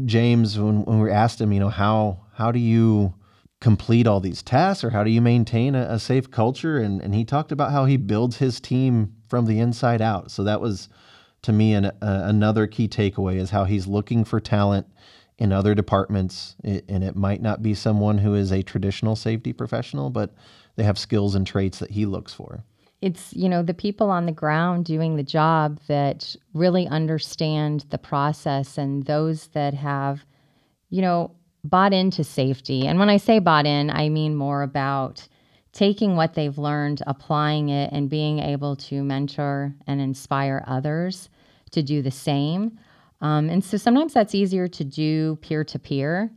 James, 0.04 0.58
when, 0.58 0.84
when 0.84 1.00
we 1.00 1.10
asked 1.10 1.40
him, 1.40 1.54
you 1.54 1.60
know, 1.60 1.70
how 1.70 2.20
how 2.34 2.52
do 2.52 2.58
you 2.58 3.14
complete 3.62 4.06
all 4.06 4.20
these 4.20 4.42
tasks 4.42 4.84
or 4.84 4.90
how 4.90 5.04
do 5.04 5.10
you 5.10 5.22
maintain 5.22 5.74
a, 5.74 5.86
a 5.88 5.98
safe 5.98 6.30
culture? 6.30 6.76
And, 6.76 7.00
and 7.00 7.14
he 7.14 7.24
talked 7.24 7.50
about 7.50 7.72
how 7.72 7.86
he 7.86 7.96
builds 7.96 8.36
his 8.36 8.60
team 8.60 9.14
from 9.30 9.46
the 9.46 9.58
inside 9.58 10.02
out. 10.02 10.30
So 10.30 10.44
that 10.44 10.60
was, 10.60 10.90
to 11.40 11.52
me, 11.54 11.72
an, 11.72 11.92
another 12.02 12.66
key 12.66 12.88
takeaway 12.88 13.36
is 13.36 13.48
how 13.48 13.64
he's 13.64 13.86
looking 13.86 14.22
for 14.22 14.38
talent 14.38 14.86
in 15.38 15.52
other 15.52 15.74
departments, 15.74 16.56
and 16.64 17.04
it 17.04 17.14
might 17.14 17.42
not 17.42 17.62
be 17.62 17.74
someone 17.74 18.18
who 18.18 18.34
is 18.34 18.52
a 18.52 18.62
traditional 18.62 19.16
safety 19.16 19.52
professional, 19.52 20.08
but 20.10 20.34
they 20.76 20.82
have 20.82 20.98
skills 20.98 21.34
and 21.34 21.46
traits 21.46 21.78
that 21.78 21.90
he 21.90 22.06
looks 22.06 22.32
for. 22.32 22.64
It's, 23.02 23.34
you 23.34 23.48
know, 23.48 23.62
the 23.62 23.74
people 23.74 24.10
on 24.10 24.24
the 24.24 24.32
ground 24.32 24.86
doing 24.86 25.16
the 25.16 25.22
job 25.22 25.78
that 25.86 26.34
really 26.54 26.86
understand 26.86 27.84
the 27.90 27.98
process 27.98 28.78
and 28.78 29.04
those 29.04 29.48
that 29.48 29.74
have, 29.74 30.24
you 30.88 31.02
know, 31.02 31.32
bought 31.62 31.92
into 31.92 32.24
safety. 32.24 32.86
And 32.86 32.98
when 32.98 33.10
I 33.10 33.18
say 33.18 33.38
bought 33.38 33.66
in, 33.66 33.90
I 33.90 34.08
mean 34.08 34.34
more 34.34 34.62
about 34.62 35.28
taking 35.72 36.16
what 36.16 36.32
they've 36.32 36.56
learned, 36.56 37.02
applying 37.06 37.68
it, 37.68 37.92
and 37.92 38.08
being 38.08 38.38
able 38.38 38.76
to 38.76 39.02
mentor 39.04 39.74
and 39.86 40.00
inspire 40.00 40.64
others 40.66 41.28
to 41.72 41.82
do 41.82 42.00
the 42.00 42.10
same. 42.10 42.78
Um, 43.20 43.48
and 43.48 43.64
so 43.64 43.76
sometimes 43.76 44.12
that's 44.12 44.34
easier 44.34 44.68
to 44.68 44.84
do 44.84 45.36
peer 45.36 45.64
to 45.64 45.78
peer. 45.78 46.30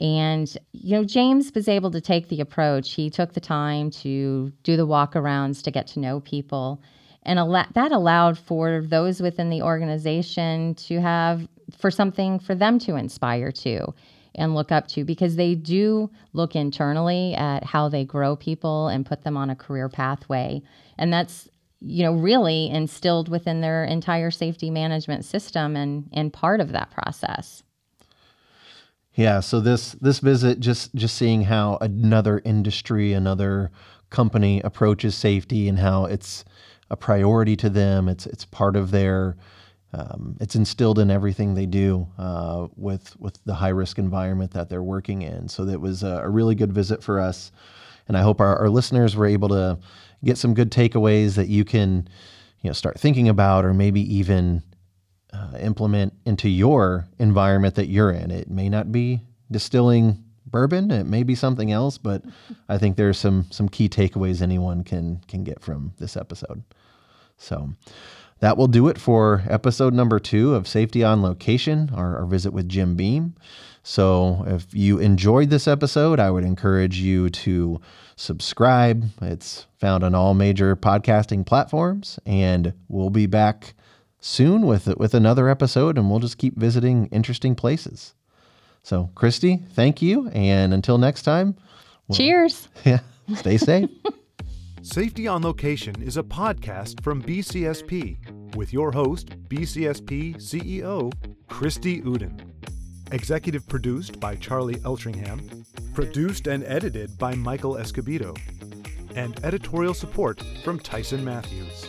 And, 0.00 0.52
you 0.72 0.96
know, 0.96 1.04
James 1.04 1.52
was 1.54 1.68
able 1.68 1.90
to 1.92 2.00
take 2.00 2.28
the 2.28 2.40
approach. 2.40 2.92
He 2.92 3.08
took 3.10 3.34
the 3.34 3.40
time 3.40 3.90
to 3.90 4.52
do 4.62 4.76
the 4.76 4.86
walkarounds 4.86 5.62
to 5.62 5.70
get 5.70 5.86
to 5.88 6.00
know 6.00 6.20
people. 6.20 6.82
And 7.22 7.38
al- 7.38 7.66
that 7.74 7.92
allowed 7.92 8.38
for 8.38 8.82
those 8.84 9.20
within 9.20 9.48
the 9.48 9.62
organization 9.62 10.74
to 10.76 11.00
have 11.00 11.46
for 11.78 11.90
something 11.90 12.38
for 12.38 12.54
them 12.54 12.78
to 12.80 12.96
inspire 12.96 13.52
to 13.52 13.94
and 14.34 14.54
look 14.54 14.72
up 14.72 14.88
to 14.88 15.04
because 15.04 15.36
they 15.36 15.54
do 15.54 16.10
look 16.32 16.56
internally 16.56 17.34
at 17.34 17.64
how 17.64 17.88
they 17.88 18.04
grow 18.04 18.34
people 18.34 18.88
and 18.88 19.06
put 19.06 19.22
them 19.22 19.36
on 19.36 19.50
a 19.50 19.56
career 19.56 19.88
pathway. 19.88 20.60
And 20.98 21.12
that's 21.12 21.48
you 21.84 22.04
know, 22.04 22.12
really 22.12 22.70
instilled 22.70 23.28
within 23.28 23.60
their 23.60 23.84
entire 23.84 24.30
safety 24.30 24.70
management 24.70 25.24
system 25.24 25.76
and, 25.76 26.08
and 26.12 26.32
part 26.32 26.60
of 26.60 26.72
that 26.72 26.90
process. 26.90 27.62
Yeah, 29.14 29.40
so 29.40 29.60
this 29.60 29.92
this 29.92 30.20
visit 30.20 30.58
just 30.58 30.94
just 30.94 31.16
seeing 31.16 31.42
how 31.42 31.76
another 31.80 32.40
industry, 32.44 33.12
another 33.12 33.70
company 34.08 34.60
approaches 34.62 35.14
safety 35.14 35.68
and 35.68 35.78
how 35.78 36.06
it's 36.06 36.44
a 36.88 36.96
priority 36.96 37.56
to 37.56 37.68
them. 37.68 38.08
It's 38.08 38.24
it's 38.26 38.46
part 38.46 38.74
of 38.74 38.90
their 38.90 39.36
um, 39.92 40.38
it's 40.40 40.54
instilled 40.54 40.98
in 40.98 41.10
everything 41.10 41.54
they 41.54 41.66
do 41.66 42.08
uh, 42.16 42.68
with 42.76 43.14
with 43.20 43.38
the 43.44 43.54
high 43.54 43.68
risk 43.68 43.98
environment 43.98 44.52
that 44.52 44.70
they're 44.70 44.82
working 44.82 45.20
in. 45.20 45.48
So 45.48 45.66
that 45.66 45.80
was 45.80 46.02
a, 46.02 46.22
a 46.24 46.30
really 46.30 46.54
good 46.54 46.72
visit 46.72 47.02
for 47.02 47.20
us, 47.20 47.52
and 48.08 48.16
I 48.16 48.22
hope 48.22 48.40
our, 48.40 48.56
our 48.56 48.70
listeners 48.70 49.14
were 49.14 49.26
able 49.26 49.50
to 49.50 49.78
get 50.24 50.38
some 50.38 50.54
good 50.54 50.70
takeaways 50.70 51.34
that 51.34 51.48
you 51.48 51.64
can, 51.64 52.08
you 52.60 52.70
know, 52.70 52.74
start 52.74 52.98
thinking 52.98 53.28
about 53.28 53.64
or 53.64 53.74
maybe 53.74 54.00
even 54.14 54.62
uh, 55.32 55.56
implement 55.60 56.12
into 56.26 56.48
your 56.48 57.08
environment 57.18 57.74
that 57.76 57.86
you're 57.86 58.10
in. 58.10 58.30
It 58.30 58.50
may 58.50 58.68
not 58.68 58.92
be 58.92 59.22
distilling 59.50 60.22
bourbon, 60.46 60.90
it 60.90 61.06
may 61.06 61.22
be 61.22 61.34
something 61.34 61.72
else, 61.72 61.98
but 61.98 62.22
I 62.68 62.78
think 62.78 62.96
there's 62.96 63.18
some 63.18 63.46
some 63.50 63.68
key 63.68 63.88
takeaways 63.88 64.42
anyone 64.42 64.84
can 64.84 65.22
can 65.28 65.44
get 65.44 65.62
from 65.62 65.94
this 65.98 66.16
episode. 66.16 66.62
So 67.38 67.70
that 68.40 68.56
will 68.56 68.66
do 68.66 68.88
it 68.88 68.98
for 68.98 69.44
episode 69.48 69.94
number 69.94 70.18
two 70.18 70.54
of 70.54 70.66
Safety 70.66 71.04
on 71.04 71.22
Location, 71.22 71.90
our, 71.94 72.18
our 72.18 72.26
visit 72.26 72.52
with 72.52 72.68
Jim 72.68 72.96
Beam. 72.96 73.34
So 73.84 74.44
if 74.46 74.66
you 74.74 74.98
enjoyed 74.98 75.48
this 75.50 75.66
episode, 75.66 76.20
I 76.20 76.30
would 76.30 76.44
encourage 76.44 76.98
you 76.98 77.30
to 77.30 77.80
subscribe. 78.22 79.10
It's 79.20 79.66
found 79.78 80.04
on 80.04 80.14
all 80.14 80.34
major 80.34 80.76
podcasting 80.76 81.44
platforms, 81.44 82.18
and 82.24 82.72
we'll 82.88 83.10
be 83.10 83.26
back 83.26 83.74
soon 84.20 84.62
with 84.62 84.86
with 84.96 85.14
another 85.14 85.48
episode, 85.48 85.98
and 85.98 86.08
we'll 86.08 86.20
just 86.20 86.38
keep 86.38 86.56
visiting 86.56 87.06
interesting 87.06 87.54
places. 87.54 88.14
So, 88.84 89.10
Christy, 89.14 89.58
thank 89.74 90.00
you, 90.00 90.28
and 90.28 90.72
until 90.72 90.98
next 90.98 91.22
time. 91.22 91.56
Well, 92.08 92.16
Cheers. 92.16 92.68
Yeah. 92.84 93.00
Stay 93.34 93.56
safe. 93.56 93.90
Safety 94.82 95.28
on 95.28 95.42
Location 95.42 96.02
is 96.02 96.16
a 96.16 96.24
podcast 96.24 97.02
from 97.04 97.22
BCSP 97.22 98.56
with 98.56 98.72
your 98.72 98.90
host, 98.90 99.30
BCSP 99.48 100.36
CEO 100.36 101.12
Christy 101.48 102.02
Uden. 102.02 102.40
Executive 103.12 103.68
produced 103.68 104.18
by 104.18 104.36
Charlie 104.36 104.76
Eltringham. 104.76 105.66
Produced 105.94 106.46
and 106.46 106.64
edited 106.64 107.18
by 107.18 107.34
Michael 107.34 107.74
Escobedo. 107.74 108.36
And 109.14 109.38
editorial 109.44 109.92
support 109.92 110.42
from 110.64 110.78
Tyson 110.78 111.22
Matthews. 111.22 111.86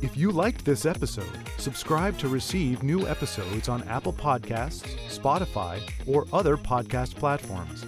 If 0.00 0.16
you 0.16 0.30
liked 0.30 0.64
this 0.64 0.86
episode, 0.86 1.28
subscribe 1.58 2.18
to 2.18 2.28
receive 2.28 2.82
new 2.82 3.06
episodes 3.06 3.68
on 3.68 3.82
Apple 3.84 4.14
Podcasts, 4.14 4.86
Spotify, 5.08 5.80
or 6.06 6.26
other 6.32 6.56
podcast 6.56 7.16
platforms. 7.16 7.84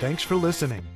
Thanks 0.00 0.22
for 0.22 0.36
listening. 0.36 0.93